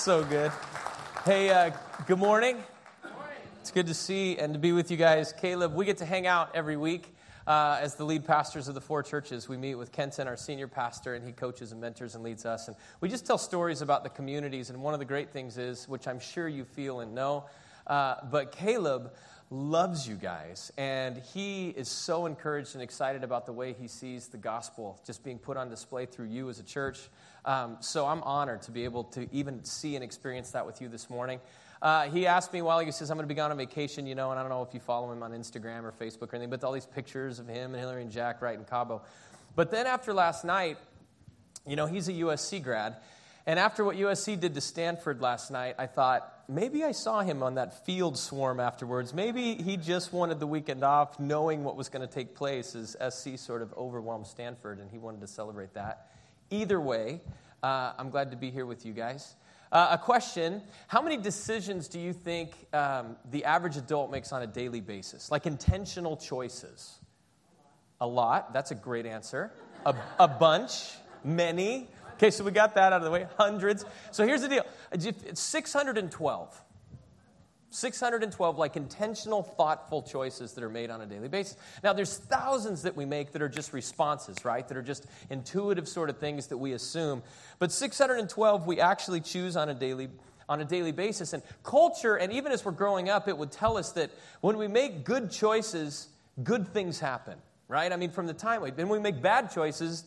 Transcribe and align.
so 0.00 0.24
good. 0.24 0.50
Hey, 1.26 1.50
uh, 1.50 1.72
good 2.06 2.18
morning. 2.18 2.56
It's 3.60 3.70
good 3.70 3.86
to 3.86 3.92
see 3.92 4.38
and 4.38 4.54
to 4.54 4.58
be 4.58 4.72
with 4.72 4.90
you 4.90 4.96
guys. 4.96 5.34
Caleb, 5.34 5.74
we 5.74 5.84
get 5.84 5.98
to 5.98 6.06
hang 6.06 6.26
out 6.26 6.52
every 6.54 6.78
week 6.78 7.14
uh, 7.46 7.78
as 7.82 7.96
the 7.96 8.04
lead 8.04 8.24
pastors 8.24 8.66
of 8.66 8.74
the 8.74 8.80
four 8.80 9.02
churches. 9.02 9.46
We 9.46 9.58
meet 9.58 9.74
with 9.74 9.92
Kenton, 9.92 10.26
our 10.26 10.38
senior 10.38 10.68
pastor, 10.68 11.16
and 11.16 11.22
he 11.22 11.32
coaches 11.32 11.72
and 11.72 11.82
mentors 11.82 12.14
and 12.14 12.24
leads 12.24 12.46
us. 12.46 12.68
And 12.68 12.78
we 13.02 13.10
just 13.10 13.26
tell 13.26 13.36
stories 13.36 13.82
about 13.82 14.02
the 14.02 14.08
communities. 14.08 14.70
And 14.70 14.82
one 14.82 14.94
of 14.94 15.00
the 15.00 15.04
great 15.06 15.34
things 15.34 15.58
is, 15.58 15.86
which 15.86 16.08
I'm 16.08 16.18
sure 16.18 16.48
you 16.48 16.64
feel 16.64 17.00
and 17.00 17.14
know, 17.14 17.44
uh, 17.86 18.14
but 18.30 18.52
Caleb 18.52 19.12
loves 19.50 20.06
you 20.06 20.14
guys. 20.14 20.72
And 20.78 21.20
he 21.34 21.70
is 21.70 21.88
so 21.88 22.26
encouraged 22.26 22.74
and 22.74 22.82
excited 22.82 23.24
about 23.24 23.46
the 23.46 23.52
way 23.52 23.74
he 23.78 23.88
sees 23.88 24.28
the 24.28 24.36
gospel 24.36 25.00
just 25.04 25.24
being 25.24 25.38
put 25.38 25.56
on 25.56 25.68
display 25.68 26.06
through 26.06 26.26
you 26.26 26.48
as 26.48 26.60
a 26.60 26.62
church. 26.62 27.00
Um, 27.44 27.76
so 27.80 28.06
I'm 28.06 28.22
honored 28.22 28.62
to 28.62 28.70
be 28.70 28.84
able 28.84 29.04
to 29.04 29.28
even 29.32 29.64
see 29.64 29.96
and 29.96 30.04
experience 30.04 30.52
that 30.52 30.64
with 30.66 30.80
you 30.80 30.88
this 30.88 31.10
morning. 31.10 31.40
Uh, 31.82 32.02
he 32.10 32.26
asked 32.26 32.52
me 32.52 32.62
while 32.62 32.78
he 32.78 32.92
says, 32.92 33.10
I'm 33.10 33.16
going 33.16 33.26
to 33.26 33.32
be 33.32 33.36
gone 33.36 33.50
on 33.50 33.56
vacation, 33.56 34.06
you 34.06 34.14
know, 34.14 34.30
and 34.30 34.38
I 34.38 34.42
don't 34.42 34.50
know 34.50 34.62
if 34.62 34.74
you 34.74 34.80
follow 34.80 35.10
him 35.10 35.22
on 35.22 35.32
Instagram 35.32 35.82
or 35.84 35.92
Facebook 35.92 36.32
or 36.32 36.36
anything, 36.36 36.50
but 36.50 36.62
all 36.62 36.72
these 36.72 36.86
pictures 36.86 37.38
of 37.38 37.48
him 37.48 37.72
and 37.72 37.80
Hillary 37.80 38.02
and 38.02 38.10
Jack 38.10 38.42
right 38.42 38.56
in 38.56 38.64
Cabo. 38.64 39.02
But 39.56 39.70
then 39.70 39.86
after 39.86 40.12
last 40.12 40.44
night, 40.44 40.76
you 41.66 41.76
know, 41.76 41.86
he's 41.86 42.08
a 42.08 42.12
USC 42.12 42.62
grad. 42.62 42.96
And 43.46 43.58
after 43.58 43.84
what 43.84 43.96
USC 43.96 44.38
did 44.38 44.54
to 44.54 44.60
Stanford 44.60 45.20
last 45.20 45.50
night, 45.50 45.76
I 45.78 45.86
thought, 45.86 46.44
maybe 46.48 46.84
I 46.84 46.92
saw 46.92 47.20
him 47.20 47.42
on 47.42 47.54
that 47.54 47.86
field 47.86 48.18
swarm 48.18 48.60
afterwards. 48.60 49.14
Maybe 49.14 49.54
he 49.54 49.76
just 49.76 50.12
wanted 50.12 50.40
the 50.40 50.46
weekend 50.46 50.84
off, 50.84 51.18
knowing 51.18 51.64
what 51.64 51.76
was 51.76 51.88
going 51.88 52.06
to 52.06 52.12
take 52.12 52.34
place 52.34 52.74
as 52.74 52.96
SC 53.14 53.38
sort 53.38 53.62
of 53.62 53.72
overwhelmed 53.74 54.26
Stanford, 54.26 54.78
and 54.78 54.90
he 54.90 54.98
wanted 54.98 55.20
to 55.22 55.26
celebrate 55.26 55.74
that. 55.74 56.08
Either 56.50 56.80
way, 56.80 57.20
uh, 57.62 57.92
I'm 57.98 58.10
glad 58.10 58.30
to 58.30 58.36
be 58.36 58.50
here 58.50 58.66
with 58.66 58.84
you 58.84 58.92
guys. 58.92 59.34
Uh, 59.72 59.88
a 59.92 59.98
question 59.98 60.62
How 60.88 61.00
many 61.00 61.16
decisions 61.16 61.86
do 61.88 62.00
you 62.00 62.12
think 62.12 62.54
um, 62.72 63.16
the 63.30 63.44
average 63.44 63.76
adult 63.76 64.10
makes 64.10 64.32
on 64.32 64.42
a 64.42 64.46
daily 64.46 64.80
basis? 64.80 65.30
Like 65.30 65.46
intentional 65.46 66.16
choices? 66.16 66.98
A 68.00 68.06
lot. 68.06 68.52
That's 68.52 68.70
a 68.70 68.74
great 68.74 69.06
answer. 69.06 69.52
A, 69.86 69.94
a 70.18 70.28
bunch. 70.28 70.90
Many. 71.22 71.88
Okay, 72.20 72.30
so 72.30 72.44
we 72.44 72.50
got 72.50 72.74
that 72.74 72.92
out 72.92 72.98
of 72.98 73.04
the 73.04 73.10
way. 73.10 73.26
Hundreds. 73.38 73.86
So 74.10 74.26
here's 74.26 74.42
the 74.42 74.48
deal 74.48 74.66
612. 75.32 76.64
612 77.70 78.58
like 78.58 78.76
intentional 78.76 79.42
thoughtful 79.42 80.02
choices 80.02 80.52
that 80.52 80.62
are 80.62 80.68
made 80.68 80.90
on 80.90 81.00
a 81.02 81.06
daily 81.06 81.28
basis 81.28 81.56
now 81.84 81.92
there's 81.92 82.18
thousands 82.18 82.82
that 82.82 82.96
we 82.96 83.04
make 83.04 83.30
that 83.30 83.40
are 83.40 83.48
just 83.48 83.72
responses 83.72 84.44
right 84.44 84.66
that 84.66 84.76
are 84.76 84.82
just 84.82 85.06
intuitive 85.30 85.86
sort 85.86 86.10
of 86.10 86.18
things 86.18 86.48
that 86.48 86.56
we 86.56 86.72
assume 86.72 87.22
but 87.60 87.70
612 87.70 88.66
we 88.66 88.80
actually 88.80 89.20
choose 89.20 89.56
on 89.56 89.68
a 89.68 89.74
daily 89.74 90.08
on 90.48 90.60
a 90.60 90.64
daily 90.64 90.90
basis 90.90 91.32
and 91.32 91.44
culture 91.62 92.16
and 92.16 92.32
even 92.32 92.50
as 92.50 92.64
we're 92.64 92.72
growing 92.72 93.08
up 93.08 93.28
it 93.28 93.38
would 93.38 93.52
tell 93.52 93.76
us 93.76 93.92
that 93.92 94.10
when 94.40 94.58
we 94.58 94.66
make 94.66 95.04
good 95.04 95.30
choices 95.30 96.08
good 96.42 96.66
things 96.66 96.98
happen 96.98 97.38
right 97.68 97.92
i 97.92 97.96
mean 97.96 98.10
from 98.10 98.26
the 98.26 98.34
time 98.34 98.62
we, 98.62 98.72
when 98.72 98.88
we 98.88 98.98
make 98.98 99.22
bad 99.22 99.48
choices 99.48 100.02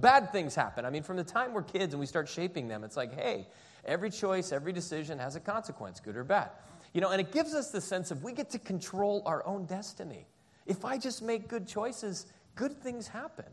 bad 0.00 0.32
things 0.32 0.54
happen 0.54 0.84
i 0.84 0.90
mean 0.90 1.02
from 1.02 1.16
the 1.16 1.24
time 1.24 1.52
we're 1.52 1.62
kids 1.62 1.92
and 1.92 2.00
we 2.00 2.06
start 2.06 2.28
shaping 2.28 2.68
them 2.68 2.84
it's 2.84 2.96
like 2.96 3.14
hey 3.14 3.46
every 3.84 4.10
choice 4.10 4.52
every 4.52 4.72
decision 4.72 5.18
has 5.18 5.36
a 5.36 5.40
consequence 5.40 6.00
good 6.00 6.16
or 6.16 6.24
bad 6.24 6.50
you 6.92 7.00
know, 7.00 7.10
and 7.10 7.20
it 7.20 7.32
gives 7.32 7.54
us 7.54 7.70
the 7.70 7.80
sense 7.80 8.10
of 8.10 8.22
we 8.22 8.32
get 8.32 8.50
to 8.50 8.58
control 8.58 9.22
our 9.26 9.46
own 9.46 9.66
destiny. 9.66 10.26
If 10.66 10.84
I 10.84 10.98
just 10.98 11.22
make 11.22 11.48
good 11.48 11.66
choices, 11.66 12.26
good 12.54 12.72
things 12.82 13.08
happen. 13.08 13.46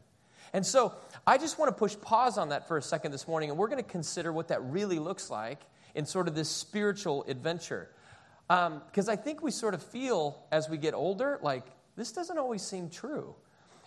And 0.53 0.66
so 0.66 0.93
I 1.27 1.38
just 1.38 1.59
want 1.59 1.69
to 1.69 1.75
push 1.77 1.95
pause 1.99 2.38
on 2.38 2.49
that 2.49 2.67
for 2.67 2.77
a 2.77 2.81
second 2.81 3.11
this 3.11 3.27
morning, 3.27 3.49
and 3.49 3.59
we're 3.59 3.67
going 3.67 3.83
to 3.83 3.89
consider 3.89 4.31
what 4.31 4.47
that 4.49 4.63
really 4.63 4.99
looks 4.99 5.29
like 5.29 5.59
in 5.95 6.05
sort 6.05 6.27
of 6.27 6.35
this 6.35 6.49
spiritual 6.49 7.25
adventure. 7.27 7.89
Because 8.47 9.07
um, 9.07 9.09
I 9.09 9.16
think 9.16 9.41
we 9.41 9.51
sort 9.51 9.73
of 9.73 9.83
feel 9.83 10.43
as 10.51 10.69
we 10.69 10.77
get 10.77 10.93
older 10.93 11.39
like 11.41 11.66
this 11.95 12.11
doesn't 12.11 12.38
always 12.38 12.62
seem 12.62 12.89
true. 12.89 13.35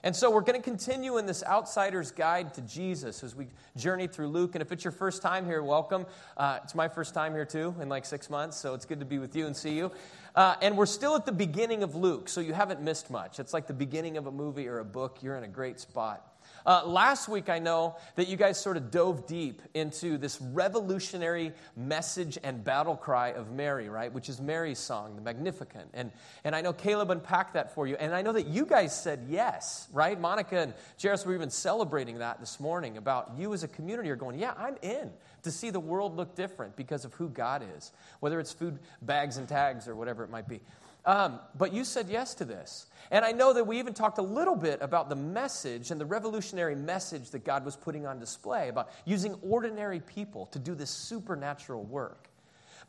And 0.05 0.15
so 0.15 0.31
we're 0.31 0.43
going 0.43 0.61
to 0.61 0.65
continue 0.65 1.19
in 1.19 1.27
this 1.27 1.43
outsider's 1.45 2.13
guide 2.13 2.55
to 2.55 2.61
Jesus 2.63 3.25
as 3.25 3.35
we 3.35 3.49
journey 3.77 4.07
through 4.07 4.29
Luke. 4.29 4.55
And 4.55 4.63
if 4.63 4.71
it's 4.71 4.85
your 4.85 4.93
first 4.93 5.23
time 5.23 5.45
here, 5.45 5.63
welcome. 5.63 6.07
Uh, 6.37 6.61
it's 6.63 6.75
my 6.75 6.89
first 6.89 7.15
time 7.15 7.33
here 7.33 7.45
too 7.45 7.75
in 7.81 7.89
like 7.89 8.05
six 8.05 8.31
months, 8.31 8.57
so 8.57 8.75
it's 8.75 8.85
good 8.85 9.01
to 9.01 9.07
be 9.07 9.19
with 9.19 9.35
you 9.35 9.47
and 9.47 9.57
see 9.57 9.75
you. 9.77 9.91
Uh, 10.37 10.55
and 10.63 10.77
we're 10.77 10.87
still 10.87 11.17
at 11.17 11.27
the 11.27 11.33
beginning 11.33 11.83
of 11.83 11.97
Luke, 11.97 12.29
so 12.29 12.41
you 12.41 12.53
haven't 12.53 12.81
missed 12.81 13.11
much. 13.11 13.41
It's 13.41 13.53
like 13.53 13.67
the 13.67 13.75
beginning 13.75 14.17
of 14.17 14.27
a 14.27 14.33
movie 14.33 14.69
or 14.69 14.79
a 14.79 14.85
book. 14.85 15.19
You're 15.21 15.37
in 15.37 15.43
a 15.45 15.49
great 15.49 15.81
spot. 15.81 16.25
Uh, 16.69 16.83
last 16.85 17.31
week, 17.31 17.49
I 17.49 17.59
know 17.61 17.97
that 18.17 18.29
you 18.29 18.37
guys 18.37 18.61
sort 18.61 18.77
of 18.77 18.91
dove 18.91 19.27
deep 19.27 19.63
into 19.73 20.19
this 20.19 20.39
revolutionary 20.39 21.55
message 21.79 22.37
and 22.45 22.63
battle 22.63 22.95
cry 22.95 23.29
of 23.29 23.51
Mary, 23.51 23.89
right? 23.89 24.13
Which 24.13 24.29
is 24.29 24.39
Mary's 24.39 24.79
song, 24.79 25.17
the 25.17 25.23
Magnificat. 25.23 25.89
And, 25.95 26.13
and 26.45 26.55
I 26.55 26.61
know 26.61 26.75
Caleb 26.75 27.11
unpacked 27.11 27.55
that 27.55 27.75
for 27.75 27.87
you. 27.87 27.97
And 27.97 28.15
I 28.15 28.21
know 28.21 28.33
that 28.33 28.49
you 28.49 28.67
guys 28.67 28.95
said 28.95 29.25
yes, 29.31 29.89
right? 29.95 30.21
Monica 30.21 30.59
and 30.59 30.75
Jairus 31.03 31.25
were 31.25 31.35
even 31.35 31.49
celebrating 31.49 32.19
that 32.19 32.39
this 32.39 32.61
morning 32.61 32.99
about 32.99 33.33
you 33.39 33.55
as 33.55 33.63
a 33.65 33.69
community 33.69 34.11
are 34.11 34.17
going, 34.17 34.39
yeah, 34.39 34.53
I'm 34.59 34.77
in 34.83 35.11
to 35.45 35.51
see 35.51 35.71
the 35.71 35.81
world 35.81 36.19
look 36.19 36.35
different 36.35 36.77
because 36.77 37.07
of 37.07 37.15
who 37.15 37.31
God 37.31 37.65
is, 37.79 37.93
whether 38.21 38.39
it's 38.41 38.53
food 38.53 38.79
bags 39.01 39.39
and 39.39 39.49
tags 39.49 39.89
or 39.89 39.97
whatever 39.97 40.23
it 40.23 40.29
might 40.29 40.47
be. 40.47 40.61
Um, 41.09 41.41
but 41.57 41.73
you 41.73 41.85
said 41.85 42.11
yes 42.11 42.35
to 42.35 42.45
this. 42.45 42.85
And 43.11 43.25
I 43.25 43.33
know 43.33 43.55
that 43.55 43.67
we 43.67 43.79
even 43.79 43.95
talked 43.95 44.19
a 44.19 44.23
little 44.23 44.55
bit 44.55 44.83
about 44.83 45.09
the 45.09 45.17
message 45.17 45.91
and 45.91 45.99
the 45.99 46.05
revolutionary 46.05 46.77
message 46.77 47.31
that 47.31 47.47
God 47.47 47.65
was 47.65 47.77
putting 47.77 48.07
on 48.07 48.19
display 48.19 48.69
about 48.69 48.91
using 49.07 49.35
ordinary 49.41 50.01
people 50.01 50.45
to 50.47 50.59
do 50.59 50.75
this 50.75 50.91
supernatural 50.91 51.83
work. 51.85 52.29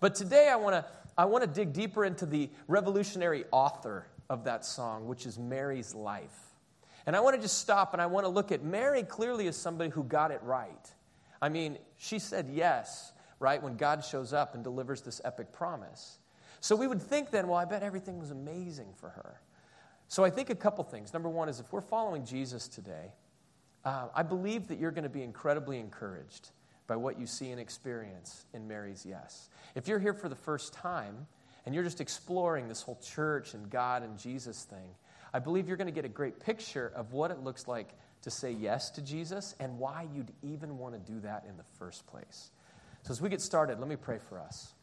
But 0.01 0.15
today 0.15 0.49
I 0.49 0.57
want 0.57 0.73
to 0.73 0.85
I 1.17 1.25
want 1.25 1.45
to 1.45 1.49
dig 1.49 1.71
deeper 1.71 2.03
into 2.03 2.25
the 2.25 2.49
revolutionary 2.67 3.45
author 3.51 4.05
of 4.29 4.43
that 4.43 4.65
song, 4.65 5.07
which 5.07 5.25
is 5.25 5.39
Mary's 5.39 5.95
life. 5.95 6.37
And 7.05 7.15
I 7.15 7.21
want 7.21 7.37
to 7.37 7.41
just 7.41 7.59
stop 7.59 7.93
and 7.93 8.01
I 8.01 8.07
want 8.07 8.25
to 8.25 8.29
look 8.29 8.51
at 8.51 8.63
Mary 8.63 9.03
clearly 9.03 9.47
as 9.47 9.55
somebody 9.55 9.91
who 9.91 10.03
got 10.03 10.31
it 10.31 10.41
right. 10.43 10.91
I 11.41 11.47
mean, 11.47 11.77
she 11.97 12.19
said 12.19 12.49
yes, 12.51 13.13
right, 13.39 13.63
when 13.63 13.77
God 13.77 14.03
shows 14.03 14.33
up 14.33 14.55
and 14.55 14.63
delivers 14.63 15.03
this 15.03 15.21
epic 15.23 15.53
promise. 15.53 16.17
So 16.61 16.75
we 16.75 16.87
would 16.87 17.01
think 17.01 17.31
then, 17.31 17.47
well, 17.47 17.57
I 17.57 17.65
bet 17.65 17.83
everything 17.83 18.19
was 18.19 18.31
amazing 18.31 18.93
for 18.95 19.09
her. 19.09 19.41
So 20.07 20.23
I 20.23 20.29
think 20.29 20.49
a 20.49 20.55
couple 20.55 20.83
things. 20.83 21.13
Number 21.13 21.29
one 21.29 21.49
is 21.49 21.59
if 21.59 21.71
we're 21.71 21.81
following 21.81 22.25
Jesus 22.25 22.67
today, 22.67 23.13
uh, 23.85 24.07
I 24.13 24.23
believe 24.23 24.67
that 24.67 24.79
you're 24.79 24.91
going 24.91 25.03
to 25.03 25.09
be 25.09 25.23
incredibly 25.23 25.79
encouraged 25.79 26.49
by 26.87 26.95
what 26.95 27.19
you 27.19 27.27
see 27.27 27.51
and 27.51 27.59
experience 27.59 28.45
in 28.53 28.67
Mary's 28.67 29.05
yes. 29.07 29.49
If 29.75 29.87
you're 29.87 29.99
here 29.99 30.13
for 30.13 30.27
the 30.27 30.35
first 30.35 30.73
time 30.73 31.27
and 31.65 31.75
you're 31.75 31.83
just 31.83 32.01
exploring 32.01 32.67
this 32.67 32.81
whole 32.81 32.99
church 33.01 33.53
and 33.53 33.69
God 33.69 34.01
and 34.01 34.17
Jesus 34.17 34.63
thing, 34.63 34.89
I 35.33 35.39
believe 35.39 35.67
you're 35.67 35.77
going 35.77 35.87
to 35.87 35.93
get 35.93 36.05
a 36.05 36.09
great 36.09 36.39
picture 36.39 36.91
of 36.95 37.13
what 37.13 37.29
it 37.29 37.43
looks 37.43 37.67
like 37.67 37.93
to 38.23 38.31
say 38.31 38.51
yes 38.51 38.89
to 38.91 39.01
Jesus 39.01 39.55
and 39.59 39.77
why 39.77 40.07
you'd 40.13 40.31
even 40.41 40.77
want 40.77 40.93
to 40.93 41.11
do 41.11 41.19
that 41.21 41.45
in 41.47 41.55
the 41.55 41.63
first 41.77 42.05
place. 42.07 42.49
So 43.03 43.11
as 43.11 43.21
we 43.21 43.29
get 43.29 43.41
started, 43.41 43.79
let 43.79 43.87
me 43.87 43.95
pray 43.95 44.17
for 44.17 44.39
us. 44.39 44.73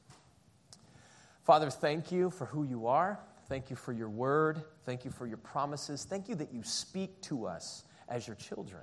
Father, 1.46 1.70
thank 1.70 2.10
you 2.10 2.30
for 2.30 2.46
who 2.46 2.64
you 2.64 2.88
are. 2.88 3.20
Thank 3.48 3.70
you 3.70 3.76
for 3.76 3.92
your 3.92 4.08
word. 4.08 4.60
Thank 4.84 5.04
you 5.04 5.12
for 5.12 5.28
your 5.28 5.36
promises. 5.36 6.02
Thank 6.02 6.28
you 6.28 6.34
that 6.34 6.52
you 6.52 6.64
speak 6.64 7.22
to 7.22 7.46
us 7.46 7.84
as 8.08 8.26
your 8.26 8.34
children. 8.34 8.82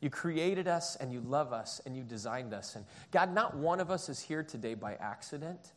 You 0.00 0.08
created 0.08 0.68
us 0.68 0.96
and 0.96 1.12
you 1.12 1.20
love 1.20 1.52
us 1.52 1.82
and 1.84 1.94
you 1.94 2.02
designed 2.02 2.54
us. 2.54 2.76
And 2.76 2.86
God, 3.10 3.34
not 3.34 3.58
one 3.58 3.80
of 3.80 3.90
us 3.90 4.08
is 4.08 4.18
here 4.18 4.42
today 4.42 4.72
by 4.72 4.94
accident. 4.94 5.74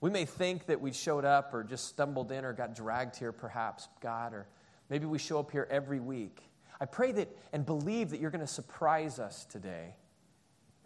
We 0.00 0.08
may 0.08 0.24
think 0.24 0.64
that 0.64 0.80
we 0.80 0.92
showed 0.92 1.26
up 1.26 1.52
or 1.52 1.62
just 1.62 1.88
stumbled 1.88 2.32
in 2.32 2.46
or 2.46 2.54
got 2.54 2.74
dragged 2.74 3.14
here, 3.14 3.32
perhaps, 3.32 3.86
God, 4.00 4.32
or 4.32 4.46
maybe 4.88 5.04
we 5.04 5.18
show 5.18 5.38
up 5.40 5.50
here 5.50 5.68
every 5.70 6.00
week. 6.00 6.40
I 6.80 6.86
pray 6.86 7.12
that 7.12 7.28
and 7.52 7.66
believe 7.66 8.08
that 8.10 8.20
you're 8.20 8.30
going 8.30 8.40
to 8.40 8.46
surprise 8.46 9.18
us 9.18 9.44
today 9.44 9.94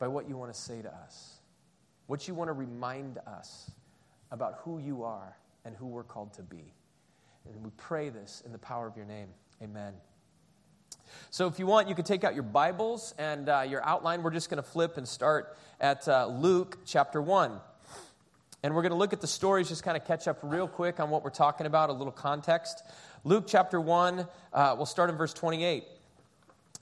by 0.00 0.08
what 0.08 0.28
you 0.28 0.36
want 0.36 0.52
to 0.52 0.60
say 0.60 0.82
to 0.82 0.92
us, 0.92 1.34
what 2.08 2.26
you 2.26 2.34
want 2.34 2.48
to 2.48 2.54
remind 2.54 3.18
us 3.18 3.70
about 4.32 4.54
who 4.64 4.78
you 4.78 5.04
are 5.04 5.36
and 5.64 5.76
who 5.76 5.86
we're 5.86 6.02
called 6.02 6.32
to 6.34 6.42
be. 6.42 6.74
And 7.46 7.62
we 7.62 7.70
pray 7.76 8.08
this 8.08 8.42
in 8.44 8.50
the 8.50 8.58
power 8.58 8.88
of 8.88 8.96
your 8.96 9.06
name. 9.06 9.28
Amen. 9.62 9.92
So, 11.30 11.46
if 11.46 11.58
you 11.58 11.66
want, 11.66 11.88
you 11.88 11.94
can 11.94 12.04
take 12.04 12.24
out 12.24 12.34
your 12.34 12.42
Bibles 12.42 13.14
and 13.18 13.48
uh, 13.48 13.64
your 13.68 13.84
outline. 13.86 14.22
We're 14.22 14.30
just 14.30 14.48
going 14.48 14.62
to 14.62 14.68
flip 14.68 14.96
and 14.96 15.06
start 15.06 15.56
at 15.80 16.08
uh, 16.08 16.26
Luke 16.26 16.78
chapter 16.86 17.20
1. 17.20 17.60
And 18.62 18.74
we're 18.74 18.82
going 18.82 18.92
to 18.92 18.98
look 18.98 19.12
at 19.12 19.20
the 19.20 19.26
stories, 19.26 19.68
just 19.68 19.82
kind 19.82 19.96
of 19.96 20.06
catch 20.06 20.26
up 20.26 20.38
real 20.42 20.68
quick 20.68 21.00
on 21.00 21.10
what 21.10 21.24
we're 21.24 21.30
talking 21.30 21.66
about, 21.66 21.90
a 21.90 21.92
little 21.92 22.12
context. 22.12 22.82
Luke 23.24 23.44
chapter 23.46 23.80
1, 23.80 24.26
uh, 24.52 24.74
we'll 24.76 24.86
start 24.86 25.10
in 25.10 25.16
verse 25.16 25.34
28. 25.34 25.84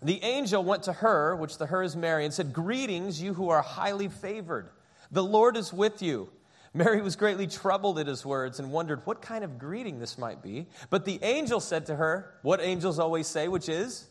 The 0.03 0.23
angel 0.23 0.63
went 0.63 0.85
to 0.85 0.93
her, 0.93 1.35
which 1.35 1.59
the 1.59 1.67
her 1.67 1.83
is 1.83 1.97
Mary, 1.97 2.25
and 2.25 2.33
said, 2.33 2.53
Greetings, 2.53 3.21
you 3.21 3.35
who 3.35 3.49
are 3.49 3.63
highly 3.63 4.09
favored. 4.09 4.69
The 5.11 5.25
Lord 5.25 5.57
is 5.57 5.73
with 5.73 6.03
you. 6.03 6.31
Mary 6.73 7.03
was 7.03 7.17
greatly 7.17 7.49
troubled 7.49 7.99
at 7.99 8.07
his 8.07 8.25
words 8.25 8.61
and 8.61 8.71
wondered 8.71 9.05
what 9.05 9.21
kind 9.21 9.43
of 9.43 9.59
greeting 9.59 9.99
this 9.99 10.17
might 10.17 10.41
be. 10.41 10.69
But 10.89 11.05
the 11.05 11.19
angel 11.23 11.59
said 11.59 11.87
to 11.87 11.97
her, 11.97 12.35
What 12.43 12.61
angels 12.61 12.99
always 12.99 13.27
say, 13.27 13.49
which 13.49 13.69
is, 13.69 14.07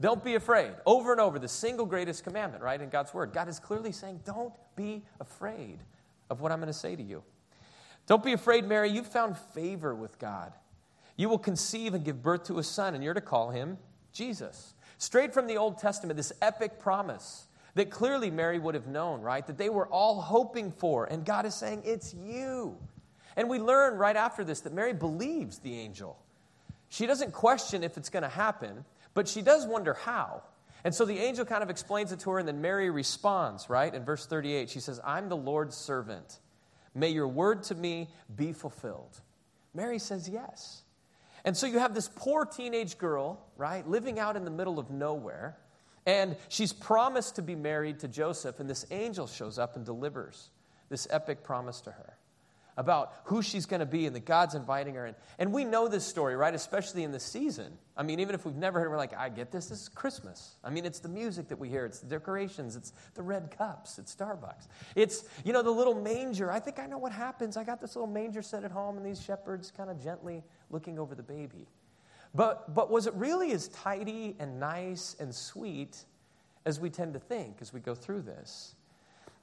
Don't 0.00 0.22
be 0.22 0.36
afraid. 0.36 0.72
Over 0.86 1.10
and 1.10 1.20
over, 1.20 1.40
the 1.40 1.48
single 1.48 1.84
greatest 1.84 2.22
commandment, 2.22 2.62
right, 2.62 2.80
in 2.80 2.90
God's 2.90 3.12
word. 3.12 3.32
God 3.32 3.48
is 3.48 3.58
clearly 3.58 3.90
saying, 3.90 4.20
don't 4.24 4.54
be 4.76 5.02
afraid 5.18 5.78
of 6.30 6.40
what 6.40 6.52
I'm 6.52 6.58
going 6.58 6.68
to 6.68 6.78
say 6.78 6.94
to 6.94 7.02
you. 7.02 7.24
Don't 8.06 8.22
be 8.22 8.32
afraid, 8.32 8.64
Mary. 8.64 8.88
You've 8.88 9.08
found 9.08 9.36
favor 9.36 9.94
with 9.94 10.20
God. 10.20 10.52
You 11.16 11.28
will 11.28 11.38
conceive 11.38 11.94
and 11.94 12.04
give 12.04 12.22
birth 12.22 12.44
to 12.44 12.58
a 12.58 12.62
son, 12.62 12.94
and 12.94 13.02
you're 13.02 13.14
to 13.14 13.20
call 13.20 13.50
him 13.50 13.78
Jesus. 14.12 14.74
Straight 14.98 15.34
from 15.34 15.48
the 15.48 15.56
Old 15.56 15.78
Testament, 15.78 16.16
this 16.16 16.32
epic 16.40 16.78
promise 16.78 17.45
that 17.76 17.90
clearly 17.90 18.30
Mary 18.30 18.58
would 18.58 18.74
have 18.74 18.86
known, 18.86 19.20
right? 19.20 19.46
That 19.46 19.58
they 19.58 19.68
were 19.68 19.86
all 19.86 20.20
hoping 20.20 20.72
for. 20.72 21.04
And 21.04 21.24
God 21.24 21.44
is 21.44 21.54
saying, 21.54 21.82
It's 21.84 22.12
you. 22.14 22.76
And 23.36 23.50
we 23.50 23.58
learn 23.58 23.98
right 23.98 24.16
after 24.16 24.42
this 24.44 24.60
that 24.62 24.72
Mary 24.72 24.94
believes 24.94 25.58
the 25.58 25.78
angel. 25.78 26.18
She 26.88 27.06
doesn't 27.06 27.32
question 27.32 27.84
if 27.84 27.98
it's 27.98 28.08
going 28.08 28.22
to 28.22 28.28
happen, 28.28 28.84
but 29.12 29.28
she 29.28 29.42
does 29.42 29.66
wonder 29.66 29.92
how. 29.92 30.42
And 30.84 30.94
so 30.94 31.04
the 31.04 31.18
angel 31.18 31.44
kind 31.44 31.62
of 31.62 31.68
explains 31.68 32.12
it 32.12 32.20
to 32.20 32.30
her, 32.30 32.38
and 32.38 32.48
then 32.48 32.62
Mary 32.62 32.88
responds, 32.88 33.68
right? 33.68 33.92
In 33.92 34.04
verse 34.04 34.24
38, 34.24 34.70
she 34.70 34.80
says, 34.80 34.98
I'm 35.04 35.28
the 35.28 35.36
Lord's 35.36 35.76
servant. 35.76 36.38
May 36.94 37.10
your 37.10 37.28
word 37.28 37.64
to 37.64 37.74
me 37.74 38.08
be 38.34 38.52
fulfilled. 38.52 39.20
Mary 39.74 39.98
says 39.98 40.28
yes. 40.28 40.82
And 41.44 41.56
so 41.56 41.66
you 41.66 41.78
have 41.78 41.92
this 41.92 42.08
poor 42.14 42.46
teenage 42.46 42.96
girl, 42.96 43.38
right, 43.58 43.86
living 43.86 44.18
out 44.18 44.36
in 44.36 44.44
the 44.44 44.50
middle 44.50 44.78
of 44.78 44.90
nowhere, 44.90 45.58
and 46.06 46.36
she's 46.48 46.72
promised 46.72 47.36
to 47.36 47.42
be 47.42 47.54
married 47.54 48.00
to 48.00 48.08
Joseph, 48.08 48.60
and 48.60 48.70
this 48.70 48.86
angel 48.90 49.26
shows 49.26 49.58
up 49.58 49.76
and 49.76 49.84
delivers 49.84 50.50
this 50.88 51.06
epic 51.10 51.42
promise 51.42 51.80
to 51.82 51.90
her 51.90 52.16
about 52.76 53.14
who 53.24 53.42
she's 53.42 53.64
going 53.64 53.80
to 53.80 53.86
be 53.86 54.06
and 54.06 54.14
that 54.14 54.26
God's 54.26 54.54
inviting 54.54 54.94
her 54.94 55.06
in. 55.06 55.14
And 55.38 55.52
we 55.52 55.64
know 55.64 55.88
this 55.88 56.04
story, 56.04 56.36
right? 56.36 56.54
Especially 56.54 57.04
in 57.04 57.12
the 57.12 57.20
season. 57.20 57.72
I 57.96 58.02
mean, 58.02 58.20
even 58.20 58.34
if 58.34 58.44
we've 58.44 58.54
never 58.54 58.78
heard 58.78 58.86
it, 58.86 58.90
we're 58.90 58.98
like, 58.98 59.16
I 59.16 59.30
get 59.30 59.50
this. 59.50 59.68
This 59.68 59.82
is 59.82 59.88
Christmas. 59.88 60.56
I 60.62 60.68
mean, 60.68 60.84
it's 60.84 60.98
the 60.98 61.08
music 61.08 61.48
that 61.48 61.58
we 61.58 61.70
hear, 61.70 61.86
it's 61.86 62.00
the 62.00 62.06
decorations, 62.06 62.76
it's 62.76 62.92
the 63.14 63.22
red 63.22 63.50
cups, 63.56 63.98
it's 63.98 64.14
Starbucks. 64.14 64.68
It's, 64.94 65.24
you 65.44 65.54
know, 65.54 65.62
the 65.62 65.70
little 65.70 65.94
manger. 65.94 66.52
I 66.52 66.60
think 66.60 66.78
I 66.78 66.86
know 66.86 66.98
what 66.98 67.12
happens. 67.12 67.56
I 67.56 67.64
got 67.64 67.80
this 67.80 67.96
little 67.96 68.10
manger 68.10 68.42
set 68.42 68.62
at 68.62 68.70
home, 68.70 68.98
and 68.98 69.06
these 69.06 69.22
shepherds 69.22 69.72
kind 69.74 69.88
of 69.88 70.02
gently 70.02 70.44
looking 70.70 70.98
over 70.98 71.14
the 71.14 71.22
baby. 71.22 71.66
But, 72.36 72.74
but 72.74 72.90
was 72.90 73.06
it 73.06 73.14
really 73.14 73.52
as 73.52 73.68
tidy 73.68 74.36
and 74.38 74.60
nice 74.60 75.16
and 75.18 75.34
sweet 75.34 75.96
as 76.66 76.78
we 76.78 76.90
tend 76.90 77.14
to 77.14 77.18
think 77.18 77.56
as 77.62 77.72
we 77.72 77.80
go 77.80 77.94
through 77.94 78.22
this? 78.22 78.74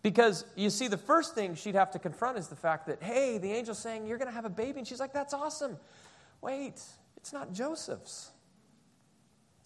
Because 0.03 0.45
you 0.55 0.69
see, 0.69 0.87
the 0.87 0.97
first 0.97 1.33
thing 1.33 1.55
she'd 1.55 1.73
have 1.73 1.89
to 1.91 1.99
confront 1.99 2.37
is 2.37 2.49
the 2.49 2.55
fact 2.55 2.85
that, 2.87 3.01
hey, 3.01 3.39
the 3.39 3.51
angel's 3.51 3.79
saying 3.79 4.05
you're 4.05 4.19
going 4.19 4.29
to 4.29 4.33
have 4.33 4.45
a 4.45 4.49
baby. 4.49 4.77
And 4.77 4.87
she's 4.87 4.99
like, 4.99 5.11
that's 5.11 5.33
awesome. 5.33 5.77
Wait, 6.39 6.83
it's 7.17 7.33
not 7.33 7.51
Joseph's. 7.51 8.29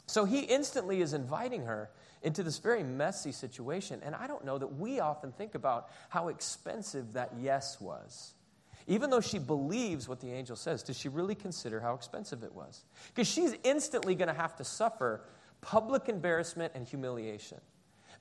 So 0.06 0.24
he 0.24 0.42
instantly 0.42 1.02
is 1.02 1.12
inviting 1.12 1.66
her 1.66 1.90
into 2.24 2.44
this 2.44 2.60
very 2.60 2.84
messy 2.84 3.34
situation. 3.34 4.00
And 4.06 4.16
I 4.16 4.28
don't 4.28 4.46
know 4.46 4.58
that 4.58 4.78
we 4.78 5.02
often 5.02 5.34
think 5.34 5.54
about 5.54 5.90
how 6.08 6.30
expensive 6.30 7.14
that 7.14 7.34
yes 7.38 7.82
was. 7.82 8.36
Even 8.88 9.10
though 9.10 9.22
she 9.22 9.38
believes 9.38 10.08
what 10.08 10.22
the 10.22 10.32
angel 10.32 10.56
says, 10.56 10.82
does 10.82 10.98
she 10.98 11.10
really 11.10 11.36
consider 11.36 11.82
how 11.82 11.94
expensive 11.94 12.44
it 12.44 12.54
was? 12.54 12.86
Because 13.14 13.28
she's 13.28 13.54
instantly 13.64 14.16
going 14.16 14.30
to 14.30 14.34
have 14.34 14.56
to 14.56 14.64
suffer 14.64 15.22
public 15.60 16.08
embarrassment 16.08 16.72
and 16.74 16.88
humiliation. 16.88 17.60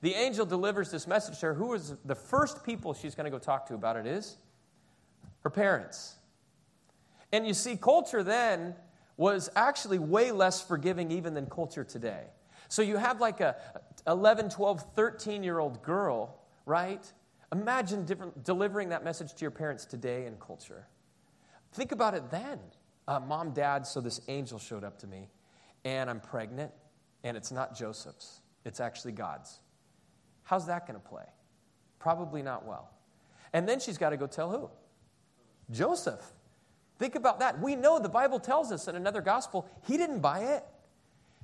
The 0.01 0.13
angel 0.13 0.45
delivers 0.45 0.91
this 0.91 1.07
message 1.07 1.39
to 1.39 1.47
her. 1.47 1.53
Who 1.53 1.73
is 1.73 1.95
the 2.05 2.15
first 2.15 2.63
people 2.65 2.93
she's 2.93 3.15
going 3.15 3.25
to 3.25 3.31
go 3.31 3.39
talk 3.39 3.65
to 3.67 3.75
about 3.75 3.95
it 3.95 4.05
is 4.05 4.37
her 5.41 5.49
parents. 5.49 6.15
And 7.31 7.47
you 7.47 7.53
see, 7.53 7.77
culture 7.77 8.23
then 8.23 8.75
was 9.15 9.49
actually 9.55 9.99
way 9.99 10.31
less 10.31 10.61
forgiving 10.61 11.11
even 11.11 11.33
than 11.33 11.45
culture 11.47 11.83
today. 11.83 12.25
So 12.67 12.81
you 12.81 12.97
have 12.97 13.21
like 13.21 13.39
a 13.39 13.55
11, 14.05 14.49
12, 14.49 14.93
13 14.93 15.43
year 15.43 15.59
old 15.59 15.81
girl, 15.81 16.37
right? 16.65 17.01
Imagine 17.51 18.05
delivering 18.43 18.89
that 18.89 19.03
message 19.03 19.33
to 19.33 19.41
your 19.41 19.51
parents 19.51 19.85
today 19.85 20.25
in 20.25 20.35
culture. 20.35 20.85
Think 21.73 21.91
about 21.91 22.13
it 22.13 22.29
then. 22.29 22.59
Uh, 23.07 23.19
Mom, 23.21 23.51
dad, 23.51 23.87
so 23.87 24.01
this 24.01 24.19
angel 24.27 24.59
showed 24.59 24.83
up 24.83 24.99
to 24.99 25.07
me, 25.07 25.29
and 25.85 26.09
I'm 26.09 26.19
pregnant, 26.19 26.71
and 27.23 27.37
it's 27.37 27.51
not 27.51 27.77
Joseph's, 27.77 28.41
it's 28.65 28.81
actually 28.81 29.13
God's. 29.13 29.59
How's 30.43 30.67
that 30.67 30.87
going 30.87 30.99
to 30.99 31.07
play? 31.07 31.23
Probably 31.99 32.41
not 32.41 32.65
well. 32.65 32.89
And 33.53 33.67
then 33.67 33.79
she's 33.79 33.97
got 33.97 34.09
to 34.09 34.17
go 34.17 34.27
tell 34.27 34.51
who? 34.51 34.69
Joseph. 35.71 36.21
Think 36.99 37.15
about 37.15 37.39
that. 37.39 37.61
We 37.61 37.75
know 37.75 37.99
the 37.99 38.09
Bible 38.09 38.39
tells 38.39 38.71
us 38.71 38.87
in 38.87 38.95
another 38.95 39.21
gospel, 39.21 39.69
he 39.85 39.97
didn't 39.97 40.19
buy 40.19 40.39
it, 40.39 40.65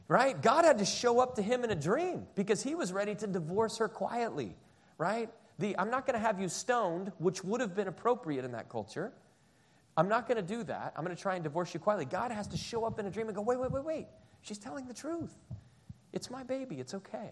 right? 0.07 0.39
God 0.41 0.65
had 0.65 0.79
to 0.79 0.85
show 0.85 1.19
up 1.19 1.35
to 1.35 1.41
him 1.41 1.63
in 1.63 1.69
a 1.69 1.75
dream 1.75 2.25
because 2.35 2.63
he 2.63 2.75
was 2.75 2.91
ready 2.91 3.15
to 3.15 3.27
divorce 3.27 3.77
her 3.77 3.87
quietly, 3.87 4.55
right? 4.97 5.29
The 5.63 5.79
I'm 5.79 5.89
not 5.89 6.05
going 6.05 6.15
to 6.15 6.19
have 6.19 6.41
you 6.41 6.49
stoned, 6.49 7.13
which 7.19 7.41
would 7.41 7.61
have 7.61 7.73
been 7.73 7.87
appropriate 7.87 8.43
in 8.43 8.51
that 8.51 8.67
culture. 8.67 9.13
I'm 9.95 10.09
not 10.09 10.27
going 10.27 10.35
to 10.35 10.43
do 10.43 10.61
that. 10.63 10.93
I'm 10.97 11.05
going 11.05 11.15
to 11.15 11.21
try 11.21 11.35
and 11.35 11.43
divorce 11.43 11.73
you 11.73 11.79
quietly. 11.79 12.03
God 12.03 12.31
has 12.31 12.47
to 12.47 12.57
show 12.57 12.83
up 12.83 12.99
in 12.99 13.05
a 13.05 13.09
dream 13.09 13.27
and 13.27 13.35
go, 13.35 13.41
wait, 13.41 13.57
wait, 13.57 13.71
wait, 13.71 13.85
wait. 13.85 14.07
She's 14.41 14.57
telling 14.57 14.87
the 14.87 14.93
truth. 14.93 15.33
It's 16.11 16.29
my 16.29 16.43
baby. 16.43 16.81
It's 16.81 16.93
okay. 16.93 17.31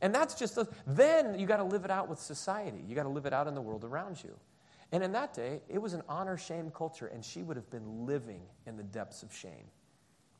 And 0.00 0.14
that's 0.14 0.34
just, 0.34 0.58
then 0.86 1.38
you 1.38 1.46
got 1.46 1.58
to 1.58 1.64
live 1.64 1.84
it 1.84 1.90
out 1.90 2.08
with 2.08 2.18
society. 2.18 2.82
You 2.88 2.94
got 2.94 3.02
to 3.02 3.10
live 3.10 3.26
it 3.26 3.34
out 3.34 3.46
in 3.46 3.54
the 3.54 3.60
world 3.60 3.84
around 3.84 4.24
you. 4.24 4.34
And 4.90 5.02
in 5.02 5.12
that 5.12 5.34
day, 5.34 5.60
it 5.68 5.76
was 5.76 5.92
an 5.92 6.02
honor 6.08 6.38
shame 6.38 6.70
culture, 6.70 7.08
and 7.08 7.22
she 7.22 7.42
would 7.42 7.58
have 7.58 7.70
been 7.70 8.06
living 8.06 8.40
in 8.66 8.78
the 8.78 8.82
depths 8.82 9.22
of 9.22 9.34
shame, 9.34 9.68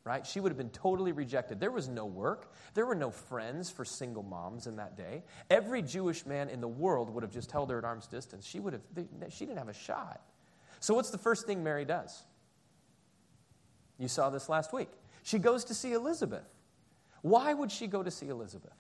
right? 0.04 0.26
She 0.26 0.40
would 0.40 0.50
have 0.50 0.58
been 0.58 0.70
totally 0.70 1.12
rejected. 1.12 1.60
There 1.60 1.70
was 1.70 1.88
no 1.88 2.06
work, 2.06 2.52
there 2.74 2.86
were 2.86 2.94
no 2.94 3.10
friends 3.10 3.70
for 3.70 3.84
single 3.84 4.22
moms 4.22 4.66
in 4.66 4.76
that 4.76 4.96
day. 4.96 5.22
Every 5.48 5.82
Jewish 5.82 6.26
man 6.26 6.48
in 6.48 6.60
the 6.60 6.68
world 6.68 7.10
would 7.10 7.22
have 7.22 7.32
just 7.32 7.52
held 7.52 7.70
her 7.70 7.78
at 7.78 7.84
arm's 7.84 8.06
distance. 8.06 8.46
She, 8.46 8.60
would 8.60 8.72
have, 8.72 8.82
she 9.30 9.46
didn't 9.46 9.58
have 9.58 9.68
a 9.68 9.74
shot. 9.74 10.20
So, 10.80 10.94
what's 10.94 11.10
the 11.10 11.18
first 11.18 11.46
thing 11.46 11.62
Mary 11.62 11.84
does? 11.84 12.24
You 13.98 14.08
saw 14.08 14.30
this 14.30 14.48
last 14.48 14.72
week. 14.72 14.90
She 15.22 15.38
goes 15.38 15.64
to 15.66 15.74
see 15.74 15.92
Elizabeth. 15.92 16.48
Why 17.20 17.54
would 17.54 17.70
she 17.70 17.86
go 17.86 18.02
to 18.02 18.10
see 18.10 18.28
Elizabeth? 18.28 18.74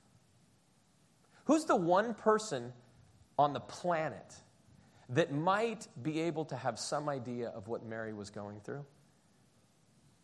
Who's 1.44 1.64
the 1.64 1.76
one 1.76 2.14
person 2.14 2.72
on 3.38 3.52
the 3.52 3.60
planet 3.60 4.34
that 5.10 5.32
might 5.32 5.86
be 6.02 6.22
able 6.22 6.44
to 6.46 6.56
have 6.56 6.78
some 6.78 7.08
idea 7.08 7.48
of 7.50 7.68
what 7.68 7.84
Mary 7.84 8.12
was 8.12 8.30
going 8.30 8.58
through? 8.60 8.84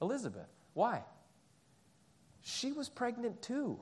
Elizabeth. 0.02 0.48
Why? 0.78 1.02
She 2.40 2.70
was 2.70 2.88
pregnant 2.88 3.42
too 3.42 3.80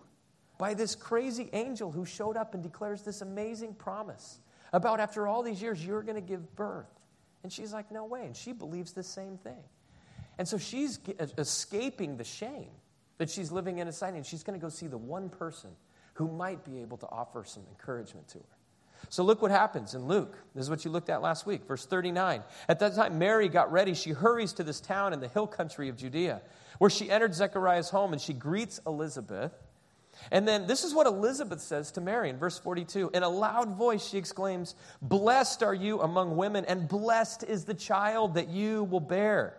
by 0.57 0.73
this 0.73 0.95
crazy 0.95 1.51
angel 1.53 1.93
who 1.93 2.07
showed 2.07 2.39
up 2.39 2.55
and 2.55 2.63
declares 2.63 3.03
this 3.03 3.21
amazing 3.21 3.75
promise 3.75 4.39
about 4.73 4.99
after 4.99 5.29
all 5.29 5.43
these 5.43 5.61
years, 5.61 5.85
you're 5.85 6.01
going 6.01 6.15
to 6.15 6.23
give 6.23 6.57
birth. 6.57 6.89
And 7.43 7.53
she's 7.53 7.71
like, 7.71 7.93
no 7.93 8.07
way. 8.07 8.25
And 8.25 8.35
she 8.35 8.53
believes 8.53 8.93
the 8.93 9.03
same 9.03 9.37
thing. 9.37 9.63
And 10.39 10.49
so 10.49 10.57
she's 10.57 10.99
escaping 11.37 12.17
the 12.17 12.25
shame 12.25 12.71
that 13.19 13.29
she's 13.29 13.53
living 13.53 13.77
in 13.77 13.89
a 13.89 13.93
society, 13.93 14.17
and 14.17 14.25
she's 14.25 14.43
going 14.43 14.59
to 14.59 14.65
go 14.65 14.71
see 14.71 14.87
the 14.87 14.97
one 14.97 15.29
person 15.29 15.73
who 16.15 16.29
might 16.29 16.65
be 16.65 16.81
able 16.81 16.97
to 16.97 17.07
offer 17.11 17.45
some 17.45 17.65
encouragement 17.69 18.27
to 18.29 18.39
her. 18.39 18.57
So 19.11 19.23
look 19.23 19.43
what 19.43 19.51
happens 19.51 19.95
in 19.95 20.07
Luke. 20.07 20.39
This 20.55 20.65
is 20.65 20.71
what 20.71 20.85
you 20.87 20.91
looked 20.91 21.11
at 21.11 21.21
last 21.21 21.45
week, 21.45 21.67
verse 21.67 21.85
39. 21.85 22.43
At 22.71 22.79
that 22.79 22.95
time, 22.95 23.19
Mary 23.19 23.51
got 23.51 23.71
ready. 23.71 23.93
She 23.93 24.13
hurries 24.13 24.55
to 24.55 24.65
this 24.65 24.81
town 24.81 25.13
in 25.13 25.21
the 25.21 25.29
hill 25.29 25.47
country 25.47 25.91
of 25.91 25.97
Judea, 25.99 26.41
where 26.79 26.91
she 26.91 27.11
entered 27.11 27.35
Zechariah's 27.35 27.91
home 27.91 28.13
and 28.13 28.21
she 28.21 28.33
greets 28.33 28.81
Elizabeth. 28.87 29.53
And 30.31 30.49
then 30.49 30.67
this 30.67 30.85
is 30.85 30.95
what 30.95 31.07
Elizabeth 31.07 31.61
says 31.61 31.93
to 31.93 32.01
Mary 32.01 32.31
in 32.31 32.39
verse 32.39 32.59
42. 32.59 33.11
In 33.13 33.23
a 33.23 33.29
loud 33.29 33.77
voice, 33.77 34.07
she 34.07 34.19
exclaims, 34.19 34.75
Blessed 35.03 35.63
are 35.63 35.75
you 35.75 36.01
among 36.01 36.37
women, 36.37 36.65
and 36.65 36.89
blessed 36.89 37.45
is 37.45 37.65
the 37.65 37.75
child 37.75 38.35
that 38.35 38.49
you 38.49 38.85
will 38.85 39.01
bear. 39.01 39.59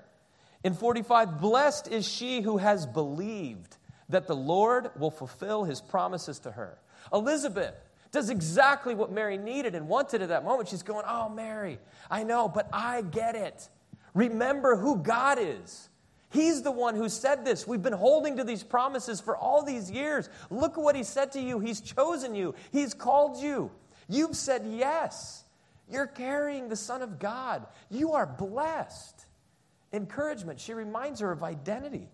In 0.63 0.73
45, 0.73 1.39
blessed 1.39 1.87
is 1.89 2.07
she 2.07 2.41
who 2.41 2.57
has 2.57 2.85
believed 2.85 3.77
that 4.09 4.27
the 4.27 4.35
Lord 4.35 4.89
will 4.97 5.11
fulfill 5.11 5.63
his 5.63 5.81
promises 5.81 6.39
to 6.39 6.51
her. 6.51 6.79
Elizabeth 7.13 7.75
does 8.11 8.29
exactly 8.29 8.95
what 8.95 9.11
Mary 9.11 9.37
needed 9.37 9.75
and 9.75 9.87
wanted 9.87 10.21
at 10.21 10.29
that 10.29 10.43
moment. 10.43 10.69
She's 10.69 10.83
going, 10.83 11.05
Oh, 11.07 11.29
Mary, 11.29 11.79
I 12.09 12.23
know, 12.23 12.47
but 12.47 12.67
I 12.73 13.01
get 13.01 13.35
it. 13.35 13.69
Remember 14.13 14.75
who 14.75 14.97
God 14.97 15.37
is. 15.39 15.89
He's 16.29 16.61
the 16.61 16.71
one 16.71 16.95
who 16.95 17.09
said 17.09 17.45
this. 17.45 17.65
We've 17.65 17.81
been 17.81 17.93
holding 17.93 18.37
to 18.37 18.43
these 18.43 18.63
promises 18.63 19.21
for 19.21 19.37
all 19.37 19.63
these 19.63 19.89
years. 19.89 20.29
Look 20.49 20.77
what 20.77 20.95
He 20.95 21.03
said 21.03 21.31
to 21.33 21.41
you. 21.41 21.59
He's 21.59 21.81
chosen 21.81 22.35
you, 22.35 22.55
He's 22.71 22.93
called 22.93 23.41
you. 23.41 23.71
You've 24.09 24.35
said 24.35 24.65
yes. 24.65 25.43
You're 25.89 26.07
carrying 26.07 26.67
the 26.67 26.75
Son 26.75 27.01
of 27.01 27.17
God. 27.19 27.65
You 27.89 28.13
are 28.13 28.25
blessed. 28.25 29.25
Encouragement. 29.93 30.59
She 30.59 30.73
reminds 30.73 31.21
her 31.21 31.31
of 31.31 31.43
identity. 31.43 32.09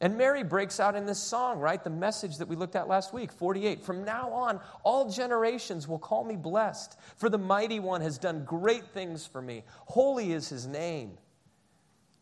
And 0.00 0.16
Mary 0.16 0.44
breaks 0.44 0.78
out 0.78 0.94
in 0.94 1.06
this 1.06 1.18
song, 1.18 1.58
right? 1.58 1.82
The 1.82 1.90
message 1.90 2.38
that 2.38 2.48
we 2.48 2.56
looked 2.56 2.76
at 2.76 2.88
last 2.88 3.12
week, 3.12 3.32
48. 3.32 3.84
From 3.84 4.04
now 4.04 4.30
on, 4.32 4.60
all 4.84 5.10
generations 5.10 5.88
will 5.88 5.98
call 5.98 6.24
me 6.24 6.36
blessed, 6.36 6.96
for 7.16 7.28
the 7.28 7.38
mighty 7.38 7.80
one 7.80 8.00
has 8.00 8.16
done 8.16 8.44
great 8.44 8.86
things 8.88 9.26
for 9.26 9.42
me. 9.42 9.64
Holy 9.86 10.32
is 10.32 10.48
his 10.48 10.66
name. 10.66 11.18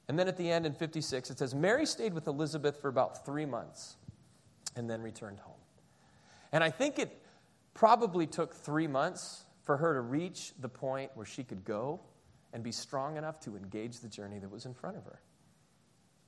And 0.08 0.18
then 0.18 0.28
at 0.28 0.36
the 0.36 0.50
end 0.50 0.66
in 0.66 0.72
56, 0.72 1.30
it 1.30 1.38
says 1.38 1.54
Mary 1.54 1.84
stayed 1.86 2.14
with 2.14 2.26
Elizabeth 2.26 2.80
for 2.80 2.88
about 2.88 3.24
three 3.24 3.46
months. 3.46 3.96
and 4.76 4.90
then 4.90 5.00
returned 5.00 5.38
home. 5.38 5.54
And 6.52 6.62
I 6.62 6.68
think 6.68 6.98
it 6.98 7.22
probably 7.72 8.26
took 8.26 8.54
three 8.54 8.86
months 8.86 9.46
for 9.62 9.78
her 9.78 9.94
to 9.94 10.00
reach 10.00 10.52
the 10.60 10.68
point 10.68 11.10
where 11.14 11.24
she 11.24 11.44
could 11.44 11.64
go 11.64 12.00
and 12.52 12.62
be 12.62 12.72
strong 12.72 13.16
enough 13.16 13.40
to 13.40 13.56
engage 13.56 14.00
the 14.00 14.08
journey 14.08 14.38
that 14.38 14.50
was 14.50 14.66
in 14.66 14.74
front 14.74 14.98
of 14.98 15.04
her. 15.04 15.20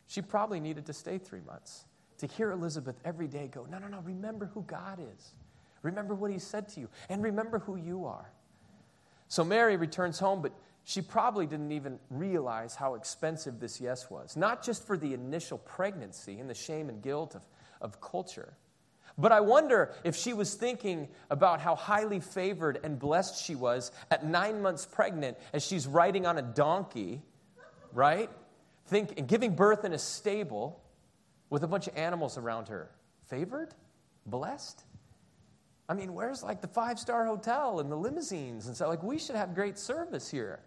She 0.06 0.22
probably 0.22 0.60
needed 0.60 0.86
to 0.86 0.94
stay 0.94 1.18
three 1.18 1.42
months 1.46 1.84
to 2.18 2.26
hear 2.26 2.50
Elizabeth 2.50 2.96
every 3.04 3.28
day 3.28 3.48
go, 3.48 3.66
No, 3.70 3.78
no, 3.78 3.88
no, 3.88 4.00
remember 4.00 4.46
who 4.46 4.62
God 4.62 4.98
is. 4.98 5.34
Remember 5.82 6.14
what 6.14 6.30
he 6.30 6.38
said 6.38 6.68
to 6.70 6.80
you, 6.80 6.88
and 7.08 7.22
remember 7.22 7.60
who 7.60 7.76
you 7.76 8.04
are. 8.04 8.30
So 9.28 9.44
Mary 9.44 9.76
returns 9.76 10.18
home, 10.18 10.42
but 10.42 10.52
she 10.88 11.02
probably 11.02 11.44
didn't 11.44 11.70
even 11.70 11.98
realize 12.08 12.74
how 12.74 12.94
expensive 12.94 13.60
this 13.60 13.78
yes 13.78 14.08
was. 14.08 14.38
Not 14.38 14.64
just 14.64 14.86
for 14.86 14.96
the 14.96 15.12
initial 15.12 15.58
pregnancy 15.58 16.40
and 16.40 16.48
the 16.48 16.54
shame 16.54 16.88
and 16.88 17.02
guilt 17.02 17.34
of, 17.34 17.42
of 17.82 18.00
culture, 18.00 18.54
but 19.18 19.30
I 19.30 19.40
wonder 19.40 19.92
if 20.02 20.16
she 20.16 20.32
was 20.32 20.54
thinking 20.54 21.08
about 21.28 21.60
how 21.60 21.74
highly 21.74 22.20
favored 22.20 22.80
and 22.84 22.98
blessed 22.98 23.44
she 23.44 23.54
was 23.54 23.92
at 24.10 24.24
nine 24.24 24.62
months 24.62 24.86
pregnant 24.86 25.36
as 25.52 25.62
she's 25.62 25.86
riding 25.86 26.24
on 26.24 26.38
a 26.38 26.42
donkey, 26.42 27.20
right? 27.92 28.30
Think, 28.86 29.18
and 29.18 29.28
giving 29.28 29.54
birth 29.54 29.84
in 29.84 29.92
a 29.92 29.98
stable 29.98 30.82
with 31.50 31.64
a 31.64 31.68
bunch 31.68 31.86
of 31.86 31.98
animals 31.98 32.38
around 32.38 32.68
her. 32.68 32.88
Favored? 33.26 33.74
Blessed? 34.24 34.84
I 35.86 35.92
mean, 35.92 36.14
where's 36.14 36.42
like 36.42 36.62
the 36.62 36.68
five 36.68 36.98
star 36.98 37.26
hotel 37.26 37.80
and 37.80 37.92
the 37.92 37.96
limousines 37.96 38.68
and 38.68 38.74
so 38.74 38.88
like 38.88 39.02
we 39.02 39.18
should 39.18 39.36
have 39.36 39.54
great 39.54 39.78
service 39.78 40.30
here. 40.30 40.60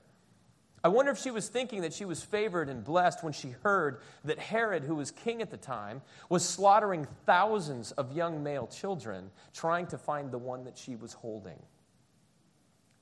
I 0.84 0.88
wonder 0.88 1.12
if 1.12 1.20
she 1.20 1.30
was 1.30 1.48
thinking 1.48 1.82
that 1.82 1.94
she 1.94 2.06
was 2.06 2.24
favored 2.24 2.68
and 2.68 2.84
blessed 2.84 3.24
when 3.24 3.34
she 3.34 3.52
heard 3.62 4.02
that 4.26 4.40
Herod, 4.40 4.84
who 4.84 4.96
was 4.96 5.12
king 5.12 5.42
at 5.42 5.52
the 5.52 5.58
time, 5.58 6.02
was 6.28 6.48
slaughtering 6.48 7.08
thousands 7.28 7.92
of 7.92 8.16
young 8.16 8.42
male 8.42 8.66
children 8.66 9.30
trying 9.54 9.86
to 9.88 9.98
find 9.98 10.32
the 10.32 10.40
one 10.40 10.64
that 10.64 10.78
she 10.78 10.96
was 10.96 11.14
holding, 11.14 11.60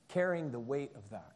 carrying 0.08 0.50
the 0.50 0.60
weight 0.60 0.92
of 0.94 1.08
that. 1.10 1.32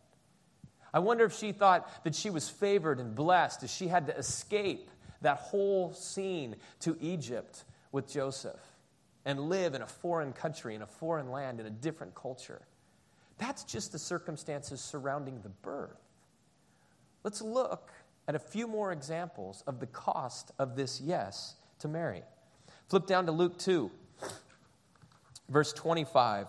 I 0.92 0.98
wonder 0.98 1.24
if 1.24 1.34
she 1.34 1.52
thought 1.52 2.04
that 2.04 2.14
she 2.14 2.28
was 2.28 2.48
favored 2.48 3.00
and 3.00 3.14
blessed 3.14 3.62
as 3.62 3.74
she 3.74 3.88
had 3.88 4.06
to 4.08 4.16
escape 4.16 4.90
that 5.22 5.38
whole 5.38 5.94
scene 5.94 6.56
to 6.80 6.96
Egypt 7.00 7.64
with 7.90 8.06
Joseph 8.06 8.60
and 9.24 9.40
live 9.40 9.74
in 9.74 9.80
a 9.80 9.86
foreign 9.86 10.34
country, 10.34 10.74
in 10.74 10.82
a 10.82 10.86
foreign 10.86 11.30
land, 11.30 11.58
in 11.58 11.64
a 11.64 11.70
different 11.70 12.14
culture. 12.14 12.60
That's 13.38 13.64
just 13.64 13.92
the 13.92 13.98
circumstances 13.98 14.82
surrounding 14.82 15.40
the 15.40 15.48
birth. 15.48 16.03
Let's 17.24 17.40
look 17.40 17.90
at 18.28 18.34
a 18.34 18.38
few 18.38 18.68
more 18.68 18.92
examples 18.92 19.64
of 19.66 19.80
the 19.80 19.86
cost 19.86 20.52
of 20.58 20.76
this 20.76 21.00
yes 21.00 21.56
to 21.80 21.88
Mary. 21.88 22.22
Flip 22.88 23.06
down 23.06 23.26
to 23.26 23.32
Luke 23.32 23.58
2, 23.58 23.90
verse 25.48 25.72
25. 25.72 26.48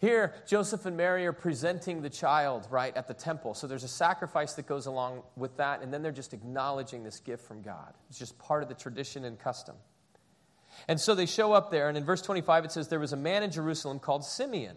Here, 0.00 0.32
Joseph 0.46 0.86
and 0.86 0.96
Mary 0.96 1.26
are 1.26 1.32
presenting 1.32 2.02
the 2.02 2.10
child, 2.10 2.68
right, 2.70 2.96
at 2.96 3.08
the 3.08 3.14
temple. 3.14 3.54
So 3.54 3.66
there's 3.66 3.82
a 3.82 3.88
sacrifice 3.88 4.54
that 4.54 4.66
goes 4.68 4.86
along 4.86 5.22
with 5.34 5.56
that, 5.56 5.82
and 5.82 5.92
then 5.92 6.02
they're 6.02 6.12
just 6.12 6.32
acknowledging 6.32 7.02
this 7.02 7.18
gift 7.18 7.44
from 7.44 7.62
God. 7.62 7.94
It's 8.08 8.18
just 8.18 8.38
part 8.38 8.62
of 8.62 8.68
the 8.68 8.76
tradition 8.76 9.24
and 9.24 9.36
custom. 9.36 9.74
And 10.86 11.00
so 11.00 11.16
they 11.16 11.26
show 11.26 11.52
up 11.52 11.72
there, 11.72 11.88
and 11.88 11.98
in 11.98 12.04
verse 12.04 12.22
25 12.22 12.66
it 12.66 12.72
says, 12.72 12.86
There 12.86 13.00
was 13.00 13.12
a 13.12 13.16
man 13.16 13.42
in 13.42 13.50
Jerusalem 13.50 13.98
called 13.98 14.24
Simeon 14.24 14.76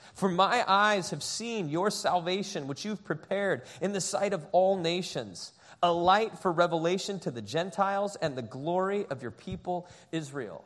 For 0.13 0.29
my 0.29 0.63
eyes 0.67 1.09
have 1.11 1.23
seen 1.23 1.69
your 1.69 1.89
salvation, 1.89 2.67
which 2.67 2.85
you've 2.85 3.03
prepared 3.03 3.63
in 3.81 3.93
the 3.93 4.01
sight 4.01 4.33
of 4.33 4.45
all 4.51 4.77
nations, 4.77 5.53
a 5.81 5.91
light 5.91 6.37
for 6.39 6.51
revelation 6.51 7.19
to 7.19 7.31
the 7.31 7.41
Gentiles 7.41 8.15
and 8.21 8.35
the 8.35 8.41
glory 8.41 9.05
of 9.09 9.21
your 9.21 9.31
people, 9.31 9.87
Israel. 10.11 10.65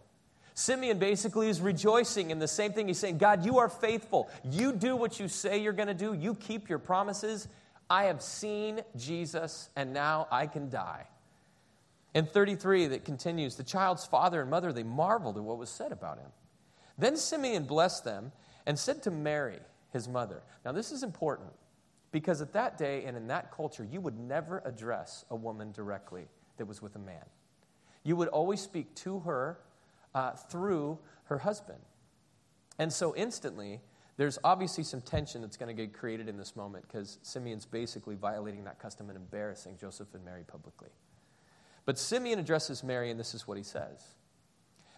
Simeon 0.56 1.00
basically 1.00 1.50
is 1.50 1.60
rejoicing 1.60 2.32
in 2.32 2.40
the 2.40 2.48
same 2.48 2.72
thing. 2.72 2.88
He's 2.88 2.98
saying, 2.98 3.18
God, 3.18 3.46
you 3.46 3.60
are 3.60 3.70
faithful. 3.70 4.30
You 4.50 4.72
do 4.72 4.96
what 4.96 5.20
you 5.20 5.28
say 5.28 5.58
you're 5.58 5.74
going 5.74 5.90
to 5.90 5.94
do, 5.94 6.14
you 6.14 6.34
keep 6.34 6.70
your 6.70 6.80
promises. 6.80 7.48
I 7.90 8.06
have 8.06 8.22
seen 8.22 8.82
Jesus, 8.96 9.70
and 9.76 9.94
now 9.94 10.28
I 10.32 10.48
can 10.48 10.70
die. 10.70 11.08
In 12.14 12.26
33, 12.26 12.88
that 12.88 13.04
continues, 13.04 13.58
the 13.58 13.64
child's 13.64 14.06
father 14.06 14.42
and 14.42 14.50
mother, 14.50 14.72
they 14.72 14.84
marveled 14.84 15.38
at 15.38 15.44
what 15.44 15.58
was 15.58 15.70
said 15.70 15.92
about 15.92 16.18
him. 16.18 16.30
Then 16.98 17.18
Simeon 17.18 17.66
blessed 17.66 18.06
them 18.06 18.32
and 18.66 18.78
said 18.78 19.04
to 19.04 19.12
Mary, 19.12 19.60
his 19.92 20.08
mother. 20.08 20.42
Now, 20.66 20.72
this 20.72 20.92
is 20.92 21.04
important 21.04 21.52
because 22.12 22.42
at 22.42 22.54
that 22.54 22.78
day 22.78 23.06
and 23.06 23.16
in 23.16 23.28
that 23.28 23.52
culture, 23.52 23.84
you 23.90 24.02
would 24.02 24.18
never 24.20 24.62
address 24.66 25.26
a 25.30 25.36
woman 25.36 25.72
directly 25.72 26.28
that 26.58 26.66
was 26.66 26.82
with 26.82 26.96
a 26.96 27.00
man. 27.00 27.26
You 28.04 28.16
would 28.16 28.28
always 28.28 28.62
speak 28.62 28.94
to 28.96 29.20
her 29.20 29.60
uh, 30.14 30.32
through 30.32 31.00
her 31.26 31.40
husband. 31.40 31.80
And 32.78 32.92
so 32.92 33.16
instantly, 33.16 33.82
there's 34.18 34.40
obviously 34.44 34.84
some 34.84 35.02
tension 35.02 35.42
that's 35.42 35.58
going 35.58 35.76
to 35.76 35.82
get 35.82 35.94
created 35.94 36.30
in 36.30 36.38
this 36.38 36.56
moment 36.56 36.86
because 36.88 37.20
Simeon's 37.22 37.66
basically 37.66 38.16
violating 38.16 38.64
that 38.64 38.80
custom 38.80 39.10
and 39.10 39.18
embarrassing 39.18 39.78
Joseph 39.80 40.14
and 40.14 40.24
Mary 40.24 40.44
publicly. 40.46 40.90
But 41.86 42.00
Simeon 42.00 42.40
addresses 42.40 42.84
Mary, 42.84 43.12
and 43.12 43.20
this 43.20 43.34
is 43.34 43.48
what 43.48 43.58
he 43.58 43.64
says 43.64 44.16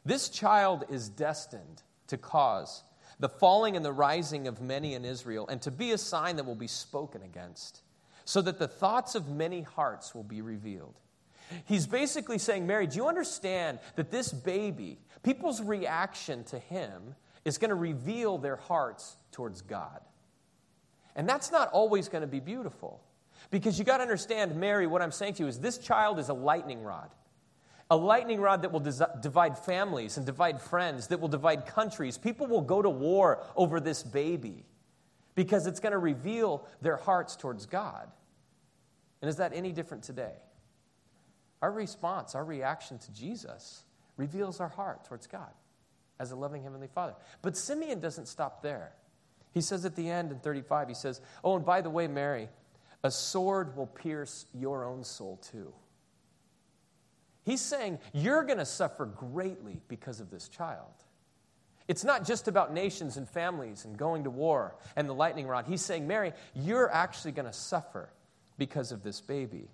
This 0.05 0.29
child 0.29 0.85
is 0.89 1.09
destined 1.09 1.83
to 2.07 2.17
cause 2.17 2.83
the 3.19 3.29
falling 3.29 3.75
and 3.75 3.83
the 3.83 3.91
rising 3.91 4.47
of 4.47 4.61
many 4.61 4.93
in 4.93 5.03
Israel, 5.05 5.47
and 5.47 5.61
to 5.61 5.71
be 5.71 5.91
a 5.91 5.97
sign 5.97 6.35
that 6.35 6.45
will 6.45 6.55
be 6.55 6.67
spoken 6.67 7.21
against, 7.23 7.81
so 8.25 8.41
that 8.41 8.59
the 8.59 8.67
thoughts 8.67 9.15
of 9.15 9.29
many 9.29 9.61
hearts 9.61 10.13
will 10.13 10.23
be 10.23 10.41
revealed. 10.41 10.99
He's 11.65 11.87
basically 11.87 12.37
saying, 12.37 12.67
Mary, 12.67 12.87
do 12.87 12.97
you 12.97 13.07
understand 13.07 13.79
that 13.95 14.11
this 14.11 14.31
baby, 14.31 14.99
people's 15.23 15.61
reaction 15.61 16.43
to 16.45 16.59
him, 16.59 17.15
is 17.45 17.57
going 17.57 17.69
to 17.69 17.75
reveal 17.75 18.37
their 18.37 18.57
hearts 18.57 19.15
towards 19.31 19.61
God? 19.61 20.01
And 21.15 21.27
that's 21.27 21.51
not 21.51 21.69
always 21.71 22.09
going 22.09 22.21
to 22.21 22.27
be 22.27 22.41
beautiful. 22.41 23.01
Because 23.49 23.79
you 23.79 23.85
got 23.85 23.97
to 23.97 24.03
understand, 24.03 24.55
Mary, 24.55 24.87
what 24.87 25.01
I'm 25.01 25.11
saying 25.11 25.35
to 25.35 25.43
you 25.43 25.47
is 25.49 25.59
this 25.59 25.77
child 25.77 26.19
is 26.19 26.29
a 26.29 26.33
lightning 26.33 26.83
rod. 26.83 27.09
A 27.89 27.95
lightning 27.95 28.41
rod 28.41 28.63
that 28.63 28.71
will 28.71 28.81
divide 29.21 29.57
families 29.57 30.17
and 30.17 30.25
divide 30.25 30.61
friends, 30.61 31.07
that 31.07 31.21
will 31.21 31.29
divide 31.29 31.65
countries. 31.65 32.17
People 32.17 32.47
will 32.47 32.61
go 32.61 32.81
to 32.81 32.89
war 32.89 33.43
over 33.55 33.79
this 33.79 34.03
baby 34.03 34.65
because 35.35 35.67
it's 35.67 35.79
going 35.79 35.93
to 35.93 35.97
reveal 35.97 36.67
their 36.81 36.97
hearts 36.97 37.35
towards 37.35 37.65
God. 37.65 38.11
And 39.21 39.29
is 39.29 39.37
that 39.37 39.53
any 39.53 39.71
different 39.71 40.03
today? 40.03 40.33
Our 41.61 41.71
response, 41.71 42.35
our 42.35 42.43
reaction 42.43 42.97
to 42.99 43.11
Jesus 43.13 43.83
reveals 44.17 44.59
our 44.59 44.67
heart 44.67 45.05
towards 45.05 45.27
God 45.27 45.51
as 46.19 46.31
a 46.31 46.35
loving 46.35 46.63
Heavenly 46.63 46.87
Father. 46.87 47.15
But 47.41 47.55
Simeon 47.55 47.99
doesn't 47.99 48.27
stop 48.27 48.61
there. 48.61 48.93
He 49.53 49.61
says 49.61 49.85
at 49.85 49.95
the 49.95 50.09
end 50.09 50.31
in 50.31 50.39
35, 50.39 50.87
he 50.87 50.93
says, 50.93 51.21
Oh, 51.43 51.55
and 51.55 51.65
by 51.65 51.81
the 51.81 51.89
way, 51.89 52.07
Mary, 52.07 52.49
a 53.03 53.11
sword 53.11 53.75
will 53.75 53.87
pierce 53.87 54.45
your 54.53 54.85
own 54.85 55.03
soul 55.03 55.37
too. 55.37 55.73
He's 57.47 57.61
saying 57.61 57.99
you're 58.11 58.43
going 58.43 58.57
to 58.57 58.65
suffer 58.65 59.05
greatly 59.05 59.79
because 59.87 60.19
of 60.19 60.29
this 60.29 60.49
child. 60.49 60.91
It's 61.87 62.03
not 62.03 62.25
just 62.25 62.49
about 62.49 62.73
nations 62.73 63.15
and 63.15 63.27
families 63.27 63.85
and 63.85 63.97
going 63.97 64.25
to 64.25 64.29
war 64.29 64.75
and 64.97 65.07
the 65.07 65.13
lightning 65.13 65.47
rod. 65.47 65.65
He's 65.65 65.81
saying, 65.81 66.05
Mary, 66.07 66.33
you're 66.53 66.91
actually 66.91 67.31
going 67.31 67.45
to 67.45 67.53
suffer 67.53 68.09
because 68.57 68.91
of 68.91 69.01
this 69.01 69.21
baby. 69.21 69.69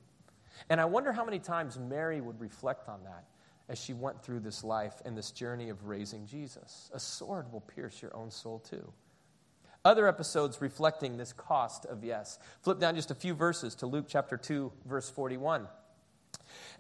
And 0.69 0.79
I 0.79 0.85
wonder 0.85 1.11
how 1.11 1.25
many 1.25 1.39
times 1.39 1.79
Mary 1.79 2.21
would 2.21 2.39
reflect 2.39 2.87
on 2.87 3.03
that 3.05 3.25
as 3.67 3.79
she 3.79 3.93
went 3.93 4.21
through 4.21 4.41
this 4.41 4.63
life 4.63 5.01
and 5.03 5.17
this 5.17 5.31
journey 5.31 5.69
of 5.69 5.85
raising 5.85 6.27
Jesus. 6.27 6.91
A 6.93 6.99
sword 6.99 7.51
will 7.51 7.61
pierce 7.61 8.03
your 8.03 8.15
own 8.15 8.29
soul 8.29 8.59
too. 8.59 8.93
Other 9.83 10.07
episodes 10.07 10.61
reflecting 10.61 11.17
this 11.17 11.33
cost 11.33 11.87
of 11.87 12.03
yes. 12.03 12.37
Flip 12.61 12.79
down 12.79 12.95
just 12.95 13.09
a 13.09 13.15
few 13.15 13.33
verses 13.33 13.73
to 13.75 13.87
Luke 13.87 14.05
chapter 14.07 14.37
2, 14.37 14.71
verse 14.85 15.09
41. 15.09 15.67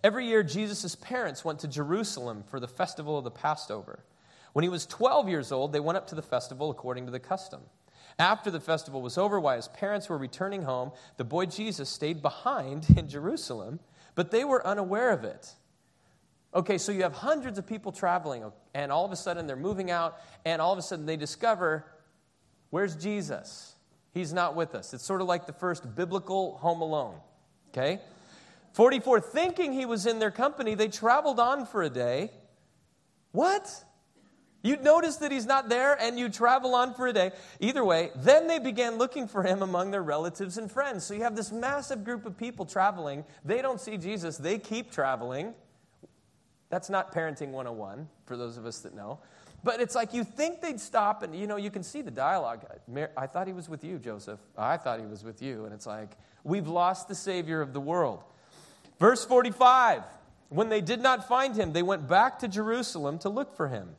Every 0.03 0.27
year, 0.27 0.43
Jesus' 0.43 0.95
parents 0.95 1.45
went 1.45 1.59
to 1.59 1.67
Jerusalem 1.67 2.43
for 2.49 2.59
the 2.59 2.67
festival 2.67 3.17
of 3.17 3.23
the 3.23 3.31
Passover. 3.31 4.03
When 4.53 4.63
he 4.63 4.69
was 4.69 4.85
12 4.85 5.29
years 5.29 5.51
old, 5.51 5.73
they 5.73 5.79
went 5.79 5.97
up 5.97 6.07
to 6.07 6.15
the 6.15 6.21
festival 6.21 6.69
according 6.69 7.05
to 7.05 7.11
the 7.11 7.19
custom. 7.19 7.61
After 8.19 8.51
the 8.51 8.59
festival 8.59 9.01
was 9.01 9.17
over, 9.17 9.39
while 9.39 9.55
his 9.55 9.67
parents 9.69 10.07
were 10.07 10.17
returning 10.17 10.63
home, 10.63 10.91
the 11.17 11.23
boy 11.23 11.47
Jesus 11.47 11.89
stayed 11.89 12.21
behind 12.21 12.85
in 12.95 13.07
Jerusalem, 13.07 13.79
but 14.15 14.29
they 14.29 14.43
were 14.43 14.65
unaware 14.65 15.11
of 15.11 15.23
it. 15.23 15.53
Okay, 16.53 16.77
so 16.77 16.91
you 16.91 17.01
have 17.01 17.13
hundreds 17.13 17.57
of 17.57 17.65
people 17.65 17.91
traveling, 17.91 18.43
and 18.75 18.91
all 18.91 19.05
of 19.05 19.11
a 19.11 19.15
sudden 19.15 19.47
they're 19.47 19.55
moving 19.55 19.89
out, 19.89 20.19
and 20.45 20.61
all 20.61 20.71
of 20.71 20.77
a 20.77 20.83
sudden 20.83 21.07
they 21.07 21.17
discover 21.17 21.85
where's 22.69 22.95
Jesus? 22.95 23.75
He's 24.13 24.31
not 24.31 24.55
with 24.55 24.75
us. 24.75 24.93
It's 24.93 25.03
sort 25.03 25.21
of 25.21 25.27
like 25.27 25.47
the 25.47 25.53
first 25.53 25.95
biblical 25.95 26.57
home 26.57 26.81
alone. 26.81 27.15
Okay? 27.69 27.99
44, 28.73 29.21
thinking 29.21 29.73
he 29.73 29.85
was 29.85 30.05
in 30.05 30.19
their 30.19 30.31
company, 30.31 30.75
they 30.75 30.87
traveled 30.87 31.39
on 31.39 31.65
for 31.65 31.83
a 31.83 31.89
day. 31.89 32.31
What? 33.31 33.83
You'd 34.63 34.83
notice 34.83 35.17
that 35.17 35.31
he's 35.31 35.45
not 35.45 35.67
there 35.67 35.93
and 35.99 36.17
you 36.17 36.29
travel 36.29 36.73
on 36.73 36.93
for 36.93 37.07
a 37.07 37.13
day. 37.13 37.31
Either 37.59 37.83
way, 37.83 38.11
then 38.15 38.47
they 38.47 38.59
began 38.59 38.97
looking 38.97 39.27
for 39.27 39.43
him 39.43 39.61
among 39.61 39.91
their 39.91 40.01
relatives 40.01 40.57
and 40.57 40.71
friends. 40.71 41.03
So 41.03 41.13
you 41.13 41.23
have 41.23 41.35
this 41.35 41.51
massive 41.51 42.05
group 42.05 42.25
of 42.25 42.37
people 42.37 42.65
traveling. 42.65 43.25
They 43.43 43.61
don't 43.61 43.81
see 43.81 43.97
Jesus, 43.97 44.37
they 44.37 44.57
keep 44.57 44.91
traveling. 44.91 45.53
That's 46.69 46.89
not 46.89 47.13
parenting 47.13 47.49
101 47.49 48.07
for 48.25 48.37
those 48.37 48.57
of 48.57 48.65
us 48.65 48.79
that 48.79 48.95
know. 48.95 49.19
But 49.63 49.81
it's 49.81 49.95
like 49.95 50.13
you 50.13 50.23
think 50.23 50.61
they'd 50.61 50.79
stop 50.79 51.23
and 51.23 51.35
you 51.35 51.45
know 51.45 51.57
you 51.57 51.69
can 51.69 51.83
see 51.83 52.01
the 52.01 52.11
dialogue. 52.11 52.65
I 53.15 53.27
thought 53.27 53.47
he 53.47 53.53
was 53.53 53.69
with 53.69 53.83
you, 53.83 53.99
Joseph. 53.99 54.39
I 54.57 54.77
thought 54.77 54.99
he 54.99 55.05
was 55.05 55.23
with 55.23 55.41
you 55.41 55.65
and 55.65 55.73
it's 55.73 55.85
like 55.85 56.17
we've 56.43 56.67
lost 56.67 57.07
the 57.07 57.15
savior 57.15 57.61
of 57.61 57.73
the 57.73 57.81
world. 57.81 58.23
Verse 59.03 59.25
45. 59.25 60.01
When 60.47 60.69
they 60.69 60.79
did 60.79 61.01
not 61.01 61.27
find 61.27 61.57
him, 61.57 61.73
they 61.73 61.83
went 61.83 62.07
back 62.07 62.39
to 62.39 62.47
Jerusalem 62.47 63.19
to 63.19 63.27
look 63.27 63.57
for 63.57 63.67
him. 63.67 63.97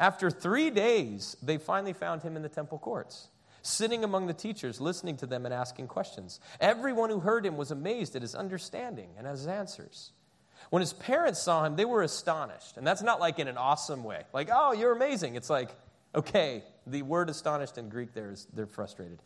After 0.00 0.30
three 0.30 0.70
days, 0.70 1.36
they 1.42 1.58
finally 1.58 1.92
found 1.92 2.22
him 2.22 2.34
in 2.34 2.40
the 2.40 2.48
temple 2.48 2.78
courts, 2.78 3.28
sitting 3.60 4.04
among 4.04 4.26
the 4.26 4.32
teachers, 4.32 4.80
listening 4.80 5.18
to 5.18 5.26
them 5.26 5.44
and 5.44 5.52
asking 5.52 5.88
questions. 5.88 6.40
Everyone 6.62 7.10
who 7.10 7.20
heard 7.20 7.44
him 7.44 7.58
was 7.58 7.70
amazed 7.70 8.16
at 8.16 8.22
his 8.22 8.34
understanding 8.34 9.10
and 9.18 9.26
his 9.26 9.46
answers. 9.46 10.12
When 10.70 10.80
his 10.80 10.94
parents 10.94 11.42
saw 11.42 11.66
him, 11.66 11.76
they 11.76 11.84
were 11.84 12.02
astonished. 12.02 12.78
And 12.78 12.86
that's 12.86 13.02
not 13.02 13.20
like 13.20 13.38
in 13.38 13.48
an 13.48 13.58
awesome 13.58 14.02
way, 14.02 14.22
like, 14.32 14.48
oh, 14.50 14.72
you're 14.72 14.92
amazing. 14.92 15.34
It's 15.34 15.50
like, 15.50 15.68
okay, 16.14 16.64
the 16.86 17.02
word 17.02 17.28
astonished 17.28 17.76
in 17.76 17.90
Greek 17.90 18.14
there 18.14 18.30
is 18.30 18.46
they're 18.54 18.66
frustrated. 18.66 19.18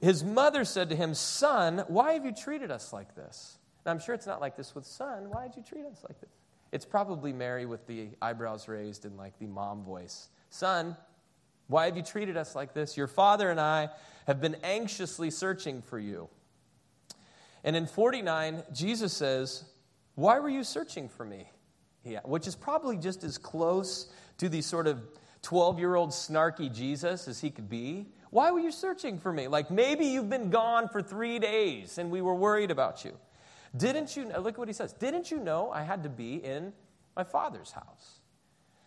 His 0.00 0.24
mother 0.24 0.64
said 0.64 0.88
to 0.88 0.96
him, 0.96 1.14
Son, 1.14 1.84
why 1.86 2.14
have 2.14 2.24
you 2.24 2.32
treated 2.32 2.72
us 2.72 2.92
like 2.92 3.14
this? 3.14 3.57
And 3.84 3.92
I'm 3.92 3.98
sure 3.98 4.14
it's 4.14 4.26
not 4.26 4.40
like 4.40 4.56
this 4.56 4.74
with 4.74 4.84
son. 4.84 5.30
Why 5.30 5.48
did 5.48 5.56
you 5.56 5.62
treat 5.62 5.86
us 5.86 6.04
like 6.08 6.20
this? 6.20 6.30
It's 6.72 6.84
probably 6.84 7.32
Mary 7.32 7.66
with 7.66 7.86
the 7.86 8.08
eyebrows 8.20 8.68
raised 8.68 9.04
and 9.04 9.16
like 9.16 9.38
the 9.38 9.46
mom 9.46 9.82
voice. 9.84 10.28
Son, 10.50 10.96
why 11.68 11.86
have 11.86 11.96
you 11.96 12.02
treated 12.02 12.36
us 12.36 12.54
like 12.54 12.74
this? 12.74 12.96
Your 12.96 13.06
father 13.06 13.50
and 13.50 13.60
I 13.60 13.88
have 14.26 14.40
been 14.40 14.56
anxiously 14.62 15.30
searching 15.30 15.82
for 15.82 15.98
you. 15.98 16.28
And 17.64 17.76
in 17.76 17.86
49, 17.86 18.62
Jesus 18.72 19.12
says, 19.12 19.64
Why 20.14 20.38
were 20.38 20.48
you 20.48 20.64
searching 20.64 21.08
for 21.08 21.24
me? 21.24 21.50
Yeah, 22.04 22.20
which 22.24 22.46
is 22.46 22.54
probably 22.54 22.96
just 22.96 23.24
as 23.24 23.38
close 23.38 24.10
to 24.38 24.48
the 24.48 24.62
sort 24.62 24.86
of 24.86 25.02
12 25.42 25.78
year 25.78 25.94
old 25.94 26.10
snarky 26.10 26.72
Jesus 26.72 27.28
as 27.28 27.40
he 27.40 27.50
could 27.50 27.68
be. 27.68 28.06
Why 28.30 28.50
were 28.50 28.60
you 28.60 28.72
searching 28.72 29.18
for 29.18 29.32
me? 29.32 29.48
Like 29.48 29.70
maybe 29.70 30.06
you've 30.06 30.30
been 30.30 30.50
gone 30.50 30.88
for 30.88 31.02
three 31.02 31.38
days 31.38 31.98
and 31.98 32.10
we 32.10 32.20
were 32.20 32.34
worried 32.34 32.70
about 32.70 33.04
you. 33.04 33.16
Didn't 33.76 34.16
you 34.16 34.24
know, 34.24 34.40
look 34.40 34.54
at 34.54 34.58
what 34.58 34.68
he 34.68 34.74
says. 34.74 34.92
Didn't 34.92 35.30
you 35.30 35.38
know 35.38 35.70
I 35.70 35.82
had 35.82 36.02
to 36.04 36.08
be 36.08 36.36
in 36.36 36.72
my 37.16 37.24
father's 37.24 37.72
house? 37.72 38.20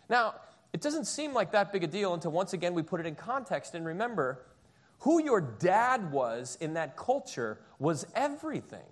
Now, 0.09 0.35
it 0.73 0.81
doesn't 0.81 1.05
seem 1.05 1.33
like 1.33 1.51
that 1.51 1.71
big 1.71 1.83
a 1.83 1.87
deal 1.87 2.13
until 2.13 2.31
once 2.31 2.53
again 2.53 2.73
we 2.73 2.81
put 2.81 2.99
it 2.99 3.05
in 3.05 3.15
context 3.15 3.75
and 3.75 3.85
remember 3.85 4.43
who 4.99 5.23
your 5.23 5.41
dad 5.41 6.11
was 6.11 6.57
in 6.61 6.73
that 6.73 6.95
culture 6.95 7.59
was 7.79 8.05
everything. 8.15 8.85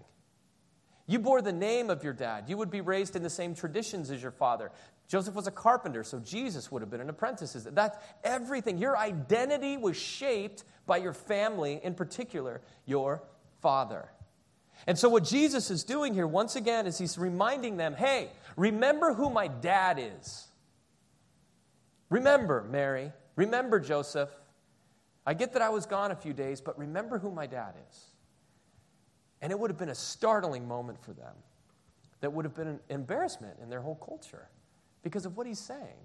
You 1.08 1.20
bore 1.20 1.42
the 1.42 1.54
name 1.54 1.90
of 1.90 2.04
your 2.04 2.14
dad. 2.14 2.46
You 2.48 2.58
would 2.58 2.70
be 2.70 2.82
raised 2.82 3.16
in 3.16 3.24
the 3.24 3.30
same 3.30 3.56
traditions 3.56 4.12
as 4.12 4.22
your 4.22 4.32
father. 4.32 4.72
Joseph 5.08 5.34
was 5.34 5.48
a 5.48 5.52
carpenter, 5.52 6.04
so 6.04 6.20
Jesus 6.20 6.72
would 6.72 6.84
have 6.84 6.92
been 6.92 7.02
an 7.02 7.10
apprentice. 7.10 7.54
That's 7.72 7.98
everything. 8.24 8.78
Your 8.78 8.96
identity 8.96 9.76
was 9.78 9.98
shaped 9.98 10.64
by 10.86 10.98
your 10.98 11.14
family, 11.14 11.80
in 11.84 11.96
particular, 11.96 12.62
your 12.86 13.24
father. 13.62 14.10
And 14.88 14.98
so, 14.98 15.10
what 15.10 15.24
Jesus 15.24 15.70
is 15.70 15.84
doing 15.84 16.14
here, 16.14 16.28
once 16.28 16.56
again, 16.56 16.88
is 16.88 16.98
he's 16.98 17.18
reminding 17.18 17.78
them 17.78 17.94
hey, 17.96 18.30
remember 18.56 19.14
who 19.14 19.30
my 19.30 19.48
dad 19.48 20.00
is. 20.00 20.48
Remember, 22.10 22.66
Mary. 22.70 23.12
Remember, 23.36 23.80
Joseph. 23.80 24.30
I 25.26 25.34
get 25.34 25.54
that 25.54 25.62
I 25.62 25.70
was 25.70 25.86
gone 25.86 26.12
a 26.12 26.16
few 26.16 26.34
days, 26.34 26.60
but 26.60 26.78
remember 26.80 27.20
who 27.20 27.30
my 27.30 27.46
dad 27.46 27.76
is. 27.90 28.06
And 29.42 29.52
it 29.52 29.60
would 29.60 29.70
have 29.70 29.78
been 29.78 29.90
a 29.90 29.96
startling 29.96 30.68
moment 30.68 31.02
for 31.04 31.14
them. 31.14 31.36
That 32.22 32.34
would 32.34 32.46
have 32.46 32.56
been 32.56 32.68
an 32.68 32.80
embarrassment 32.90 33.58
in 33.62 33.70
their 33.70 33.82
whole 33.82 33.96
culture 33.96 34.50
because 35.04 35.26
of 35.26 35.38
what 35.38 35.48
he's 35.48 35.60
saying. 35.60 35.98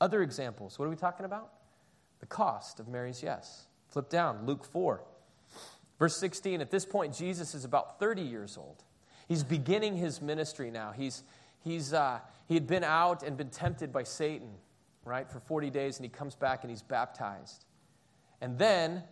Other 0.00 0.22
examples. 0.22 0.78
What 0.78 0.86
are 0.86 0.90
we 0.90 0.96
talking 0.96 1.26
about? 1.26 1.52
The 2.20 2.26
cost 2.26 2.80
of 2.80 2.88
Mary's 2.88 3.22
yes. 3.22 3.66
Flip 3.88 4.08
down, 4.08 4.46
Luke 4.46 4.64
4. 4.64 5.02
Verse 6.00 6.16
16, 6.16 6.62
at 6.62 6.70
this 6.70 6.86
point, 6.86 7.14
Jesus 7.14 7.54
is 7.54 7.66
about 7.66 8.00
30 8.00 8.22
years 8.22 8.56
old. 8.56 8.82
He's 9.28 9.44
beginning 9.44 9.96
his 9.96 10.22
ministry 10.22 10.70
now. 10.70 10.92
He's, 10.92 11.22
he's, 11.62 11.92
uh, 11.92 12.20
he 12.48 12.54
had 12.54 12.66
been 12.66 12.82
out 12.82 13.22
and 13.22 13.36
been 13.36 13.50
tempted 13.50 13.92
by 13.92 14.04
Satan, 14.04 14.48
right, 15.04 15.30
for 15.30 15.40
40 15.40 15.68
days, 15.68 15.98
and 15.98 16.04
he 16.04 16.08
comes 16.08 16.34
back 16.34 16.64
and 16.64 16.70
he's 16.70 16.80
baptized. 16.80 17.66
And 18.40 18.58
then 18.58 19.04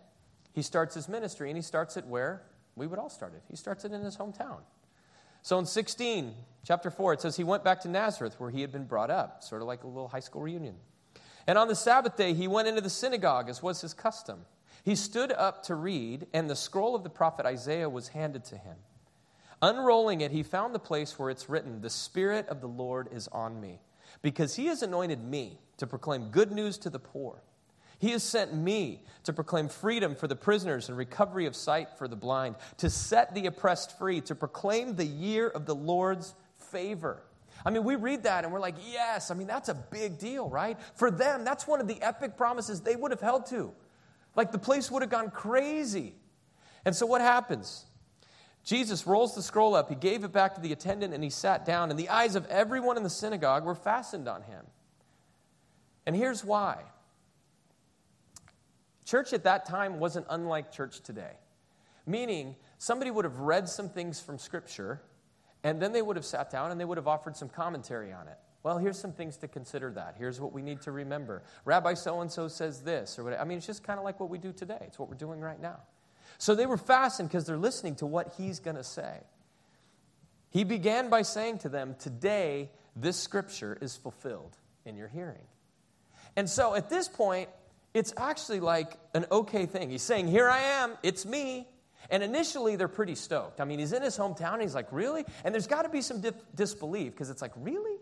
he 0.51 0.63
starts 0.63 0.95
his 0.95 1.07
ministry, 1.07 1.51
and 1.51 1.57
he 1.57 1.61
starts 1.61 1.95
it 1.95 2.07
where 2.07 2.41
we 2.75 2.87
would 2.87 2.97
all 2.97 3.09
start 3.09 3.35
it. 3.35 3.43
He 3.47 3.55
starts 3.55 3.85
it 3.85 3.93
in 3.93 4.01
his 4.01 4.17
hometown. 4.17 4.61
So 5.43 5.59
in 5.59 5.67
16, 5.67 6.33
chapter 6.65 6.89
4, 6.89 7.13
it 7.13 7.21
says 7.21 7.37
he 7.37 7.43
went 7.43 7.63
back 7.63 7.81
to 7.81 7.87
Nazareth 7.87 8.39
where 8.39 8.49
he 8.49 8.61
had 8.61 8.71
been 8.71 8.85
brought 8.85 9.11
up, 9.11 9.43
sort 9.43 9.61
of 9.61 9.67
like 9.67 9.83
a 9.83 9.87
little 9.87 10.07
high 10.07 10.21
school 10.21 10.41
reunion. 10.41 10.75
And 11.45 11.55
on 11.59 11.67
the 11.67 11.75
Sabbath 11.75 12.17
day, 12.17 12.33
he 12.33 12.47
went 12.47 12.67
into 12.67 12.81
the 12.81 12.89
synagogue, 12.89 13.47
as 13.47 13.61
was 13.61 13.79
his 13.79 13.93
custom. 13.93 14.39
He 14.83 14.95
stood 14.95 15.31
up 15.31 15.63
to 15.63 15.75
read, 15.75 16.27
and 16.33 16.49
the 16.49 16.55
scroll 16.55 16.95
of 16.95 17.03
the 17.03 17.09
prophet 17.09 17.45
Isaiah 17.45 17.89
was 17.89 18.09
handed 18.09 18.45
to 18.45 18.57
him. 18.57 18.75
Unrolling 19.61 20.21
it, 20.21 20.31
he 20.31 20.43
found 20.43 20.73
the 20.73 20.79
place 20.79 21.19
where 21.19 21.29
it's 21.29 21.49
written, 21.49 21.81
The 21.81 21.89
Spirit 21.89 22.47
of 22.47 22.61
the 22.61 22.67
Lord 22.67 23.09
is 23.11 23.27
on 23.29 23.59
me, 23.59 23.81
because 24.21 24.55
he 24.55 24.67
has 24.67 24.81
anointed 24.81 25.21
me 25.21 25.59
to 25.77 25.87
proclaim 25.87 26.29
good 26.29 26.51
news 26.51 26.77
to 26.79 26.89
the 26.89 26.99
poor. 26.99 27.41
He 27.99 28.11
has 28.11 28.23
sent 28.23 28.55
me 28.55 29.03
to 29.25 29.33
proclaim 29.33 29.67
freedom 29.67 30.15
for 30.15 30.27
the 30.27 30.35
prisoners 30.35 30.87
and 30.87 30.97
recovery 30.97 31.45
of 31.45 31.55
sight 31.55 31.89
for 31.97 32.07
the 32.07 32.15
blind, 32.15 32.55
to 32.77 32.89
set 32.89 33.35
the 33.35 33.45
oppressed 33.47 33.97
free, 33.97 34.21
to 34.21 34.35
proclaim 34.35 34.95
the 34.95 35.05
year 35.05 35.49
of 35.49 35.65
the 35.65 35.75
Lord's 35.75 36.33
favor. 36.55 37.21
I 37.65 37.71
mean, 37.71 37.83
we 37.83 37.97
read 37.97 38.23
that 38.23 38.45
and 38.45 38.53
we're 38.53 38.61
like, 38.61 38.75
yes, 38.89 39.31
I 39.31 39.33
mean, 39.33 39.47
that's 39.47 39.67
a 39.67 39.73
big 39.73 40.17
deal, 40.17 40.49
right? 40.49 40.77
For 40.95 41.11
them, 41.11 41.43
that's 41.43 41.67
one 41.67 41.81
of 41.81 41.89
the 41.89 42.01
epic 42.01 42.37
promises 42.37 42.79
they 42.79 42.95
would 42.95 43.11
have 43.11 43.19
held 43.19 43.47
to. 43.47 43.73
Like 44.35 44.51
the 44.51 44.59
place 44.59 44.89
would 44.91 45.01
have 45.01 45.11
gone 45.11 45.31
crazy. 45.31 46.15
And 46.85 46.95
so 46.95 47.05
what 47.05 47.21
happens? 47.21 47.85
Jesus 48.63 49.07
rolls 49.07 49.35
the 49.35 49.41
scroll 49.41 49.73
up, 49.73 49.89
he 49.89 49.95
gave 49.95 50.23
it 50.23 50.31
back 50.31 50.55
to 50.55 50.61
the 50.61 50.71
attendant, 50.71 51.13
and 51.13 51.23
he 51.23 51.29
sat 51.29 51.65
down, 51.65 51.89
and 51.89 51.99
the 51.99 52.09
eyes 52.09 52.35
of 52.35 52.45
everyone 52.47 52.97
in 52.97 53.03
the 53.03 53.09
synagogue 53.09 53.65
were 53.65 53.75
fastened 53.75 54.27
on 54.27 54.43
him. 54.43 54.65
And 56.05 56.15
here's 56.15 56.43
why 56.43 56.83
church 59.05 59.33
at 59.33 59.43
that 59.43 59.65
time 59.65 59.99
wasn't 59.99 60.25
unlike 60.29 60.71
church 60.71 61.01
today, 61.01 61.33
meaning 62.05 62.55
somebody 62.77 63.09
would 63.09 63.25
have 63.25 63.39
read 63.39 63.67
some 63.67 63.89
things 63.89 64.19
from 64.19 64.37
Scripture, 64.37 65.01
and 65.63 65.81
then 65.81 65.91
they 65.91 66.01
would 66.01 66.15
have 66.15 66.25
sat 66.25 66.51
down 66.51 66.69
and 66.69 66.79
they 66.79 66.85
would 66.85 66.97
have 66.97 67.07
offered 67.07 67.35
some 67.35 67.49
commentary 67.49 68.13
on 68.13 68.27
it. 68.27 68.37
Well, 68.61 68.77
here's 68.77 68.99
some 68.99 69.13
things 69.13 69.37
to 69.37 69.47
consider 69.47 69.91
that. 69.91 70.15
Here's 70.17 70.39
what 70.41 70.51
we 70.51 70.61
need 70.61 70.81
to 70.81 70.91
remember. 70.91 71.43
Rabbi 71.63 71.93
so 71.93 72.19
and 72.21 72.31
so 72.31 72.47
says 72.49 72.81
this, 72.81 73.17
or 73.17 73.23
whatever. 73.23 73.41
I 73.41 73.45
mean, 73.45 73.57
it's 73.57 73.67
just 73.67 73.83
kind 73.83 73.97
of 73.97 74.05
like 74.05 74.19
what 74.19 74.29
we 74.29 74.37
do 74.37 74.51
today. 74.51 74.79
It's 74.81 74.99
what 74.99 75.07
we're 75.09 75.15
doing 75.15 75.39
right 75.39 75.61
now. 75.61 75.77
So 76.37 76.55
they 76.55 76.65
were 76.65 76.77
fastened 76.77 77.29
because 77.29 77.45
they're 77.45 77.57
listening 77.57 77.95
to 77.95 78.05
what 78.05 78.33
he's 78.37 78.59
going 78.59 78.75
to 78.75 78.83
say. 78.83 79.19
He 80.49 80.63
began 80.63 81.09
by 81.09 81.21
saying 81.21 81.59
to 81.59 81.69
them, 81.69 81.95
Today, 81.99 82.69
this 82.95 83.17
scripture 83.17 83.77
is 83.81 83.95
fulfilled 83.95 84.57
in 84.85 84.97
your 84.97 85.07
hearing. 85.07 85.47
And 86.35 86.49
so 86.49 86.75
at 86.75 86.89
this 86.89 87.07
point, 87.07 87.49
it's 87.93 88.13
actually 88.17 88.59
like 88.59 88.97
an 89.13 89.25
okay 89.31 89.65
thing. 89.65 89.89
He's 89.89 90.01
saying, 90.01 90.27
Here 90.27 90.49
I 90.49 90.59
am, 90.59 90.97
it's 91.03 91.25
me. 91.25 91.67
And 92.09 92.23
initially, 92.23 92.75
they're 92.75 92.87
pretty 92.87 93.15
stoked. 93.15 93.61
I 93.61 93.65
mean, 93.65 93.79
he's 93.79 93.93
in 93.93 94.01
his 94.01 94.17
hometown, 94.17 94.61
he's 94.61 94.75
like, 94.75 94.91
Really? 94.91 95.25
And 95.43 95.53
there's 95.53 95.67
got 95.67 95.83
to 95.83 95.89
be 95.89 96.01
some 96.01 96.21
disbelief 96.55 97.13
because 97.13 97.29
it's 97.29 97.41
like, 97.41 97.53
Really? 97.55 97.98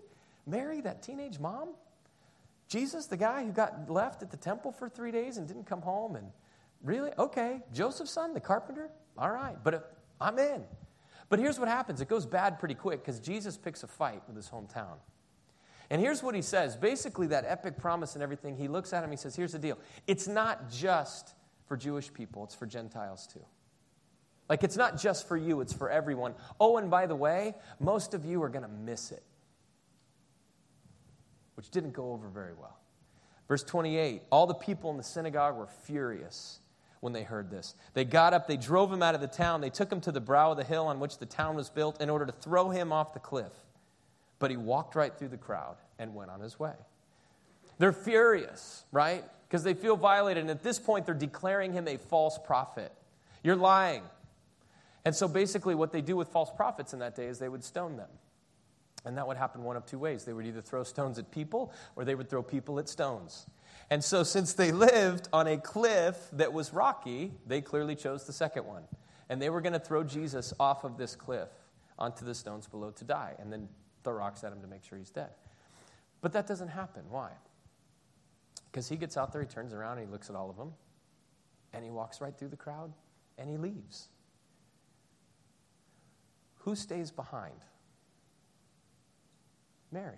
Mary, 0.47 0.81
that 0.81 1.03
teenage 1.03 1.39
mom? 1.39 1.69
Jesus, 2.67 3.05
the 3.05 3.17
guy 3.17 3.45
who 3.45 3.51
got 3.51 3.89
left 3.89 4.23
at 4.23 4.31
the 4.31 4.37
temple 4.37 4.71
for 4.71 4.89
three 4.89 5.11
days 5.11 5.37
and 5.37 5.47
didn't 5.47 5.65
come 5.65 5.81
home? 5.81 6.15
And 6.15 6.31
really? 6.81 7.11
Okay. 7.17 7.61
Joseph's 7.73 8.11
son, 8.11 8.33
the 8.33 8.39
carpenter? 8.39 8.89
All 9.17 9.31
right. 9.31 9.55
But 9.63 9.73
if, 9.75 9.81
I'm 10.19 10.39
in. 10.39 10.63
But 11.29 11.39
here's 11.39 11.59
what 11.59 11.67
happens 11.67 12.01
it 12.01 12.07
goes 12.07 12.25
bad 12.25 12.59
pretty 12.59 12.75
quick 12.75 13.01
because 13.01 13.19
Jesus 13.19 13.57
picks 13.57 13.83
a 13.83 13.87
fight 13.87 14.21
with 14.27 14.35
his 14.35 14.49
hometown. 14.49 14.97
And 15.89 16.01
here's 16.01 16.21
what 16.21 16.35
he 16.35 16.41
says 16.41 16.75
basically, 16.75 17.27
that 17.27 17.45
epic 17.47 17.77
promise 17.77 18.15
and 18.15 18.23
everything, 18.23 18.55
he 18.55 18.67
looks 18.67 18.93
at 18.93 19.03
him, 19.03 19.11
he 19.11 19.17
says, 19.17 19.35
Here's 19.35 19.53
the 19.53 19.59
deal. 19.59 19.77
It's 20.05 20.27
not 20.27 20.69
just 20.69 21.35
for 21.67 21.77
Jewish 21.77 22.13
people, 22.13 22.43
it's 22.43 22.55
for 22.55 22.65
Gentiles 22.65 23.27
too. 23.27 23.43
Like, 24.49 24.63
it's 24.63 24.77
not 24.77 24.97
just 24.97 25.27
for 25.27 25.35
you, 25.35 25.59
it's 25.59 25.73
for 25.73 25.89
everyone. 25.89 26.33
Oh, 26.59 26.77
and 26.77 26.89
by 26.89 27.05
the 27.05 27.15
way, 27.15 27.53
most 27.81 28.13
of 28.13 28.23
you 28.23 28.41
are 28.43 28.49
going 28.49 28.63
to 28.63 28.71
miss 28.71 29.11
it. 29.11 29.23
Which 31.57 31.71
didn't 31.71 31.91
go 31.91 32.11
over 32.11 32.29
very 32.29 32.53
well. 32.53 32.77
Verse 33.47 33.63
28 33.63 34.21
All 34.29 34.45
the 34.45 34.53
people 34.53 34.91
in 34.91 34.97
the 34.97 35.03
synagogue 35.03 35.57
were 35.57 35.67
furious 35.67 36.59
when 36.99 37.13
they 37.13 37.23
heard 37.23 37.49
this. 37.49 37.73
They 37.93 38.05
got 38.05 38.33
up, 38.33 38.47
they 38.47 38.57
drove 38.57 38.93
him 38.93 39.01
out 39.01 39.15
of 39.15 39.21
the 39.21 39.27
town, 39.27 39.59
they 39.59 39.71
took 39.71 39.91
him 39.91 39.99
to 40.01 40.11
the 40.11 40.21
brow 40.21 40.51
of 40.51 40.57
the 40.57 40.63
hill 40.63 40.85
on 40.87 40.99
which 40.99 41.17
the 41.17 41.25
town 41.25 41.55
was 41.55 41.69
built 41.69 41.99
in 41.99 42.09
order 42.09 42.27
to 42.27 42.31
throw 42.31 42.69
him 42.69 42.93
off 42.93 43.13
the 43.13 43.19
cliff. 43.19 43.51
But 44.39 44.51
he 44.51 44.57
walked 44.57 44.95
right 44.95 45.17
through 45.17 45.29
the 45.29 45.37
crowd 45.37 45.77
and 45.97 46.13
went 46.13 46.29
on 46.29 46.39
his 46.39 46.59
way. 46.59 46.75
They're 47.79 47.93
furious, 47.93 48.83
right? 48.91 49.23
Because 49.47 49.63
they 49.63 49.73
feel 49.73 49.97
violated. 49.97 50.41
And 50.41 50.51
at 50.51 50.63
this 50.63 50.77
point, 50.77 51.05
they're 51.05 51.15
declaring 51.15 51.73
him 51.73 51.87
a 51.87 51.97
false 51.97 52.37
prophet. 52.37 52.91
You're 53.43 53.55
lying. 53.55 54.03
And 55.05 55.15
so 55.15 55.27
basically, 55.27 55.73
what 55.73 55.91
they 55.91 56.01
do 56.01 56.15
with 56.15 56.27
false 56.27 56.51
prophets 56.55 56.93
in 56.93 56.99
that 56.99 57.15
day 57.15 57.25
is 57.25 57.39
they 57.39 57.49
would 57.49 57.63
stone 57.63 57.97
them. 57.97 58.09
And 59.07 59.17
that 59.17 59.25
would 59.25 59.37
happen 59.37 59.63
one 59.63 59.77
of 59.77 59.85
two 59.85 59.97
ways. 59.97 60.25
They 60.25 60.33
would 60.33 60.45
either 60.45 60.61
throw 60.61 60.83
stones 60.83 61.17
at 61.17 61.31
people 61.31 61.71
or 61.95 62.03
they 62.03 62.13
would 62.13 62.29
throw 62.29 62.43
people 62.43 62.77
at 62.77 62.89
stones. 62.89 63.45
And 63.89 64.03
so, 64.03 64.23
since 64.23 64.51
they 64.51 64.73
lived 64.73 65.29
on 65.31 65.47
a 65.47 65.55
cliff 65.55 66.17
that 66.33 66.51
was 66.51 66.73
rocky, 66.73 67.31
they 67.45 67.61
clearly 67.61 67.95
chose 67.95 68.25
the 68.25 68.33
second 68.33 68.65
one. 68.65 68.83
And 69.29 69.41
they 69.41 69.49
were 69.49 69.61
going 69.61 69.71
to 69.71 69.79
throw 69.79 70.03
Jesus 70.03 70.53
off 70.59 70.83
of 70.83 70.97
this 70.97 71.15
cliff 71.15 71.47
onto 71.97 72.25
the 72.25 72.35
stones 72.35 72.67
below 72.67 72.91
to 72.91 73.05
die, 73.05 73.33
and 73.39 73.51
then 73.51 73.69
throw 74.03 74.11
rocks 74.13 74.43
at 74.43 74.51
him 74.51 74.59
to 74.61 74.67
make 74.67 74.83
sure 74.83 74.97
he's 74.97 75.09
dead. 75.09 75.29
But 76.19 76.33
that 76.33 76.45
doesn't 76.45 76.67
happen. 76.67 77.03
Why? 77.09 77.31
Because 78.69 78.89
he 78.89 78.97
gets 78.97 79.15
out 79.15 79.31
there, 79.31 79.41
he 79.41 79.47
turns 79.47 79.73
around, 79.73 79.99
and 79.99 80.07
he 80.07 80.11
looks 80.11 80.29
at 80.29 80.35
all 80.35 80.49
of 80.49 80.57
them, 80.57 80.73
and 81.71 81.83
he 81.83 81.91
walks 81.91 82.19
right 82.19 82.37
through 82.37 82.49
the 82.49 82.57
crowd, 82.57 82.91
and 83.37 83.49
he 83.49 83.55
leaves. 83.55 84.09
Who 86.59 86.75
stays 86.75 87.09
behind? 87.09 87.55
Mary. 89.91 90.17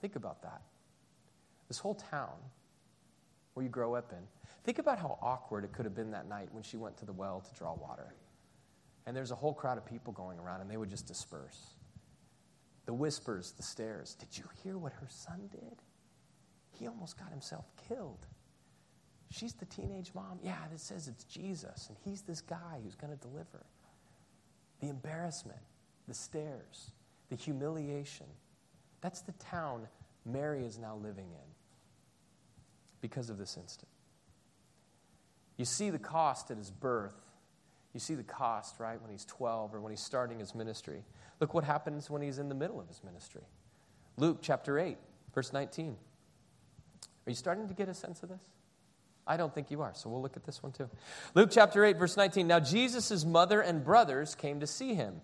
Think 0.00 0.16
about 0.16 0.42
that. 0.42 0.62
This 1.68 1.78
whole 1.78 1.94
town 1.94 2.34
where 3.54 3.64
you 3.64 3.70
grow 3.70 3.94
up 3.94 4.12
in, 4.12 4.18
think 4.64 4.78
about 4.78 4.98
how 4.98 5.18
awkward 5.22 5.64
it 5.64 5.72
could 5.72 5.84
have 5.84 5.94
been 5.94 6.10
that 6.10 6.28
night 6.28 6.48
when 6.52 6.62
she 6.62 6.76
went 6.76 6.96
to 6.98 7.06
the 7.06 7.12
well 7.12 7.40
to 7.40 7.58
draw 7.58 7.74
water. 7.74 8.14
And 9.06 9.16
there's 9.16 9.30
a 9.30 9.36
whole 9.36 9.54
crowd 9.54 9.78
of 9.78 9.86
people 9.86 10.12
going 10.12 10.38
around, 10.38 10.60
and 10.60 10.70
they 10.70 10.76
would 10.76 10.90
just 10.90 11.06
disperse. 11.06 11.74
The 12.86 12.94
whispers, 12.94 13.52
the 13.52 13.62
stares. 13.62 14.14
Did 14.14 14.36
you 14.36 14.44
hear 14.62 14.78
what 14.78 14.92
her 14.92 15.06
son 15.08 15.48
did? 15.50 15.82
He 16.72 16.86
almost 16.86 17.18
got 17.18 17.30
himself 17.30 17.64
killed. 17.88 18.26
She's 19.30 19.54
the 19.54 19.64
teenage 19.64 20.12
mom. 20.14 20.38
Yeah, 20.42 20.56
it 20.72 20.80
says 20.80 21.08
it's 21.08 21.24
Jesus, 21.24 21.88
and 21.88 21.96
he's 22.04 22.22
this 22.22 22.40
guy 22.40 22.80
who's 22.82 22.94
going 22.94 23.12
to 23.12 23.18
deliver. 23.18 23.66
The 24.80 24.88
embarrassment, 24.88 25.58
the 26.06 26.14
stares, 26.14 26.92
the 27.28 27.36
humiliation. 27.36 28.26
That's 29.00 29.20
the 29.22 29.32
town 29.32 29.88
Mary 30.24 30.64
is 30.64 30.78
now 30.78 30.96
living 30.96 31.26
in 31.30 31.48
because 33.00 33.30
of 33.30 33.38
this 33.38 33.56
instant. 33.56 33.88
You 35.56 35.64
see 35.64 35.90
the 35.90 35.98
cost 35.98 36.50
at 36.50 36.56
his 36.56 36.70
birth. 36.70 37.14
You 37.94 38.00
see 38.00 38.14
the 38.14 38.22
cost, 38.22 38.78
right, 38.78 39.00
when 39.00 39.10
he's 39.10 39.24
12 39.24 39.74
or 39.74 39.80
when 39.80 39.90
he's 39.90 40.02
starting 40.02 40.38
his 40.38 40.54
ministry. 40.54 41.02
Look 41.40 41.54
what 41.54 41.64
happens 41.64 42.10
when 42.10 42.20
he's 42.20 42.38
in 42.38 42.48
the 42.48 42.54
middle 42.54 42.80
of 42.80 42.88
his 42.88 43.02
ministry. 43.02 43.44
Luke 44.18 44.38
chapter 44.42 44.78
8, 44.78 44.98
verse 45.34 45.52
19. 45.52 45.96
Are 47.26 47.30
you 47.30 47.36
starting 47.36 47.68
to 47.68 47.74
get 47.74 47.88
a 47.88 47.94
sense 47.94 48.22
of 48.22 48.28
this? 48.28 48.42
I 49.26 49.36
don't 49.36 49.54
think 49.54 49.70
you 49.70 49.82
are, 49.82 49.92
so 49.94 50.08
we'll 50.08 50.22
look 50.22 50.36
at 50.36 50.44
this 50.44 50.62
one 50.62 50.72
too. 50.72 50.88
Luke 51.34 51.50
chapter 51.50 51.84
8, 51.84 51.96
verse 51.96 52.16
19. 52.16 52.46
Now 52.46 52.60
Jesus' 52.60 53.24
mother 53.24 53.60
and 53.60 53.84
brothers 53.84 54.34
came 54.34 54.60
to 54.60 54.66
see 54.66 54.94
him 54.94 55.20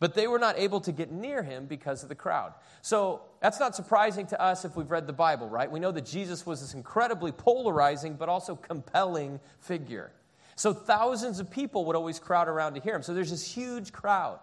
but 0.00 0.14
they 0.14 0.26
were 0.26 0.38
not 0.38 0.58
able 0.58 0.80
to 0.80 0.92
get 0.92 1.12
near 1.12 1.42
him 1.42 1.66
because 1.66 2.02
of 2.02 2.08
the 2.08 2.14
crowd. 2.14 2.54
So 2.80 3.20
that's 3.40 3.60
not 3.60 3.76
surprising 3.76 4.26
to 4.28 4.40
us 4.40 4.64
if 4.64 4.74
we've 4.74 4.90
read 4.90 5.06
the 5.06 5.12
Bible, 5.12 5.48
right? 5.48 5.70
We 5.70 5.78
know 5.78 5.92
that 5.92 6.06
Jesus 6.06 6.44
was 6.44 6.62
this 6.62 6.74
incredibly 6.74 7.30
polarizing 7.30 8.14
but 8.14 8.28
also 8.28 8.56
compelling 8.56 9.38
figure. 9.60 10.10
So 10.56 10.72
thousands 10.72 11.38
of 11.38 11.50
people 11.50 11.84
would 11.84 11.96
always 11.96 12.18
crowd 12.18 12.48
around 12.48 12.74
to 12.74 12.80
hear 12.80 12.94
him. 12.94 13.02
So 13.02 13.14
there's 13.14 13.30
this 13.30 13.50
huge 13.50 13.92
crowd. 13.92 14.40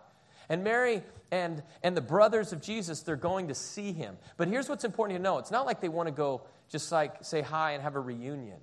And 0.47 0.63
Mary 0.63 1.03
and, 1.31 1.61
and 1.83 1.97
the 1.97 2.01
brothers 2.01 2.53
of 2.53 2.61
Jesus, 2.61 3.01
they're 3.01 3.15
going 3.15 3.47
to 3.49 3.55
see 3.55 3.91
him. 3.91 4.17
But 4.37 4.47
here's 4.47 4.69
what's 4.69 4.85
important 4.85 5.17
to 5.17 5.23
know 5.23 5.39
it's 5.39 5.51
not 5.51 5.65
like 5.65 5.81
they 5.81 5.89
want 5.89 6.07
to 6.07 6.13
go 6.13 6.43
just 6.69 6.91
like 6.91 7.23
say 7.23 7.41
hi 7.41 7.71
and 7.71 7.81
have 7.81 7.95
a 7.95 7.99
reunion. 7.99 8.59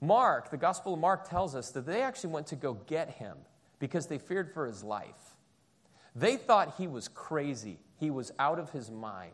Mark, 0.00 0.50
the 0.50 0.56
Gospel 0.56 0.94
of 0.94 1.00
Mark 1.00 1.28
tells 1.28 1.54
us 1.54 1.70
that 1.70 1.86
they 1.86 2.02
actually 2.02 2.32
went 2.32 2.48
to 2.48 2.56
go 2.56 2.74
get 2.74 3.10
him 3.10 3.36
because 3.78 4.06
they 4.06 4.18
feared 4.18 4.52
for 4.52 4.66
his 4.66 4.82
life. 4.82 5.33
They 6.14 6.36
thought 6.36 6.74
he 6.78 6.86
was 6.86 7.08
crazy, 7.08 7.78
he 7.96 8.10
was 8.10 8.32
out 8.38 8.58
of 8.58 8.70
his 8.70 8.90
mind. 8.90 9.32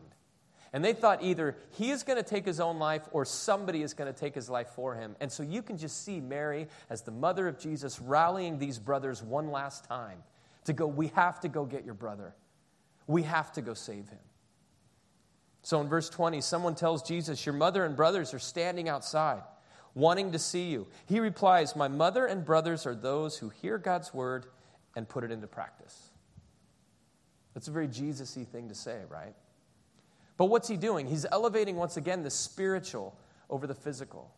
And 0.73 0.85
they 0.85 0.93
thought 0.93 1.21
either 1.21 1.57
he 1.71 1.91
is 1.91 2.03
going 2.03 2.17
to 2.17 2.23
take 2.23 2.45
his 2.45 2.61
own 2.61 2.79
life 2.79 3.03
or 3.11 3.25
somebody 3.25 3.81
is 3.81 3.93
going 3.93 4.11
to 4.11 4.17
take 4.17 4.33
his 4.33 4.49
life 4.49 4.69
for 4.69 4.95
him. 4.95 5.17
And 5.19 5.29
so 5.29 5.43
you 5.43 5.61
can 5.61 5.77
just 5.77 6.05
see 6.05 6.21
Mary, 6.21 6.67
as 6.89 7.01
the 7.01 7.11
mother 7.11 7.47
of 7.49 7.59
Jesus, 7.59 7.99
rallying 7.99 8.57
these 8.57 8.79
brothers 8.79 9.21
one 9.21 9.51
last 9.51 9.83
time 9.83 10.19
to 10.65 10.73
go, 10.73 10.87
We 10.87 11.07
have 11.07 11.41
to 11.41 11.49
go 11.49 11.65
get 11.65 11.83
your 11.83 11.93
brother. 11.93 12.35
We 13.05 13.23
have 13.23 13.51
to 13.53 13.61
go 13.61 13.73
save 13.73 14.07
him. 14.07 14.19
So 15.63 15.81
in 15.81 15.89
verse 15.89 16.09
20, 16.09 16.39
someone 16.41 16.75
tells 16.75 17.03
Jesus, 17.03 17.45
Your 17.45 17.53
mother 17.53 17.83
and 17.83 17.95
brothers 17.95 18.33
are 18.33 18.39
standing 18.39 18.87
outside, 18.87 19.43
wanting 19.93 20.31
to 20.31 20.39
see 20.39 20.69
you. 20.69 20.87
He 21.05 21.19
replies, 21.19 21.75
My 21.75 21.89
mother 21.89 22.25
and 22.25 22.45
brothers 22.45 22.85
are 22.85 22.95
those 22.95 23.37
who 23.37 23.49
hear 23.49 23.77
God's 23.77 24.13
word 24.13 24.45
and 24.95 25.07
put 25.07 25.25
it 25.25 25.31
into 25.31 25.47
practice. 25.47 26.10
That's 27.53 27.67
a 27.67 27.71
very 27.71 27.87
Jesus 27.87 28.35
y 28.35 28.43
thing 28.43 28.69
to 28.69 28.75
say, 28.75 29.01
right? 29.09 29.35
But 30.37 30.45
what's 30.45 30.67
he 30.67 30.77
doing? 30.77 31.07
He's 31.07 31.25
elevating 31.31 31.75
once 31.75 31.97
again 31.97 32.23
the 32.23 32.29
spiritual 32.29 33.15
over 33.49 33.67
the 33.67 33.75
physical. 33.75 34.33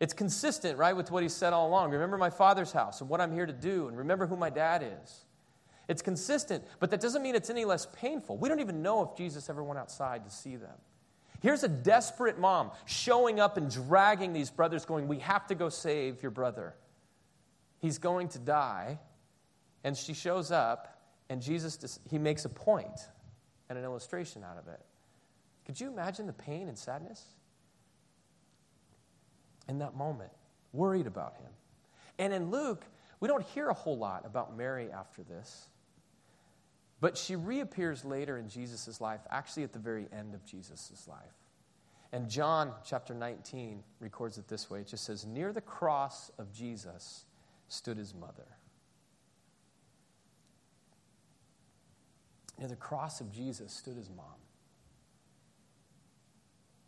It's 0.00 0.14
consistent, 0.14 0.78
right, 0.78 0.96
with 0.96 1.10
what 1.10 1.22
he 1.22 1.28
said 1.28 1.52
all 1.52 1.68
along. 1.68 1.90
Remember 1.90 2.16
my 2.16 2.30
father's 2.30 2.72
house 2.72 3.02
and 3.02 3.10
what 3.10 3.20
I'm 3.20 3.32
here 3.32 3.46
to 3.46 3.52
do, 3.52 3.88
and 3.88 3.98
remember 3.98 4.26
who 4.26 4.36
my 4.36 4.48
dad 4.48 4.82
is. 5.02 5.24
It's 5.88 6.02
consistent, 6.02 6.64
but 6.78 6.90
that 6.90 7.00
doesn't 7.00 7.22
mean 7.22 7.34
it's 7.34 7.50
any 7.50 7.64
less 7.64 7.86
painful. 7.92 8.38
We 8.38 8.48
don't 8.48 8.60
even 8.60 8.80
know 8.80 9.02
if 9.02 9.16
Jesus 9.16 9.50
ever 9.50 9.62
went 9.62 9.78
outside 9.78 10.24
to 10.24 10.30
see 10.30 10.56
them. 10.56 10.76
Here's 11.40 11.64
a 11.64 11.68
desperate 11.68 12.38
mom 12.38 12.70
showing 12.84 13.40
up 13.40 13.56
and 13.56 13.70
dragging 13.70 14.32
these 14.32 14.50
brothers, 14.50 14.84
going, 14.84 15.08
We 15.08 15.18
have 15.18 15.46
to 15.48 15.54
go 15.54 15.68
save 15.68 16.22
your 16.22 16.30
brother. 16.30 16.74
He's 17.78 17.98
going 17.98 18.28
to 18.28 18.38
die. 18.38 18.98
And 19.82 19.96
she 19.96 20.12
shows 20.12 20.50
up, 20.50 20.99
and 21.30 21.40
Jesus, 21.40 22.00
he 22.10 22.18
makes 22.18 22.44
a 22.44 22.48
point 22.48 23.08
and 23.68 23.78
an 23.78 23.84
illustration 23.84 24.42
out 24.44 24.58
of 24.58 24.66
it. 24.66 24.80
Could 25.64 25.80
you 25.80 25.86
imagine 25.86 26.26
the 26.26 26.32
pain 26.32 26.66
and 26.68 26.76
sadness 26.76 27.24
in 29.68 29.78
that 29.78 29.94
moment? 29.94 30.32
Worried 30.72 31.06
about 31.06 31.36
him. 31.36 31.50
And 32.18 32.32
in 32.32 32.50
Luke, 32.50 32.84
we 33.20 33.28
don't 33.28 33.44
hear 33.44 33.68
a 33.68 33.74
whole 33.74 33.96
lot 33.96 34.26
about 34.26 34.56
Mary 34.56 34.90
after 34.90 35.22
this. 35.22 35.68
But 37.00 37.16
she 37.16 37.36
reappears 37.36 38.04
later 38.04 38.36
in 38.36 38.48
Jesus' 38.48 39.00
life, 39.00 39.20
actually 39.30 39.62
at 39.62 39.72
the 39.72 39.78
very 39.78 40.08
end 40.12 40.34
of 40.34 40.44
Jesus' 40.44 41.06
life. 41.08 41.18
And 42.12 42.28
John 42.28 42.72
chapter 42.84 43.14
19 43.14 43.84
records 44.00 44.36
it 44.36 44.48
this 44.48 44.68
way 44.68 44.80
it 44.80 44.88
just 44.88 45.04
says, 45.04 45.24
Near 45.24 45.52
the 45.52 45.60
cross 45.60 46.32
of 46.38 46.52
Jesus 46.52 47.24
stood 47.68 47.96
his 47.96 48.14
mother. 48.14 48.48
Near 52.60 52.68
the 52.68 52.76
cross 52.76 53.22
of 53.22 53.32
Jesus 53.32 53.72
stood 53.72 53.96
his 53.96 54.10
mom. 54.10 54.26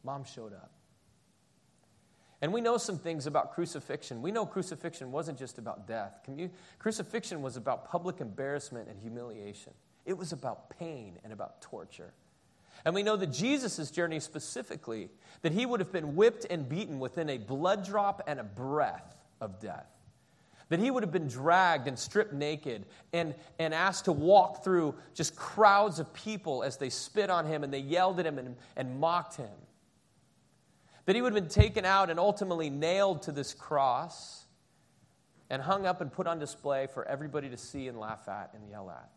Mom 0.04 0.24
showed 0.24 0.52
up. 0.52 0.70
And 2.42 2.52
we 2.52 2.60
know 2.60 2.76
some 2.76 2.98
things 2.98 3.26
about 3.26 3.54
crucifixion. 3.54 4.20
We 4.20 4.32
know 4.32 4.44
crucifixion 4.44 5.12
wasn't 5.12 5.38
just 5.38 5.58
about 5.58 5.86
death. 5.86 6.20
Crucifixion 6.78 7.40
was 7.40 7.56
about 7.56 7.88
public 7.88 8.20
embarrassment 8.20 8.88
and 8.88 9.00
humiliation. 9.00 9.72
It 10.04 10.18
was 10.18 10.32
about 10.32 10.76
pain 10.78 11.18
and 11.24 11.32
about 11.32 11.62
torture. 11.62 12.12
And 12.84 12.94
we 12.94 13.04
know 13.04 13.16
that 13.16 13.28
Jesus' 13.28 13.90
journey 13.90 14.18
specifically, 14.20 15.08
that 15.42 15.52
he 15.52 15.64
would 15.64 15.80
have 15.80 15.92
been 15.92 16.16
whipped 16.16 16.44
and 16.50 16.68
beaten 16.68 16.98
within 16.98 17.30
a 17.30 17.38
blood 17.38 17.86
drop 17.86 18.22
and 18.26 18.40
a 18.40 18.44
breath 18.44 19.16
of 19.40 19.60
death 19.60 19.86
that 20.72 20.80
he 20.80 20.90
would 20.90 21.02
have 21.02 21.12
been 21.12 21.28
dragged 21.28 21.86
and 21.86 21.98
stripped 21.98 22.32
naked 22.32 22.86
and, 23.12 23.34
and 23.58 23.74
asked 23.74 24.06
to 24.06 24.12
walk 24.12 24.64
through 24.64 24.94
just 25.12 25.36
crowds 25.36 25.98
of 25.98 26.10
people 26.14 26.62
as 26.62 26.78
they 26.78 26.88
spit 26.88 27.28
on 27.28 27.44
him 27.44 27.62
and 27.62 27.70
they 27.70 27.78
yelled 27.78 28.18
at 28.18 28.24
him 28.24 28.38
and, 28.38 28.56
and 28.74 28.98
mocked 28.98 29.36
him. 29.36 29.50
That 31.04 31.14
he 31.14 31.20
would 31.20 31.34
have 31.34 31.42
been 31.42 31.52
taken 31.52 31.84
out 31.84 32.08
and 32.08 32.18
ultimately 32.18 32.70
nailed 32.70 33.20
to 33.24 33.32
this 33.32 33.52
cross 33.52 34.46
and 35.50 35.60
hung 35.60 35.84
up 35.84 36.00
and 36.00 36.10
put 36.10 36.26
on 36.26 36.38
display 36.38 36.86
for 36.86 37.04
everybody 37.06 37.50
to 37.50 37.58
see 37.58 37.86
and 37.86 38.00
laugh 38.00 38.26
at 38.26 38.54
and 38.54 38.66
yell 38.70 38.88
at. 38.88 39.10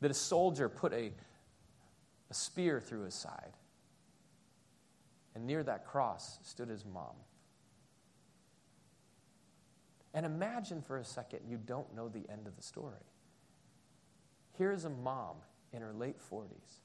That 0.00 0.10
a 0.10 0.14
soldier 0.14 0.70
put 0.70 0.94
a, 0.94 1.12
a 2.30 2.34
spear 2.34 2.80
through 2.80 3.02
his 3.02 3.14
side. 3.14 3.52
And 5.34 5.46
near 5.46 5.62
that 5.62 5.84
cross 5.84 6.38
stood 6.42 6.70
his 6.70 6.86
mom. 6.86 7.16
And 10.16 10.24
imagine 10.24 10.80
for 10.80 10.96
a 10.96 11.04
second 11.04 11.40
you 11.46 11.58
don't 11.58 11.94
know 11.94 12.08
the 12.08 12.24
end 12.30 12.46
of 12.46 12.56
the 12.56 12.62
story. 12.62 13.04
Here's 14.56 14.86
a 14.86 14.90
mom 14.90 15.36
in 15.74 15.82
her 15.82 15.92
late 15.92 16.16
40s 16.18 16.80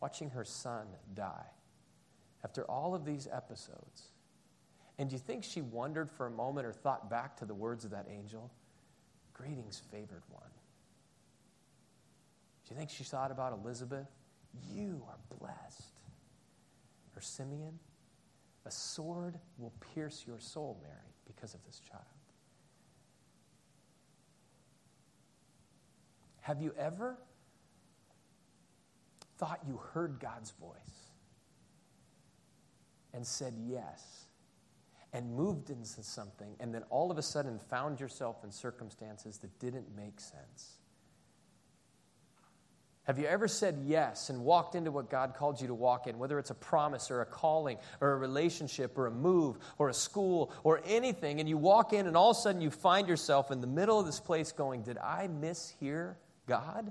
watching 0.00 0.28
her 0.30 0.44
son 0.44 0.86
die 1.14 1.46
after 2.44 2.64
all 2.64 2.94
of 2.94 3.06
these 3.06 3.26
episodes. 3.32 4.12
And 4.98 5.08
do 5.08 5.14
you 5.14 5.20
think 5.20 5.42
she 5.42 5.62
wondered 5.62 6.10
for 6.10 6.26
a 6.26 6.30
moment 6.30 6.66
or 6.66 6.72
thought 6.72 7.08
back 7.08 7.34
to 7.38 7.46
the 7.46 7.54
words 7.54 7.86
of 7.86 7.92
that 7.92 8.06
angel? 8.10 8.50
Greetings, 9.32 9.80
favored 9.90 10.22
one. 10.28 10.50
Do 12.66 12.74
you 12.74 12.76
think 12.76 12.90
she 12.90 13.04
thought 13.04 13.30
about 13.30 13.58
Elizabeth? 13.64 14.06
You 14.70 15.02
are 15.08 15.38
blessed. 15.38 15.94
Or 17.16 17.22
Simeon? 17.22 17.78
A 18.66 18.70
sword 18.70 19.38
will 19.56 19.72
pierce 19.94 20.24
your 20.26 20.38
soul, 20.38 20.78
Mary, 20.82 21.14
because 21.26 21.54
of 21.54 21.64
this 21.64 21.80
child. 21.80 22.04
Have 26.48 26.62
you 26.62 26.72
ever 26.78 27.18
thought 29.36 29.60
you 29.68 29.78
heard 29.92 30.18
God's 30.18 30.50
voice 30.52 31.10
and 33.12 33.26
said 33.26 33.52
yes 33.66 34.24
and 35.12 35.34
moved 35.34 35.68
into 35.68 36.02
something, 36.02 36.56
and 36.58 36.74
then 36.74 36.84
all 36.88 37.10
of 37.10 37.18
a 37.18 37.22
sudden 37.22 37.58
found 37.58 38.00
yourself 38.00 38.44
in 38.44 38.50
circumstances 38.50 39.36
that 39.40 39.58
didn't 39.58 39.94
make 39.94 40.18
sense? 40.20 40.78
Have 43.02 43.18
you 43.18 43.26
ever 43.26 43.46
said 43.46 43.82
yes 43.84 44.30
and 44.30 44.40
walked 44.40 44.74
into 44.74 44.90
what 44.90 45.10
God 45.10 45.34
called 45.34 45.60
you 45.60 45.66
to 45.66 45.74
walk 45.74 46.06
in, 46.06 46.18
whether 46.18 46.38
it's 46.38 46.48
a 46.48 46.54
promise 46.54 47.10
or 47.10 47.20
a 47.20 47.26
calling 47.26 47.76
or 48.00 48.12
a 48.12 48.16
relationship 48.16 48.96
or 48.96 49.06
a 49.06 49.10
move 49.10 49.58
or 49.76 49.90
a 49.90 49.94
school 49.94 50.50
or 50.64 50.80
anything, 50.86 51.40
and 51.40 51.48
you 51.48 51.58
walk 51.58 51.92
in 51.92 52.06
and 52.06 52.16
all 52.16 52.30
of 52.30 52.38
a 52.38 52.40
sudden 52.40 52.62
you 52.62 52.70
find 52.70 53.06
yourself 53.06 53.50
in 53.50 53.60
the 53.60 53.66
middle 53.66 54.00
of 54.00 54.06
this 54.06 54.18
place 54.18 54.50
going, 54.50 54.80
Did 54.80 54.96
I 54.96 55.28
mishear 55.28 56.14
God? 56.48 56.90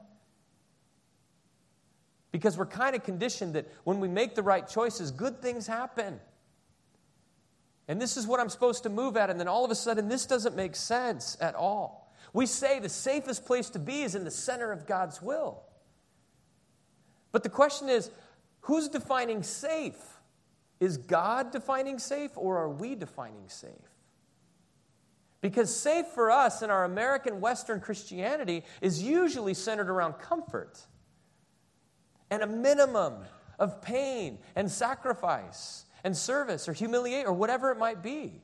Because 2.31 2.57
we're 2.57 2.65
kind 2.65 2.95
of 2.95 3.03
conditioned 3.03 3.55
that 3.55 3.67
when 3.83 3.99
we 3.99 4.07
make 4.07 4.35
the 4.35 4.43
right 4.43 4.67
choices, 4.67 5.11
good 5.11 5.41
things 5.41 5.67
happen. 5.67 6.19
And 7.87 8.01
this 8.01 8.15
is 8.15 8.27
what 8.27 8.39
I'm 8.39 8.49
supposed 8.49 8.83
to 8.83 8.89
move 8.89 9.17
at, 9.17 9.29
and 9.29 9.39
then 9.39 9.47
all 9.47 9.65
of 9.65 9.71
a 9.71 9.75
sudden, 9.75 10.07
this 10.07 10.25
doesn't 10.25 10.55
make 10.55 10.75
sense 10.75 11.37
at 11.41 11.55
all. 11.55 12.13
We 12.33 12.45
say 12.45 12.79
the 12.79 12.89
safest 12.89 13.45
place 13.45 13.69
to 13.71 13.79
be 13.79 14.01
is 14.01 14.13
in 14.13 14.23
the 14.23 14.31
center 14.31 14.71
of 14.71 14.85
God's 14.85 15.21
will. 15.21 15.63
But 17.31 17.43
the 17.43 17.49
question 17.49 17.89
is 17.89 18.11
who's 18.61 18.89
defining 18.89 19.43
safe? 19.43 19.95
Is 20.79 20.97
God 20.97 21.51
defining 21.51 21.97
safe 21.97 22.31
or 22.35 22.57
are 22.57 22.69
we 22.69 22.95
defining 22.95 23.47
safe? 23.47 23.71
Because 25.41 25.75
safe 25.75 26.07
for 26.07 26.31
us 26.31 26.61
in 26.61 26.69
our 26.69 26.83
American 26.83 27.41
Western 27.41 27.79
Christianity 27.79 28.63
is 28.81 29.01
usually 29.03 29.53
centered 29.53 29.89
around 29.89 30.13
comfort 30.13 30.79
and 32.29 32.41
a 32.41 32.47
minimum 32.47 33.13
of 33.59 33.81
pain 33.81 34.39
and 34.55 34.69
sacrifice 34.69 35.85
and 36.03 36.15
service 36.17 36.67
or 36.67 36.73
humiliation 36.73 37.27
or 37.27 37.33
whatever 37.33 37.71
it 37.71 37.77
might 37.77 38.01
be. 38.01 38.41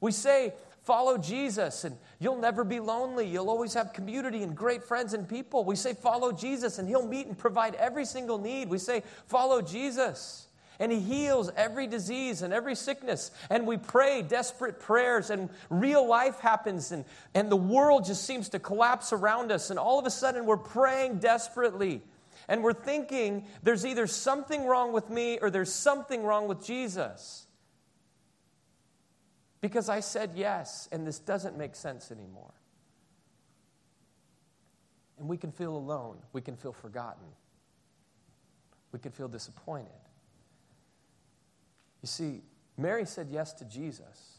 We 0.00 0.12
say 0.12 0.52
Follow 0.88 1.18
Jesus 1.18 1.84
and 1.84 1.98
you'll 2.18 2.38
never 2.38 2.64
be 2.64 2.80
lonely. 2.80 3.26
You'll 3.26 3.50
always 3.50 3.74
have 3.74 3.92
community 3.92 4.42
and 4.42 4.56
great 4.56 4.82
friends 4.82 5.12
and 5.12 5.28
people. 5.28 5.62
We 5.62 5.76
say, 5.76 5.92
Follow 5.92 6.32
Jesus 6.32 6.78
and 6.78 6.88
He'll 6.88 7.06
meet 7.06 7.26
and 7.26 7.36
provide 7.36 7.74
every 7.74 8.06
single 8.06 8.38
need. 8.38 8.70
We 8.70 8.78
say, 8.78 9.02
Follow 9.26 9.60
Jesus 9.60 10.47
and 10.78 10.92
He 10.92 11.00
heals 11.00 11.50
every 11.56 11.86
disease 11.86 12.42
and 12.42 12.52
every 12.52 12.74
sickness. 12.74 13.30
And 13.50 13.66
we 13.66 13.76
pray 13.76 14.22
desperate 14.22 14.80
prayers 14.80 15.30
and 15.30 15.50
real 15.70 16.06
life 16.06 16.40
happens 16.40 16.92
and, 16.92 17.04
and 17.34 17.50
the 17.50 17.56
world 17.56 18.04
just 18.04 18.24
seems 18.24 18.48
to 18.50 18.58
collapse 18.58 19.12
around 19.12 19.50
us. 19.52 19.70
And 19.70 19.78
all 19.78 19.98
of 19.98 20.06
a 20.06 20.10
sudden 20.10 20.46
we're 20.46 20.56
praying 20.56 21.18
desperately. 21.18 22.02
And 22.48 22.62
we're 22.62 22.72
thinking 22.72 23.46
there's 23.62 23.84
either 23.84 24.06
something 24.06 24.66
wrong 24.66 24.92
with 24.92 25.10
me 25.10 25.38
or 25.40 25.50
there's 25.50 25.72
something 25.72 26.22
wrong 26.22 26.48
with 26.48 26.64
Jesus 26.64 27.46
because 29.60 29.88
I 29.88 30.00
said 30.00 30.32
yes, 30.34 30.88
and 30.92 31.06
this 31.06 31.18
doesn't 31.18 31.56
make 31.56 31.74
sense 31.74 32.10
anymore. 32.12 32.52
And 35.18 35.28
we 35.28 35.36
can 35.36 35.50
feel 35.50 35.76
alone. 35.76 36.18
We 36.32 36.40
can 36.40 36.56
feel 36.56 36.72
forgotten. 36.72 37.26
We 38.92 39.00
can 39.00 39.10
feel 39.10 39.28
disappointed. 39.28 39.90
You 42.02 42.06
see, 42.06 42.42
Mary 42.76 43.04
said 43.04 43.28
yes 43.30 43.52
to 43.54 43.64
Jesus, 43.64 44.38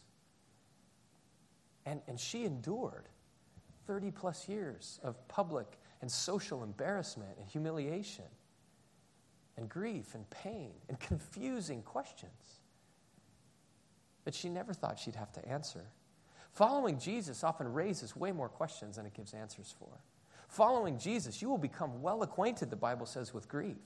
and, 1.86 2.02
and 2.08 2.19
she 2.19 2.45
endured 2.45 3.10
30 3.88 4.12
plus 4.12 4.48
years 4.48 5.00
of 5.04 5.28
public 5.28 5.80
and 6.02 6.10
social 6.10 6.63
embarrassment 6.63 7.32
and 7.38 7.48
humiliation 7.48 8.26
and 9.58 9.67
grief 9.67 10.15
and 10.15 10.30
pain 10.30 10.72
and 10.88 11.00
confusing 11.00 11.82
questions 11.82 12.62
that 14.24 14.34
she 14.34 14.50
never 14.50 14.74
thought 14.74 15.00
she'd 15.00 15.15
have 15.15 15.32
to 15.34 15.48
answer. 15.48 15.86
Following 16.54 17.00
Jesus 17.00 17.43
often 17.43 17.72
raises 17.72 18.15
way 18.15 18.32
more 18.32 18.50
questions 18.50 18.95
than 18.95 19.06
it 19.06 19.13
gives 19.13 19.34
answers 19.34 19.74
for. 19.78 19.89
Following 20.48 20.98
Jesus, 20.98 21.41
you 21.41 21.50
will 21.50 21.58
become 21.58 22.02
well 22.02 22.24
acquainted, 22.24 22.69
the 22.69 22.76
Bible 22.76 23.06
says, 23.06 23.34
with 23.34 23.48
grief 23.48 23.78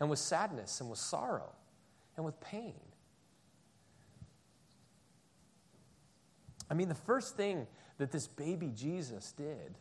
and 0.00 0.08
with 0.08 0.18
sadness 0.18 0.80
and 0.80 0.88
with 0.88 0.98
sorrow 0.98 1.52
and 2.16 2.24
with 2.24 2.40
pain. 2.40 2.80
I 6.74 6.76
mean, 6.76 6.88
the 6.88 6.94
first 6.96 7.36
thing 7.36 7.68
that 7.98 8.10
this 8.10 8.26
baby 8.26 8.72
Jesus 8.74 9.30
did 9.30 9.78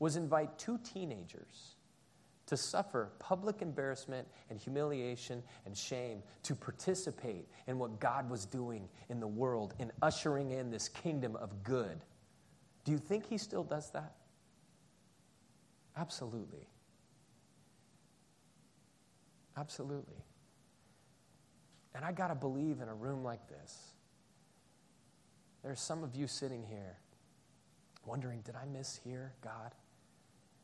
was 0.00 0.16
invite 0.16 0.58
two 0.58 0.80
teenagers 0.82 1.76
to 2.46 2.56
suffer 2.56 3.12
public 3.20 3.62
embarrassment 3.62 4.26
and 4.50 4.58
humiliation 4.58 5.44
and 5.64 5.76
shame, 5.76 6.24
to 6.42 6.56
participate 6.56 7.46
in 7.68 7.78
what 7.78 8.00
God 8.00 8.28
was 8.28 8.46
doing 8.46 8.88
in 9.10 9.20
the 9.20 9.28
world, 9.28 9.74
in 9.78 9.92
ushering 10.02 10.50
in 10.50 10.72
this 10.72 10.88
kingdom 10.88 11.36
of 11.36 11.62
good. 11.62 12.04
Do 12.84 12.90
you 12.90 12.98
think 12.98 13.24
he 13.28 13.38
still 13.38 13.62
does 13.62 13.92
that? 13.92 14.16
Absolutely. 15.96 16.66
Absolutely. 19.56 20.24
And 21.94 22.04
I 22.04 22.10
got 22.10 22.28
to 22.28 22.34
believe 22.34 22.80
in 22.80 22.88
a 22.88 22.94
room 22.94 23.22
like 23.22 23.48
this. 23.48 23.92
There's 25.62 25.80
some 25.80 26.02
of 26.02 26.14
you 26.14 26.26
sitting 26.26 26.64
here 26.68 26.98
wondering, 28.04 28.40
did 28.40 28.56
I 28.56 28.66
mishear 28.66 29.30
God? 29.42 29.72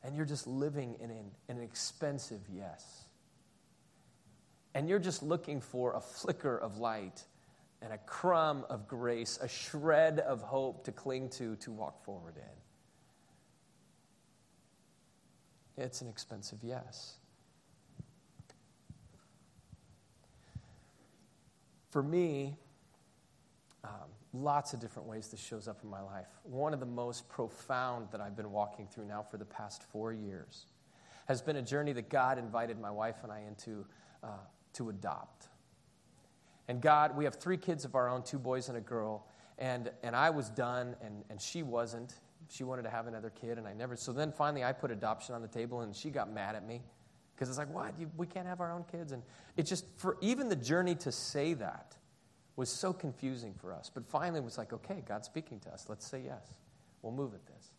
and 0.03 0.17
you're 0.17 0.27
just 0.27 0.47
living 0.47 0.97
in 1.01 1.11
an, 1.11 1.31
an 1.49 1.61
expensive 1.61 2.41
yes. 2.53 3.05
And 4.75 4.89
you're 4.89 4.99
just 4.99 5.23
looking 5.23 5.61
for 5.61 5.95
a 5.95 6.01
flicker 6.01 6.57
of 6.57 6.79
light 6.79 7.25
and 7.83 7.93
a 7.93 7.99
crumb 7.99 8.65
of 8.69 8.87
grace, 8.87 9.39
a 9.43 9.49
shred 9.49 10.21
of 10.21 10.43
hope 10.43 10.85
to 10.85 10.93
cling 10.93 11.31
to, 11.31 11.57
to 11.57 11.73
walk 11.73 12.05
forward 12.05 12.37
in. 12.37 12.43
It's 15.85 16.01
an 16.01 16.09
expensive 16.09 16.59
yes. 16.63 17.15
For 21.91 22.03
me, 22.03 22.57
um, 23.85 23.91
lots 24.33 24.75
of 24.75 24.81
different 24.81 25.09
ways 25.09 25.29
this 25.29 25.41
shows 25.41 25.69
up 25.69 25.81
in 25.83 25.88
my 25.88 26.03
life. 26.03 26.27
One 26.43 26.75
of 26.75 26.81
the 26.81 26.87
most 26.87 27.29
profound 27.29 28.09
that 28.12 28.21
I've 28.21 28.37
been 28.37 28.51
walking 28.51 28.87
through 28.87 29.07
now 29.07 29.23
for 29.23 29.37
the 29.37 29.45
past 29.45 29.83
four 29.83 30.12
years 30.12 30.67
has 31.27 31.43
been 31.43 31.57
a 31.57 31.62
journey 31.62 31.93
that 31.93 32.09
God 32.09 32.38
invited 32.38 32.81
my 32.81 32.91
wife 32.91 33.17
and 33.23 33.33
I 33.33 33.41
into 33.41 33.87
uh, 34.23 34.29
to 34.75 34.91
adopt. 34.91 35.49
And 36.69 36.81
God, 36.83 37.17
we 37.17 37.25
have 37.25 37.37
three 37.37 37.57
kids 37.57 37.85
of 37.85 37.95
our 37.95 38.09
own 38.09 38.23
two 38.23 38.38
boys 38.38 38.69
and 38.69 38.77
a 38.77 38.81
girl. 38.81 39.27
And, 39.59 39.91
and 40.03 40.14
I 40.14 40.31
was 40.31 40.51
done, 40.51 40.95
and, 41.03 41.25
and 41.31 41.41
she 41.41 41.62
wasn't. 41.62 42.14
She 42.49 42.64
wanted 42.64 42.83
to 42.83 42.91
have 42.91 43.07
another 43.07 43.31
kid, 43.31 43.59
and 43.59 43.67
I 43.67 43.73
never. 43.73 43.97
So 43.97 44.12
then 44.12 44.33
finally, 44.33 44.62
I 44.62 44.73
put 44.73 44.91
adoption 44.91 45.35
on 45.35 45.43
the 45.43 45.49
table, 45.49 45.81
and 45.81 45.95
she 45.95 46.11
got 46.11 46.33
mad 46.33 46.55
at 46.55 46.67
me 46.67 46.83
because 47.35 47.49
it's 47.49 47.59
like, 47.59 47.73
what? 47.73 47.93
You, 47.99 48.11
we 48.17 48.27
can't 48.27 48.47
have 48.47 48.61
our 48.61 48.73
own 48.73 48.85
kids. 48.91 49.12
And 49.12 49.23
it's 49.57 49.69
just, 49.69 49.85
for 49.97 50.17
even 50.21 50.49
the 50.49 50.57
journey 50.57 50.95
to 50.97 51.12
say 51.12 51.55
that, 51.55 51.97
was 52.59 52.68
so 52.68 52.92
confusing 52.92 53.55
for 53.55 53.73
us. 53.73 53.88
But 53.92 54.05
finally, 54.05 54.40
it 54.40 54.44
was 54.44 54.59
like, 54.59 54.73
okay, 54.73 55.05
God's 55.07 55.27
speaking 55.27 55.61
to 55.61 55.73
us. 55.73 55.87
Let's 55.88 56.05
say 56.05 56.23
yes. 56.25 56.44
We'll 57.03 57.12
move 57.12 57.33
at 57.33 57.47
this. 57.47 57.71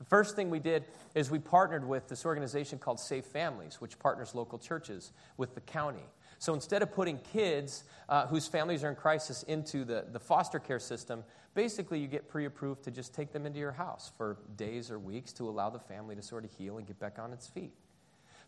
The 0.00 0.04
first 0.04 0.34
thing 0.34 0.50
we 0.50 0.58
did 0.58 0.86
is 1.14 1.30
we 1.30 1.38
partnered 1.38 1.86
with 1.86 2.08
this 2.08 2.26
organization 2.26 2.80
called 2.80 2.98
Safe 2.98 3.24
Families, 3.24 3.80
which 3.80 3.96
partners 3.96 4.34
local 4.34 4.58
churches 4.58 5.12
with 5.36 5.54
the 5.54 5.60
county. 5.60 6.02
So 6.40 6.52
instead 6.52 6.82
of 6.82 6.90
putting 6.90 7.18
kids 7.18 7.84
uh, 8.08 8.26
whose 8.26 8.48
families 8.48 8.82
are 8.82 8.88
in 8.88 8.96
crisis 8.96 9.44
into 9.44 9.84
the, 9.84 10.06
the 10.10 10.18
foster 10.18 10.58
care 10.58 10.80
system, 10.80 11.22
basically 11.54 12.00
you 12.00 12.08
get 12.08 12.28
pre 12.28 12.44
approved 12.44 12.82
to 12.82 12.90
just 12.90 13.14
take 13.14 13.32
them 13.32 13.46
into 13.46 13.60
your 13.60 13.70
house 13.70 14.10
for 14.16 14.38
days 14.56 14.90
or 14.90 14.98
weeks 14.98 15.32
to 15.34 15.48
allow 15.48 15.70
the 15.70 15.78
family 15.78 16.16
to 16.16 16.22
sort 16.22 16.44
of 16.44 16.52
heal 16.58 16.78
and 16.78 16.88
get 16.88 16.98
back 16.98 17.20
on 17.20 17.32
its 17.32 17.46
feet. 17.46 17.72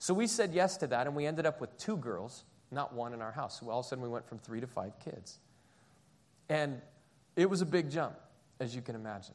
So 0.00 0.12
we 0.12 0.26
said 0.26 0.52
yes 0.52 0.76
to 0.78 0.88
that, 0.88 1.06
and 1.06 1.14
we 1.14 1.26
ended 1.26 1.46
up 1.46 1.60
with 1.60 1.78
two 1.78 1.96
girls, 1.96 2.42
not 2.72 2.92
one 2.92 3.14
in 3.14 3.22
our 3.22 3.30
house. 3.30 3.60
So 3.60 3.70
all 3.70 3.78
of 3.78 3.86
a 3.86 3.88
sudden 3.88 4.02
we 4.02 4.10
went 4.10 4.26
from 4.26 4.40
three 4.40 4.60
to 4.60 4.66
five 4.66 4.98
kids. 4.98 5.38
And 6.48 6.80
it 7.34 7.48
was 7.48 7.60
a 7.60 7.66
big 7.66 7.90
jump, 7.90 8.16
as 8.60 8.74
you 8.74 8.82
can 8.82 8.94
imagine. 8.94 9.34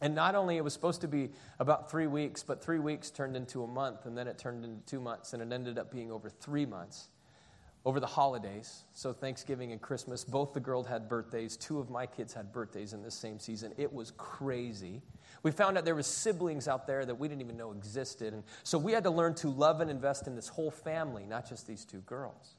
And 0.00 0.14
not 0.14 0.34
only 0.34 0.56
it 0.56 0.64
was 0.64 0.72
supposed 0.72 1.00
to 1.02 1.08
be 1.08 1.30
about 1.60 1.90
three 1.90 2.08
weeks, 2.08 2.42
but 2.42 2.62
three 2.62 2.80
weeks 2.80 3.10
turned 3.10 3.36
into 3.36 3.62
a 3.62 3.68
month, 3.68 4.04
and 4.04 4.18
then 4.18 4.26
it 4.26 4.36
turned 4.36 4.64
into 4.64 4.84
two 4.84 5.00
months, 5.00 5.32
and 5.32 5.40
it 5.40 5.54
ended 5.54 5.78
up 5.78 5.92
being 5.92 6.10
over 6.10 6.28
three 6.28 6.66
months 6.66 7.08
over 7.84 7.98
the 7.98 8.06
holidays. 8.06 8.84
So, 8.94 9.12
Thanksgiving 9.12 9.72
and 9.72 9.80
Christmas, 9.80 10.24
both 10.24 10.52
the 10.52 10.60
girls 10.60 10.86
had 10.86 11.08
birthdays. 11.08 11.56
Two 11.56 11.78
of 11.78 11.90
my 11.90 12.06
kids 12.06 12.32
had 12.32 12.52
birthdays 12.52 12.92
in 12.92 13.02
this 13.02 13.14
same 13.14 13.38
season. 13.38 13.72
It 13.76 13.92
was 13.92 14.12
crazy. 14.16 15.02
We 15.42 15.50
found 15.50 15.76
out 15.76 15.84
there 15.84 15.94
were 15.94 16.02
siblings 16.02 16.68
out 16.68 16.86
there 16.86 17.04
that 17.04 17.14
we 17.14 17.28
didn't 17.28 17.40
even 17.40 17.56
know 17.56 17.72
existed. 17.72 18.34
And 18.34 18.44
so, 18.62 18.78
we 18.78 18.92
had 18.92 19.04
to 19.04 19.10
learn 19.10 19.34
to 19.36 19.48
love 19.48 19.80
and 19.80 19.90
invest 19.90 20.26
in 20.26 20.36
this 20.36 20.48
whole 20.48 20.70
family, 20.70 21.24
not 21.24 21.48
just 21.48 21.66
these 21.66 21.84
two 21.84 22.00
girls. 22.00 22.56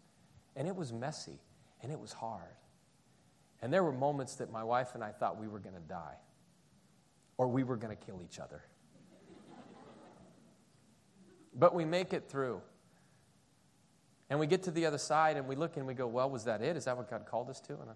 And 0.56 0.68
it 0.68 0.76
was 0.76 0.92
messy, 0.92 1.40
and 1.82 1.92
it 1.92 2.00
was 2.00 2.12
hard. 2.12 2.56
And 3.64 3.72
there 3.72 3.82
were 3.82 3.94
moments 3.94 4.36
that 4.36 4.52
my 4.52 4.62
wife 4.62 4.94
and 4.94 5.02
I 5.02 5.12
thought 5.12 5.40
we 5.40 5.48
were 5.48 5.58
going 5.58 5.76
to 5.76 5.82
die 5.82 6.16
or 7.38 7.48
we 7.48 7.64
were 7.64 7.78
going 7.78 7.96
to 7.96 8.06
kill 8.06 8.22
each 8.22 8.38
other. 8.38 8.62
but 11.56 11.74
we 11.74 11.86
make 11.86 12.12
it 12.12 12.28
through. 12.28 12.62
And 14.30 14.38
we 14.38 14.48
get 14.48 14.64
to 14.64 14.72
the 14.72 14.86
other 14.86 14.98
side 14.98 15.38
and 15.38 15.48
we 15.48 15.56
look 15.56 15.78
and 15.78 15.88
we 15.88 15.94
go, 15.94 16.08
Well, 16.08 16.30
was 16.30 16.44
that 16.44 16.62
it? 16.62 16.76
Is 16.76 16.86
that 16.86 16.98
what 16.98 17.10
God 17.10 17.26
called 17.26 17.50
us 17.50 17.62
to? 17.62 17.74
And 17.74 17.90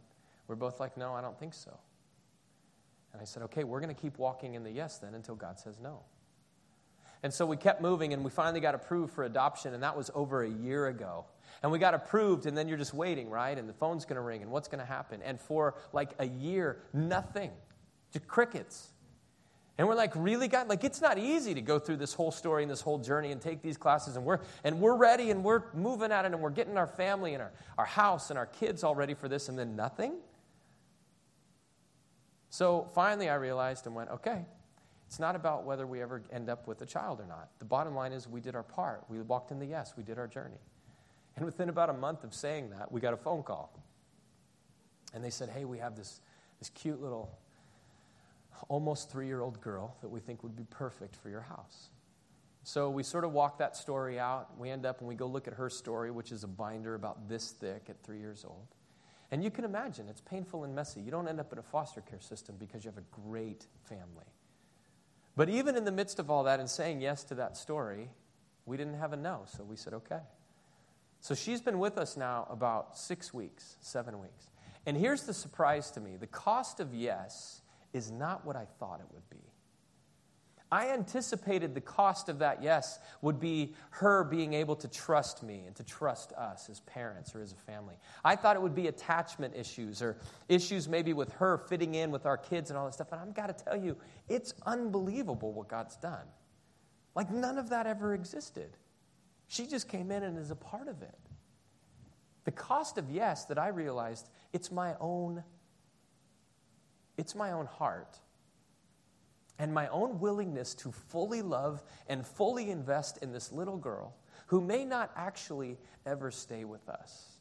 we're 0.48 0.56
both 0.56 0.80
like, 0.80 0.96
No, 0.96 1.14
I 1.14 1.20
don't 1.20 1.38
think 1.38 1.54
so. 1.54 1.78
And 3.12 3.22
I 3.22 3.26
said, 3.26 3.44
Okay, 3.44 3.66
we're 3.66 3.82
going 3.82 3.94
to 3.94 4.02
keep 4.02 4.18
walking 4.18 4.54
in 4.54 4.64
the 4.64 4.72
yes 4.72 5.00
then 5.00 5.16
until 5.16 5.36
God 5.36 5.60
says 5.60 5.80
no. 5.84 6.00
And 7.24 7.34
so 7.34 7.46
we 7.46 7.58
kept 7.58 7.82
moving 7.82 8.14
and 8.14 8.24
we 8.24 8.30
finally 8.30 8.60
got 8.60 8.76
approved 8.76 9.14
for 9.14 9.24
adoption, 9.24 9.74
and 9.74 9.84
that 9.84 9.98
was 9.98 10.12
over 10.14 10.44
a 10.44 10.50
year 10.50 10.88
ago. 10.88 11.26
And 11.64 11.72
we 11.72 11.80
got 11.80 11.94
approved, 11.94 12.46
and 12.46 12.56
then 12.56 12.68
you're 12.68 12.78
just 12.78 12.94
waiting, 12.94 13.30
right? 13.30 13.58
And 13.58 13.68
the 13.68 13.74
phone's 13.74 14.06
going 14.06 14.18
to 14.18 14.22
ring, 14.22 14.44
and 14.44 14.52
what's 14.52 14.68
going 14.68 14.80
to 14.80 14.86
happen? 14.86 15.22
And 15.24 15.40
for 15.40 15.76
like 15.94 16.12
a 16.20 16.28
year, 16.28 16.84
nothing, 16.94 17.52
just 18.14 18.28
crickets. 18.28 18.94
And 19.80 19.88
we're 19.88 19.96
like, 19.96 20.14
really, 20.16 20.48
God? 20.48 20.70
Like, 20.70 20.84
it's 20.84 21.02
not 21.02 21.18
easy 21.20 21.54
to 21.54 21.62
go 21.62 21.78
through 21.78 21.98
this 21.98 22.14
whole 22.14 22.32
story 22.32 22.64
and 22.64 22.72
this 22.72 22.82
whole 22.82 22.98
journey 22.98 23.32
and 23.32 23.40
take 23.40 23.62
these 23.62 23.78
classes. 23.78 24.16
And 24.16 24.26
we're, 24.26 24.40
and 24.64 24.80
we're 24.80 24.96
ready 24.96 25.30
and 25.30 25.44
we're 25.44 25.64
moving 25.74 26.12
at 26.12 26.26
it 26.26 26.34
and 26.34 26.42
we're 26.42 26.50
getting 26.50 26.78
our 26.78 26.88
family 26.88 27.34
and 27.34 27.44
our, 27.44 27.52
our 27.78 27.86
house 27.86 28.32
and 28.32 28.40
our 28.40 28.48
kids 28.48 28.84
all 28.84 28.96
ready 28.96 29.14
for 29.14 29.28
this, 29.28 29.50
and 29.50 29.58
then 29.58 29.76
nothing? 29.76 30.14
So 32.50 32.90
finally, 32.96 33.30
I 33.30 33.36
realized 33.36 33.86
and 33.86 33.96
went, 33.96 34.10
okay, 34.10 34.46
it's 35.08 35.20
not 35.20 35.36
about 35.36 35.64
whether 35.64 35.88
we 35.88 36.02
ever 36.02 36.22
end 36.32 36.50
up 36.50 36.68
with 36.68 36.82
a 36.82 36.86
child 36.86 37.22
or 37.22 37.26
not. 37.26 37.50
The 37.60 37.66
bottom 37.66 37.96
line 37.96 38.12
is 38.12 38.28
we 38.28 38.42
did 38.42 38.56
our 38.56 38.64
part. 38.64 39.06
We 39.08 39.22
walked 39.22 39.52
in 39.52 39.60
the 39.60 39.66
yes, 39.66 39.94
we 39.96 40.04
did 40.04 40.20
our 40.20 40.28
journey. 40.28 40.60
And 41.38 41.46
within 41.46 41.70
about 41.70 41.90
a 41.90 41.94
month 41.94 42.24
of 42.24 42.34
saying 42.34 42.72
that, 42.72 42.92
we 42.92 43.00
got 43.00 43.14
a 43.14 43.18
phone 43.18 43.42
call. 43.42 43.72
And 45.14 45.24
they 45.24 45.30
said, 45.30 45.50
hey, 45.50 45.64
we 45.64 45.78
have 45.78 45.96
this, 45.96 46.20
this 46.60 46.70
cute 46.70 47.02
little 47.02 47.38
almost 48.70 49.10
three 49.10 49.28
year 49.28 49.42
old 49.42 49.62
girl 49.62 49.96
that 50.02 50.10
we 50.10 50.20
think 50.20 50.44
would 50.44 50.56
be 50.56 50.66
perfect 50.70 51.16
for 51.16 51.30
your 51.30 51.42
house. 51.42 51.90
So 52.64 52.90
we 52.90 53.02
sort 53.02 53.24
of 53.24 53.32
walk 53.32 53.60
that 53.60 53.78
story 53.78 54.20
out. 54.20 54.58
We 54.60 54.70
end 54.70 54.86
up 54.86 55.00
and 55.00 55.08
we 55.08 55.16
go 55.16 55.26
look 55.26 55.48
at 55.48 55.54
her 55.54 55.70
story, 55.70 56.12
which 56.12 56.34
is 56.34 56.44
a 56.44 56.48
binder 56.48 56.96
about 56.96 57.30
this 57.30 57.52
thick 57.52 57.86
at 57.88 58.04
three 58.04 58.20
years 58.20 58.44
old. 58.46 58.68
And 59.32 59.42
you 59.42 59.52
can 59.52 59.64
imagine 59.64 60.08
it's 60.10 60.22
painful 60.22 60.66
and 60.66 60.76
messy. 60.76 61.00
You 61.00 61.12
don't 61.12 61.30
end 61.30 61.40
up 61.40 61.54
in 61.54 61.60
a 61.60 61.64
foster 61.64 62.02
care 62.02 62.20
system 62.20 62.56
because 62.60 62.84
you 62.84 62.92
have 62.92 62.98
a 62.98 63.30
great 63.30 63.68
family. 63.86 64.26
But 65.38 65.50
even 65.50 65.78
in 65.78 65.86
the 65.86 65.92
midst 65.92 66.18
of 66.18 66.32
all 66.32 66.44
that 66.46 66.60
and 66.60 66.68
saying 66.68 67.00
yes 67.00 67.24
to 67.26 67.36
that 67.36 67.56
story, 67.56 68.10
we 68.66 68.76
didn't 68.76 68.96
have 68.96 69.14
a 69.14 69.18
no, 69.18 69.44
so 69.46 69.64
we 69.64 69.76
said 69.76 69.94
okay. 69.94 70.20
So 71.22 71.36
she's 71.36 71.62
been 71.62 71.78
with 71.78 72.00
us 72.00 72.18
now 72.18 72.48
about 72.50 72.98
six 72.98 73.32
weeks, 73.34 73.78
seven 73.80 74.20
weeks. 74.20 74.50
And 74.88 74.98
here's 74.98 75.24
the 75.24 75.36
surprise 75.36 75.92
to 75.92 76.00
me 76.00 76.18
the 76.18 76.28
cost 76.28 76.80
of 76.80 76.94
yes 76.94 77.62
is 77.94 78.10
not 78.10 78.46
what 78.46 78.56
I 78.56 78.66
thought 78.80 79.00
it 79.00 79.06
would 79.14 79.30
be. 79.30 79.47
I 80.72 80.90
anticipated 80.90 81.74
the 81.74 81.82
cost 81.82 82.28
of 82.28 82.40
that 82.40 82.62
yes 82.62 83.00
would 83.22 83.40
be 83.40 83.74
her 83.92 84.26
being 84.26 84.54
able 84.54 84.76
to 84.78 84.88
trust 84.88 85.42
me 85.42 85.64
and 85.66 85.76
to 85.78 85.84
trust 85.84 86.34
us 86.34 86.70
as 86.70 86.82
parents 86.82 87.34
or 87.34 87.42
as 87.42 87.54
a 87.54 87.56
family. 87.56 87.96
I 88.26 88.36
thought 88.36 88.58
it 88.58 88.62
would 88.62 88.76
be 88.76 88.88
attachment 88.88 89.56
issues 89.56 90.02
or 90.02 90.18
issues 90.50 90.90
maybe 90.90 91.14
with 91.14 91.32
her 91.34 91.58
fitting 91.70 91.96
in 91.96 92.12
with 92.12 92.26
our 92.26 92.38
kids 92.38 92.70
and 92.70 92.78
all 92.78 92.86
that 92.86 92.94
stuff. 92.94 93.12
And 93.14 93.22
I've 93.22 93.34
got 93.34 93.58
to 93.58 93.64
tell 93.64 93.78
you, 93.78 93.96
it's 94.28 94.54
unbelievable 94.66 95.54
what 95.54 95.70
God's 95.70 95.96
done. 95.96 96.26
Like 97.16 97.32
none 97.32 97.58
of 97.58 97.70
that 97.70 97.88
ever 97.88 98.14
existed. 98.14 98.76
She 99.48 99.68
just 99.68 99.88
came 99.88 100.12
in 100.12 100.24
and 100.24 100.38
is 100.38 100.52
a 100.52 100.56
part 100.56 100.90
of 100.90 101.02
it. 101.02 101.18
The 102.44 102.52
cost 102.52 102.98
of 102.98 103.10
yes 103.10 103.46
that 103.46 103.58
I 103.58 103.70
realized, 103.70 104.30
it's 104.54 104.72
my 104.72 104.96
own 105.00 105.44
it's 107.18 107.34
my 107.34 107.52
own 107.52 107.66
heart 107.66 108.20
and 109.60 109.74
my 109.74 109.88
own 109.88 110.20
willingness 110.20 110.74
to 110.76 110.92
fully 110.92 111.42
love 111.42 111.82
and 112.08 112.26
fully 112.26 112.70
invest 112.70 113.18
in 113.22 113.32
this 113.32 113.52
little 113.52 113.78
girl 113.78 114.16
who 114.48 114.62
may 114.62 114.86
not 114.86 115.12
actually 115.16 115.78
ever 116.06 116.32
stay 116.32 116.64
with 116.64 116.88
us. 116.90 117.34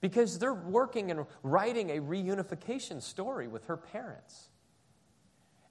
Because 0.00 0.38
they're 0.38 0.52
working 0.52 1.10
and 1.10 1.26
writing 1.42 1.90
a 1.90 2.00
reunification 2.00 3.00
story 3.00 3.46
with 3.46 3.66
her 3.66 3.76
parents. 3.76 4.48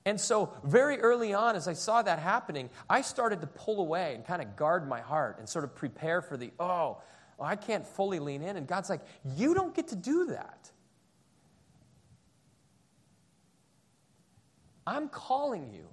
And 0.05 0.19
so, 0.19 0.53
very 0.63 0.99
early 0.99 1.33
on, 1.33 1.55
as 1.55 1.67
I 1.67 1.73
saw 1.73 2.01
that 2.01 2.17
happening, 2.17 2.69
I 2.89 3.01
started 3.01 3.41
to 3.41 3.47
pull 3.47 3.81
away 3.81 4.15
and 4.15 4.25
kind 4.25 4.41
of 4.41 4.55
guard 4.55 4.87
my 4.87 5.01
heart 5.01 5.37
and 5.37 5.47
sort 5.47 5.63
of 5.63 5.75
prepare 5.75 6.21
for 6.21 6.37
the, 6.37 6.51
oh, 6.59 7.01
I 7.39 7.55
can't 7.55 7.85
fully 7.85 8.19
lean 8.19 8.41
in. 8.41 8.57
And 8.57 8.67
God's 8.67 8.89
like, 8.89 9.01
you 9.35 9.53
don't 9.53 9.75
get 9.75 9.89
to 9.89 9.95
do 9.95 10.27
that. 10.27 10.71
I'm 14.91 15.07
calling 15.07 15.71
you. 15.71 15.87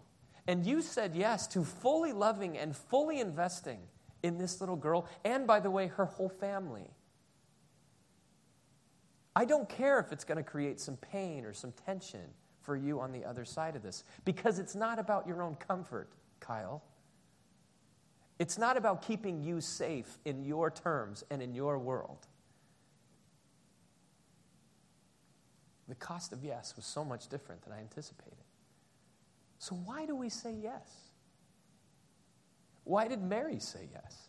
And 0.48 0.66
you 0.66 0.82
said 0.82 1.14
yes 1.14 1.46
to 1.48 1.62
fully 1.62 2.12
loving 2.12 2.58
and 2.58 2.74
fully 2.74 3.20
investing 3.20 3.78
in 4.24 4.38
this 4.38 4.60
little 4.60 4.74
girl, 4.74 5.06
and 5.24 5.46
by 5.46 5.60
the 5.60 5.70
way, 5.70 5.86
her 5.86 6.06
whole 6.06 6.28
family. 6.28 6.90
I 9.36 9.44
don't 9.44 9.68
care 9.68 10.00
if 10.00 10.10
it's 10.10 10.24
going 10.24 10.38
to 10.38 10.42
create 10.42 10.80
some 10.80 10.96
pain 10.96 11.44
or 11.44 11.52
some 11.52 11.72
tension 11.86 12.24
for 12.62 12.76
you 12.76 12.98
on 12.98 13.12
the 13.12 13.24
other 13.24 13.44
side 13.44 13.76
of 13.76 13.84
this, 13.84 14.02
because 14.24 14.58
it's 14.58 14.74
not 14.74 14.98
about 14.98 15.28
your 15.28 15.44
own 15.44 15.54
comfort, 15.54 16.10
Kyle. 16.40 16.82
It's 18.40 18.58
not 18.58 18.76
about 18.76 19.02
keeping 19.02 19.40
you 19.40 19.60
safe 19.60 20.18
in 20.24 20.44
your 20.44 20.72
terms 20.72 21.22
and 21.30 21.40
in 21.40 21.54
your 21.54 21.78
world. 21.78 22.26
The 25.86 25.94
cost 25.94 26.32
of 26.32 26.42
yes 26.42 26.74
was 26.74 26.84
so 26.84 27.04
much 27.04 27.28
different 27.28 27.62
than 27.62 27.72
I 27.72 27.78
anticipated. 27.78 28.47
So, 29.58 29.74
why 29.74 30.06
do 30.06 30.14
we 30.14 30.28
say 30.28 30.54
yes? 30.62 30.88
Why 32.84 33.08
did 33.08 33.22
Mary 33.22 33.58
say 33.58 33.88
yes? 33.92 34.28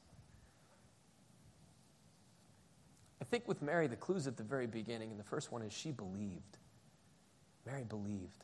I 3.21 3.25
think 3.25 3.47
with 3.47 3.61
Mary, 3.61 3.87
the 3.87 3.95
clue's 3.95 4.27
at 4.27 4.37
the 4.37 4.43
very 4.43 4.67
beginning, 4.67 5.11
and 5.11 5.19
the 5.19 5.23
first 5.23 5.51
one 5.51 5.61
is 5.61 5.71
she 5.71 5.91
believed. 5.91 6.57
Mary 7.65 7.83
believed. 7.83 8.43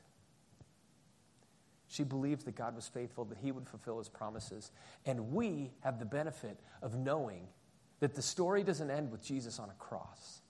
She 1.87 2.03
believed 2.03 2.45
that 2.45 2.55
God 2.55 2.75
was 2.75 2.87
faithful, 2.87 3.25
that 3.25 3.37
He 3.37 3.51
would 3.51 3.67
fulfill 3.67 3.97
His 3.97 4.09
promises. 4.09 4.71
And 5.05 5.31
we 5.31 5.71
have 5.81 5.97
the 5.97 6.05
benefit 6.05 6.59
of 6.81 6.95
knowing 6.95 7.47
that 7.99 8.15
the 8.15 8.21
story 8.21 8.63
doesn't 8.63 8.91
end 8.91 9.11
with 9.11 9.23
Jesus 9.23 9.59
on 9.59 9.69
a 9.69 9.73
cross. 9.73 10.41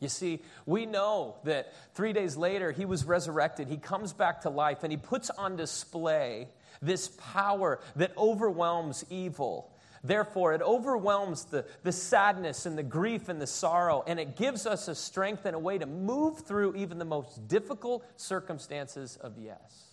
You 0.00 0.08
see, 0.08 0.42
we 0.66 0.84
know 0.84 1.36
that 1.44 1.72
three 1.94 2.12
days 2.12 2.36
later 2.36 2.70
he 2.70 2.84
was 2.84 3.04
resurrected. 3.04 3.68
He 3.68 3.78
comes 3.78 4.12
back 4.12 4.42
to 4.42 4.50
life 4.50 4.82
and 4.82 4.92
he 4.92 4.98
puts 4.98 5.30
on 5.30 5.56
display 5.56 6.48
this 6.82 7.08
power 7.32 7.80
that 7.96 8.12
overwhelms 8.16 9.04
evil. 9.08 9.72
Therefore, 10.04 10.52
it 10.52 10.62
overwhelms 10.62 11.46
the, 11.46 11.64
the 11.82 11.92
sadness 11.92 12.66
and 12.66 12.76
the 12.78 12.82
grief 12.82 13.28
and 13.28 13.40
the 13.40 13.46
sorrow, 13.46 14.04
and 14.06 14.20
it 14.20 14.36
gives 14.36 14.66
us 14.66 14.86
a 14.86 14.94
strength 14.94 15.46
and 15.46 15.56
a 15.56 15.58
way 15.58 15.78
to 15.78 15.86
move 15.86 16.40
through 16.40 16.76
even 16.76 16.98
the 16.98 17.04
most 17.04 17.48
difficult 17.48 18.04
circumstances 18.16 19.16
of 19.16 19.36
yes. 19.38 19.85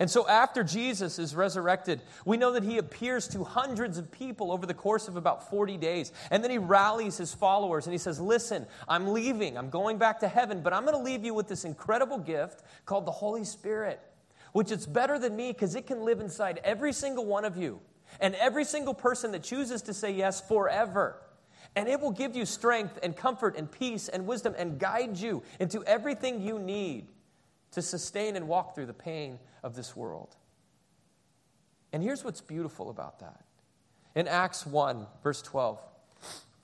And 0.00 0.10
so, 0.10 0.26
after 0.26 0.64
Jesus 0.64 1.18
is 1.18 1.34
resurrected, 1.34 2.00
we 2.24 2.38
know 2.38 2.52
that 2.52 2.62
he 2.62 2.78
appears 2.78 3.28
to 3.28 3.44
hundreds 3.44 3.98
of 3.98 4.10
people 4.10 4.50
over 4.50 4.64
the 4.64 4.72
course 4.72 5.08
of 5.08 5.16
about 5.16 5.50
40 5.50 5.76
days. 5.76 6.10
And 6.30 6.42
then 6.42 6.50
he 6.50 6.56
rallies 6.56 7.18
his 7.18 7.34
followers 7.34 7.86
and 7.86 7.92
he 7.92 7.98
says, 7.98 8.18
Listen, 8.18 8.66
I'm 8.88 9.08
leaving. 9.12 9.58
I'm 9.58 9.68
going 9.68 9.98
back 9.98 10.20
to 10.20 10.28
heaven, 10.28 10.62
but 10.62 10.72
I'm 10.72 10.86
going 10.86 10.96
to 10.96 11.02
leave 11.02 11.22
you 11.22 11.34
with 11.34 11.48
this 11.48 11.66
incredible 11.66 12.16
gift 12.16 12.62
called 12.86 13.06
the 13.06 13.10
Holy 13.10 13.44
Spirit, 13.44 14.00
which 14.52 14.72
is 14.72 14.86
better 14.86 15.18
than 15.18 15.36
me 15.36 15.52
because 15.52 15.74
it 15.74 15.86
can 15.86 16.02
live 16.02 16.20
inside 16.20 16.60
every 16.64 16.94
single 16.94 17.26
one 17.26 17.44
of 17.44 17.58
you 17.58 17.78
and 18.20 18.34
every 18.36 18.64
single 18.64 18.94
person 18.94 19.32
that 19.32 19.42
chooses 19.42 19.82
to 19.82 19.92
say 19.92 20.10
yes 20.10 20.40
forever. 20.40 21.20
And 21.76 21.86
it 21.86 22.00
will 22.00 22.10
give 22.10 22.34
you 22.34 22.46
strength 22.46 22.98
and 23.02 23.14
comfort 23.14 23.54
and 23.54 23.70
peace 23.70 24.08
and 24.08 24.26
wisdom 24.26 24.54
and 24.56 24.78
guide 24.78 25.18
you 25.18 25.42
into 25.60 25.84
everything 25.84 26.40
you 26.40 26.58
need 26.58 27.06
to 27.72 27.82
sustain 27.82 28.36
and 28.36 28.48
walk 28.48 28.74
through 28.74 28.86
the 28.86 28.92
pain 28.92 29.38
of 29.62 29.74
this 29.74 29.94
world. 29.94 30.36
And 31.92 32.02
here's 32.02 32.24
what's 32.24 32.40
beautiful 32.40 32.90
about 32.90 33.20
that. 33.20 33.44
In 34.14 34.28
Acts 34.28 34.66
1, 34.66 35.06
verse 35.22 35.42
12, 35.42 35.78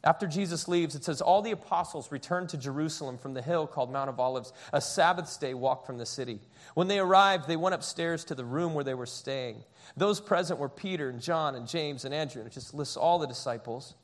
After 0.05 0.27
Jesus 0.27 0.69
leaves, 0.69 0.95
it 0.95 1.05
says, 1.05 1.21
All 1.21 1.43
the 1.43 1.53
apostles 1.53 2.13
returned 2.13 2.49
to 2.51 2.59
Jerusalem 2.59 3.19
from 3.19 3.35
the 3.35 3.43
hill 3.43 3.67
called 3.67 3.93
Mount 3.93 4.09
of 4.09 4.21
Olives, 4.21 4.53
a 4.73 4.81
Sabbath 4.81 5.39
day 5.41 5.55
walk 5.55 5.87
from 5.87 5.99
the 5.99 6.07
city. 6.07 6.41
When 6.75 6.89
they 6.89 6.99
arrived, 6.99 7.47
they 7.47 7.57
went 7.57 7.75
upstairs 7.75 8.25
to 8.25 8.35
the 8.35 8.45
room 8.45 8.75
where 8.75 8.85
they 8.85 8.95
were 8.95 9.07
staying. 9.07 9.63
Those 9.97 10.21
present 10.21 10.59
were 10.59 10.69
Peter 10.69 11.09
and 11.09 11.21
John 11.21 11.55
and 11.55 11.67
James 11.69 12.05
and 12.05 12.13
Andrew, 12.13 12.43
and 12.43 12.51
it 12.51 12.55
just 12.55 12.75
lists 12.75 12.97
all 12.97 13.19
the 13.19 13.27
disciples. 13.27 13.95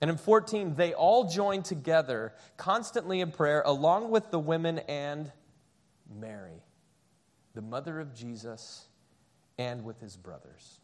And 0.00 0.10
in 0.10 0.18
14, 0.18 0.74
they 0.74 0.92
all 0.92 1.30
joined 1.30 1.64
together 1.64 2.34
constantly 2.58 3.20
in 3.20 3.30
prayer, 3.30 3.62
along 3.64 4.10
with 4.10 4.30
the 4.30 4.38
women 4.38 4.80
and 4.80 5.32
Mary, 6.14 6.62
the 7.54 7.62
mother 7.62 8.00
of 8.00 8.14
Jesus, 8.14 8.86
and 9.58 9.84
with 9.84 10.00
his 10.00 10.16
brothers. 10.16 10.80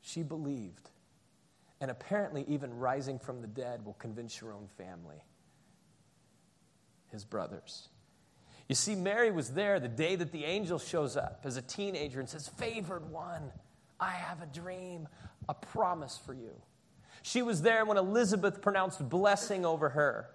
She 0.00 0.22
believed 0.22 0.90
and 1.80 1.90
apparently, 1.90 2.44
even 2.48 2.78
rising 2.78 3.18
from 3.18 3.42
the 3.42 3.46
dead 3.46 3.84
will 3.84 3.94
convince 3.94 4.40
your 4.40 4.52
own 4.52 4.66
family, 4.78 5.22
his 7.12 7.24
brothers. 7.24 7.88
You 8.68 8.74
see, 8.74 8.94
Mary 8.94 9.30
was 9.30 9.50
there 9.50 9.78
the 9.78 9.88
day 9.88 10.16
that 10.16 10.32
the 10.32 10.44
angel 10.44 10.78
shows 10.78 11.16
up 11.16 11.42
as 11.44 11.56
a 11.56 11.62
teenager 11.62 12.18
and 12.18 12.28
says, 12.28 12.48
Favored 12.48 13.10
one, 13.10 13.52
I 14.00 14.10
have 14.10 14.42
a 14.42 14.46
dream, 14.46 15.06
a 15.48 15.54
promise 15.54 16.18
for 16.24 16.32
you. 16.32 16.52
She 17.22 17.42
was 17.42 17.60
there 17.60 17.84
when 17.84 17.98
Elizabeth 17.98 18.62
pronounced 18.62 19.06
blessing 19.08 19.66
over 19.66 19.90
her. 19.90 20.30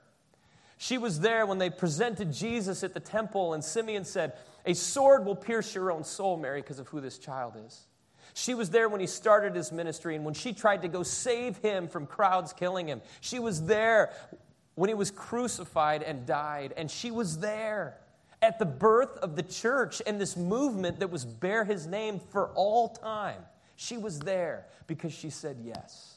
She 0.81 0.97
was 0.97 1.19
there 1.19 1.45
when 1.45 1.59
they 1.59 1.69
presented 1.69 2.33
Jesus 2.33 2.83
at 2.83 2.95
the 2.95 2.99
temple, 2.99 3.53
and 3.53 3.63
Simeon 3.63 4.03
said, 4.03 4.33
A 4.65 4.73
sword 4.73 5.27
will 5.27 5.35
pierce 5.35 5.75
your 5.75 5.91
own 5.91 6.03
soul, 6.03 6.37
Mary, 6.37 6.59
because 6.59 6.79
of 6.79 6.87
who 6.87 7.01
this 7.01 7.19
child 7.19 7.53
is. 7.67 7.85
She 8.33 8.55
was 8.55 8.71
there 8.71 8.89
when 8.89 8.99
he 8.99 9.05
started 9.05 9.55
his 9.55 9.71
ministry 9.71 10.15
and 10.15 10.25
when 10.25 10.33
she 10.33 10.53
tried 10.53 10.81
to 10.81 10.87
go 10.87 11.03
save 11.03 11.57
him 11.57 11.87
from 11.87 12.07
crowds 12.07 12.51
killing 12.51 12.87
him. 12.87 13.03
She 13.19 13.37
was 13.37 13.63
there 13.67 14.11
when 14.73 14.87
he 14.87 14.95
was 14.95 15.11
crucified 15.11 16.01
and 16.01 16.25
died. 16.25 16.73
And 16.75 16.89
she 16.89 17.11
was 17.11 17.37
there 17.37 17.97
at 18.41 18.57
the 18.57 18.65
birth 18.65 19.17
of 19.17 19.35
the 19.35 19.43
church 19.43 20.01
and 20.07 20.19
this 20.19 20.35
movement 20.35 21.01
that 21.01 21.11
was 21.11 21.25
bear 21.25 21.63
his 21.63 21.85
name 21.85 22.19
for 22.31 22.47
all 22.55 22.89
time. 22.89 23.43
She 23.75 23.97
was 23.97 24.17
there 24.17 24.65
because 24.87 25.13
she 25.13 25.29
said 25.29 25.57
yes. 25.63 26.15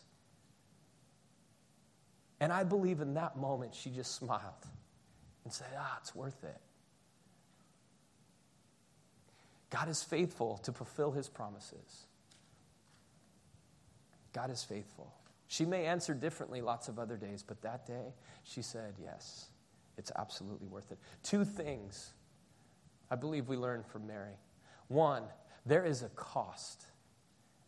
And 2.44 2.52
I 2.52 2.62
believe 2.62 3.00
in 3.00 3.14
that 3.14 3.38
moment 3.38 3.74
she 3.74 3.88
just 3.88 4.16
smiled 4.16 4.66
and 5.44 5.50
said, 5.50 5.68
Ah, 5.78 5.96
it's 6.02 6.14
worth 6.14 6.44
it. 6.44 6.60
God 9.70 9.88
is 9.88 10.02
faithful 10.02 10.58
to 10.58 10.70
fulfill 10.70 11.10
his 11.10 11.26
promises. 11.26 12.04
God 14.34 14.50
is 14.50 14.62
faithful. 14.62 15.10
She 15.46 15.64
may 15.64 15.86
answer 15.86 16.12
differently 16.12 16.60
lots 16.60 16.88
of 16.88 16.98
other 16.98 17.16
days, 17.16 17.42
but 17.42 17.62
that 17.62 17.86
day 17.86 18.12
she 18.42 18.60
said, 18.60 18.92
Yes, 19.02 19.46
it's 19.96 20.12
absolutely 20.14 20.68
worth 20.68 20.92
it. 20.92 20.98
Two 21.22 21.46
things 21.46 22.12
I 23.10 23.16
believe 23.16 23.48
we 23.48 23.56
learned 23.56 23.86
from 23.86 24.06
Mary. 24.06 24.36
One, 24.88 25.22
there 25.64 25.86
is 25.86 26.02
a 26.02 26.10
cost, 26.10 26.84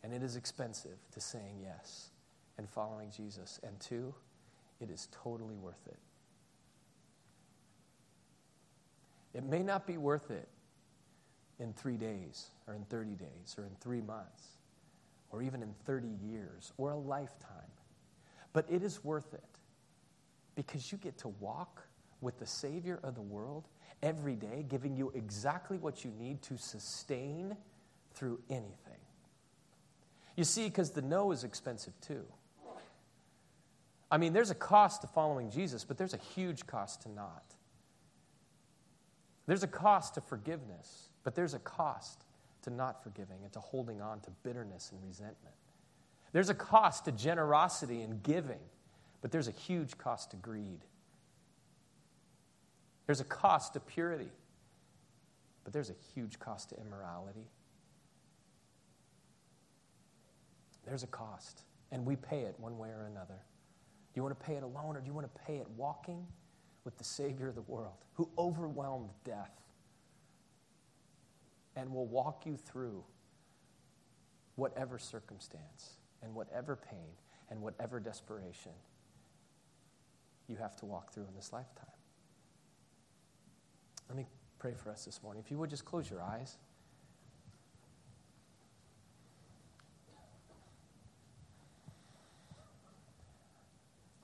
and 0.03 0.13
it 0.13 0.21
is 0.21 0.35
expensive 0.35 0.99
to 1.13 1.19
saying 1.19 1.61
yes 1.63 2.11
and 2.59 2.69
following 2.69 3.09
Jesus. 3.09 3.59
And 3.63 3.79
two, 3.79 4.13
it 4.79 4.89
is 4.89 5.07
totally 5.23 5.55
worth 5.55 5.87
it. 5.87 5.97
It 9.33 9.43
may 9.43 9.63
not 9.63 9.85
be 9.85 9.97
worth 9.97 10.31
it 10.31 10.47
in 11.59 11.73
three 11.73 11.97
days, 11.97 12.47
or 12.67 12.73
in 12.73 12.83
30 12.85 13.11
days, 13.11 13.55
or 13.57 13.63
in 13.63 13.71
three 13.79 14.01
months, 14.01 14.43
or 15.31 15.41
even 15.41 15.61
in 15.61 15.73
30 15.85 16.07
years, 16.23 16.71
or 16.77 16.91
a 16.91 16.97
lifetime. 16.97 17.71
But 18.53 18.65
it 18.69 18.83
is 18.83 19.03
worth 19.03 19.33
it 19.33 19.43
because 20.55 20.91
you 20.91 20.97
get 20.97 21.17
to 21.19 21.27
walk 21.27 21.87
with 22.21 22.39
the 22.39 22.45
Savior 22.45 22.99
of 23.03 23.15
the 23.15 23.21
world 23.21 23.67
every 24.01 24.35
day, 24.35 24.65
giving 24.67 24.95
you 24.95 25.11
exactly 25.15 25.77
what 25.77 26.03
you 26.03 26.11
need 26.19 26.41
to 26.43 26.57
sustain 26.57 27.55
through 28.13 28.39
anything. 28.49 28.73
You 30.35 30.43
see, 30.43 30.65
because 30.65 30.91
the 30.91 31.01
no 31.01 31.31
is 31.31 31.43
expensive 31.43 31.93
too. 32.01 32.25
I 34.09 34.17
mean, 34.17 34.33
there's 34.33 34.51
a 34.51 34.55
cost 34.55 35.01
to 35.01 35.07
following 35.07 35.49
Jesus, 35.49 35.83
but 35.83 35.97
there's 35.97 36.13
a 36.13 36.19
huge 36.35 36.65
cost 36.65 37.01
to 37.01 37.11
not. 37.11 37.43
There's 39.45 39.63
a 39.63 39.67
cost 39.67 40.15
to 40.15 40.21
forgiveness, 40.21 41.09
but 41.23 41.35
there's 41.35 41.53
a 41.53 41.59
cost 41.59 42.25
to 42.63 42.69
not 42.69 43.03
forgiving 43.03 43.37
and 43.43 43.51
to 43.53 43.59
holding 43.59 44.01
on 44.01 44.19
to 44.21 44.31
bitterness 44.43 44.91
and 44.91 45.03
resentment. 45.05 45.55
There's 46.33 46.49
a 46.49 46.53
cost 46.53 47.05
to 47.05 47.11
generosity 47.11 48.01
and 48.01 48.21
giving, 48.23 48.59
but 49.21 49.31
there's 49.31 49.47
a 49.47 49.51
huge 49.51 49.97
cost 49.97 50.31
to 50.31 50.37
greed. 50.37 50.79
There's 53.05 53.21
a 53.21 53.25
cost 53.25 53.73
to 53.73 53.79
purity, 53.79 54.29
but 55.63 55.71
there's 55.71 55.89
a 55.89 55.95
huge 56.13 56.39
cost 56.39 56.69
to 56.69 56.79
immorality. 56.79 57.47
There's 60.85 61.03
a 61.03 61.07
cost, 61.07 61.61
and 61.91 62.05
we 62.05 62.17
pay 62.17 62.41
it 62.41 62.55
one 62.57 62.77
way 62.77 62.89
or 62.89 63.07
another. 63.09 63.39
You 64.17 64.23
want 64.23 64.37
to 64.37 64.45
pay 64.45 64.55
it 64.55 64.63
alone, 64.63 64.97
or 64.97 64.99
do 64.99 65.05
you 65.05 65.13
want 65.13 65.33
to 65.33 65.41
pay 65.43 65.57
it 65.57 65.67
walking 65.77 66.27
with 66.83 66.97
the 66.97 67.03
Savior 67.03 67.47
of 67.47 67.55
the 67.55 67.61
world 67.61 68.03
who 68.15 68.29
overwhelmed 68.37 69.11
death? 69.23 69.57
and 71.77 71.93
will 71.93 72.07
walk 72.07 72.45
you 72.45 72.57
through 72.57 73.03
whatever 74.55 74.97
circumstance 74.97 75.97
and 76.23 76.33
whatever 76.33 76.75
pain 76.75 77.11
and 77.49 77.61
whatever 77.61 77.99
desperation 77.99 78.71
you 80.47 80.55
have 80.55 80.75
to 80.75 80.85
walk 80.85 81.13
through 81.13 81.25
in 81.29 81.35
this 81.35 81.53
lifetime. 81.53 81.85
Let 84.09 84.17
me 84.17 84.25
pray 84.57 84.73
for 84.73 84.89
us 84.89 85.05
this 85.05 85.21
morning. 85.21 85.43
If 85.45 85.51
you 85.51 85.59
would 85.59 85.69
just 85.69 85.85
close 85.85 86.09
your 86.09 86.23
eyes. 86.23 86.57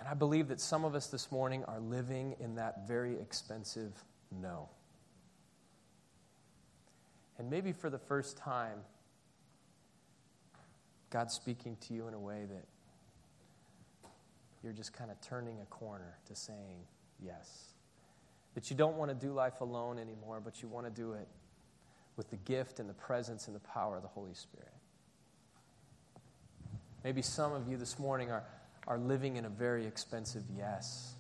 And 0.04 0.12
I 0.12 0.16
believe 0.16 0.50
that 0.50 0.60
some 0.60 0.84
of 0.84 0.96
us 0.96 1.08
this 1.08 1.32
morning 1.32 1.64
are 1.64 1.80
living 1.80 2.36
in 2.42 2.56
that 2.56 2.86
very 2.90 3.18
expensive 3.18 3.94
no. 4.42 4.68
And 7.38 7.50
maybe 7.50 7.72
for 7.72 7.90
the 7.90 7.98
first 7.98 8.36
time, 8.36 8.80
God's 11.10 11.34
speaking 11.34 11.78
to 11.88 11.94
you 11.94 12.10
in 12.10 12.14
a 12.14 12.20
way 12.20 12.42
that 12.50 12.66
you're 14.62 14.74
just 14.74 14.92
kind 14.92 15.10
of 15.10 15.22
turning 15.22 15.62
a 15.62 15.66
corner 15.68 16.18
to 16.26 16.36
saying 16.36 16.82
yes. 17.26 17.70
That 18.56 18.70
you 18.70 18.76
don't 18.76 18.98
want 18.98 19.10
to 19.10 19.16
do 19.16 19.32
life 19.32 19.62
alone 19.62 20.00
anymore, 20.00 20.42
but 20.44 20.62
you 20.62 20.68
want 20.68 20.86
to 20.86 20.92
do 20.92 21.14
it 21.14 21.30
with 22.18 22.30
the 22.30 22.36
gift 22.36 22.82
and 22.82 22.90
the 22.90 22.94
presence 22.94 23.48
and 23.48 23.56
the 23.56 23.62
power 23.62 23.96
of 23.96 24.02
the 24.02 24.10
Holy 24.10 24.34
Spirit. 24.34 24.68
Maybe 27.06 27.22
some 27.22 27.54
of 27.54 27.70
you 27.70 27.78
this 27.78 27.98
morning 27.98 28.32
are, 28.32 28.44
are 28.88 28.98
living 28.98 29.38
in 29.38 29.46
a 29.46 29.50
very 29.50 29.86
expensive 29.86 30.44
yes. 30.58 31.14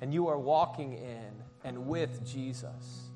And 0.00 0.12
you 0.12 0.28
are 0.28 0.38
walking 0.38 0.94
in 0.94 1.32
and 1.64 1.86
with 1.86 2.24
Jesus. 2.26 3.10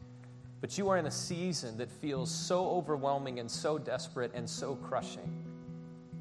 But 0.61 0.77
you 0.77 0.89
are 0.89 0.99
in 0.99 1.07
a 1.07 1.11
season 1.11 1.79
that 1.79 1.91
feels 1.91 2.31
so 2.31 2.69
overwhelming 2.71 3.39
and 3.39 3.51
so 3.51 3.79
desperate 3.79 4.33
and 4.35 4.49
so 4.49 4.77
crushing. 4.77 5.45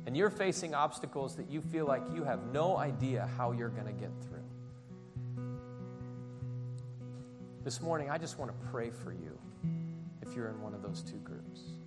And 0.06 0.16
you're 0.16 0.30
facing 0.30 0.74
obstacles 0.74 1.36
that 1.36 1.50
you 1.50 1.62
feel 1.62 1.86
like 1.86 2.02
you 2.14 2.24
have 2.24 2.52
no 2.52 2.78
idea 2.78 3.30
how 3.38 3.52
you're 3.52 3.70
going 3.70 3.86
to 3.86 3.94
get 3.94 4.12
through. 4.22 4.40
This 7.64 7.82
morning, 7.82 8.10
I 8.10 8.18
just 8.18 8.40
want 8.40 8.52
to 8.52 8.68
pray 8.70 8.90
for 8.90 9.12
you 9.12 9.38
if 10.22 10.34
you're 10.34 10.48
in 10.48 10.62
one 10.62 10.74
of 10.74 10.82
those 10.82 11.04
two 11.04 11.18
groups. 11.18 11.79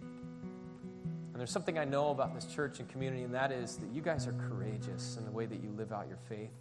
And 1.32 1.40
there's 1.40 1.50
something 1.50 1.78
I 1.78 1.84
know 1.84 2.10
about 2.10 2.34
this 2.34 2.44
church 2.44 2.78
and 2.78 2.88
community, 2.88 3.22
and 3.22 3.34
that 3.34 3.52
is 3.52 3.76
that 3.76 3.90
you 3.90 4.02
guys 4.02 4.26
are 4.26 4.34
courageous 4.34 5.16
in 5.16 5.24
the 5.24 5.30
way 5.30 5.46
that 5.46 5.62
you 5.62 5.70
live 5.70 5.90
out 5.90 6.06
your 6.06 6.18
faith 6.28 6.52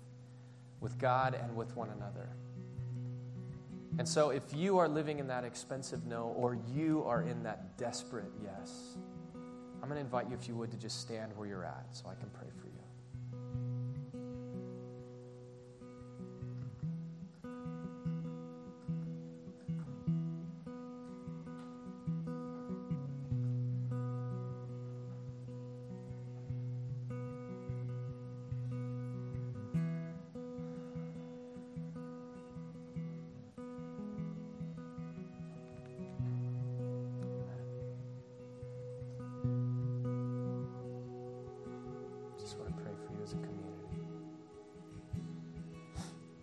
with 0.80 0.98
God 0.98 1.36
and 1.36 1.56
with 1.56 1.76
one 1.76 1.90
another. 1.90 2.30
And 3.98 4.08
so, 4.08 4.30
if 4.30 4.44
you 4.54 4.78
are 4.78 4.88
living 4.88 5.20
in 5.20 5.28
that 5.28 5.44
expensive 5.44 6.06
no, 6.06 6.34
or 6.38 6.58
you 6.74 7.04
are 7.06 7.24
in 7.24 7.44
that 7.44 7.78
desperate 7.78 8.32
yes, 8.42 8.98
I'm 9.82 9.90
going 9.90 9.96
to 9.96 10.06
invite 10.06 10.30
you, 10.30 10.38
if 10.40 10.48
you 10.48 10.56
would, 10.56 10.72
to 10.72 10.78
just 10.78 11.02
stand 11.02 11.36
where 11.36 11.48
you're 11.48 11.66
at 11.66 11.86
so 11.92 12.06
I 12.08 12.16
can 12.16 12.30
pray 12.30 12.48
for 12.58 12.61
you. 12.61 12.61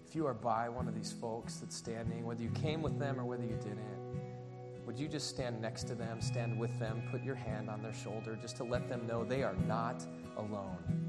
If 0.09 0.17
you 0.17 0.27
are 0.27 0.33
by 0.33 0.71
one 0.71 0.89
of 0.89 0.95
these 0.95 1.13
folks 1.13 1.57
that's 1.57 1.77
standing, 1.77 2.25
whether 2.25 2.43
you 2.43 2.49
came 2.53 2.81
with 2.81 2.99
them 2.99 3.21
or 3.21 3.27
whether 3.27 3.43
you 3.43 3.57
didn't, 3.57 3.99
would 4.87 4.99
you 4.99 5.07
just 5.07 5.29
stand 5.29 5.61
next 5.61 5.85
to 5.85 5.95
them, 5.95 6.23
stand 6.23 6.59
with 6.59 6.79
them, 6.79 7.03
put 7.11 7.23
your 7.23 7.35
hand 7.35 7.69
on 7.69 7.83
their 7.83 7.93
shoulder 7.93 8.35
just 8.41 8.57
to 8.57 8.65
let 8.65 8.89
them 8.89 9.07
know 9.07 9.23
they 9.23 9.43
are 9.43 9.57
not 9.67 10.03
alone? 10.39 11.08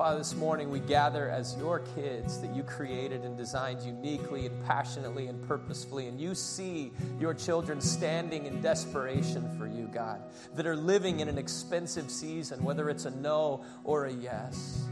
Father, 0.00 0.16
this 0.16 0.34
morning 0.34 0.70
we 0.70 0.80
gather 0.80 1.28
as 1.28 1.54
your 1.58 1.80
kids 1.94 2.40
that 2.40 2.56
you 2.56 2.62
created 2.62 3.22
and 3.22 3.36
designed 3.36 3.82
uniquely 3.82 4.46
and 4.46 4.64
passionately 4.64 5.26
and 5.26 5.46
purposefully. 5.46 6.06
And 6.06 6.18
you 6.18 6.34
see 6.34 6.90
your 7.18 7.34
children 7.34 7.82
standing 7.82 8.46
in 8.46 8.62
desperation 8.62 9.46
for 9.58 9.66
you, 9.66 9.90
God, 9.92 10.22
that 10.54 10.66
are 10.66 10.74
living 10.74 11.20
in 11.20 11.28
an 11.28 11.36
expensive 11.36 12.10
season, 12.10 12.64
whether 12.64 12.88
it's 12.88 13.04
a 13.04 13.10
no 13.10 13.62
or 13.84 14.06
a 14.06 14.10
yes. 14.10 14.88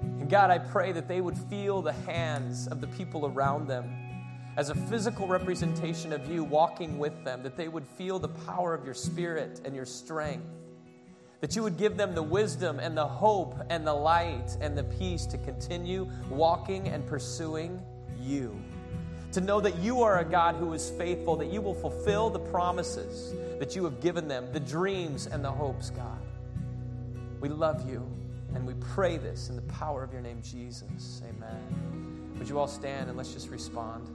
And 0.00 0.28
God, 0.28 0.50
I 0.50 0.58
pray 0.58 0.90
that 0.90 1.06
they 1.06 1.20
would 1.20 1.38
feel 1.38 1.80
the 1.80 1.92
hands 1.92 2.66
of 2.66 2.80
the 2.80 2.88
people 2.88 3.26
around 3.26 3.68
them 3.68 3.88
as 4.56 4.68
a 4.68 4.74
physical 4.74 5.28
representation 5.28 6.12
of 6.12 6.28
you 6.28 6.42
walking 6.42 6.98
with 6.98 7.22
them, 7.22 7.44
that 7.44 7.56
they 7.56 7.68
would 7.68 7.86
feel 7.86 8.18
the 8.18 8.30
power 8.30 8.74
of 8.74 8.84
your 8.84 8.94
spirit 8.94 9.60
and 9.64 9.76
your 9.76 9.86
strength, 9.86 10.44
that 11.42 11.56
you 11.56 11.62
would 11.64 11.76
give 11.76 11.96
them 11.96 12.14
the 12.14 12.22
wisdom 12.22 12.78
and 12.78 12.96
the 12.96 13.06
hope 13.06 13.56
and 13.68 13.84
the 13.84 13.92
light 13.92 14.56
and 14.60 14.78
the 14.78 14.84
peace 14.84 15.26
to 15.26 15.36
continue 15.38 16.08
walking 16.30 16.88
and 16.88 17.04
pursuing 17.04 17.82
you. 18.20 18.56
To 19.32 19.40
know 19.40 19.60
that 19.60 19.76
you 19.78 20.02
are 20.02 20.20
a 20.20 20.24
God 20.24 20.54
who 20.54 20.72
is 20.72 20.90
faithful, 20.90 21.34
that 21.36 21.52
you 21.52 21.60
will 21.60 21.74
fulfill 21.74 22.30
the 22.30 22.38
promises 22.38 23.34
that 23.58 23.74
you 23.74 23.82
have 23.84 24.00
given 24.00 24.28
them, 24.28 24.52
the 24.52 24.60
dreams 24.60 25.26
and 25.26 25.44
the 25.44 25.50
hopes, 25.50 25.90
God. 25.90 26.20
We 27.40 27.48
love 27.48 27.90
you. 27.90 28.08
And 28.54 28.64
we 28.64 28.74
pray 28.74 29.16
this 29.16 29.48
in 29.48 29.56
the 29.56 29.62
power 29.62 30.04
of 30.04 30.12
your 30.12 30.22
name, 30.22 30.42
Jesus. 30.42 31.22
Amen. 31.28 32.34
Would 32.38 32.48
you 32.48 32.58
all 32.58 32.68
stand 32.68 33.08
and 33.08 33.18
let's 33.18 33.32
just 33.32 33.48
respond? 33.48 34.06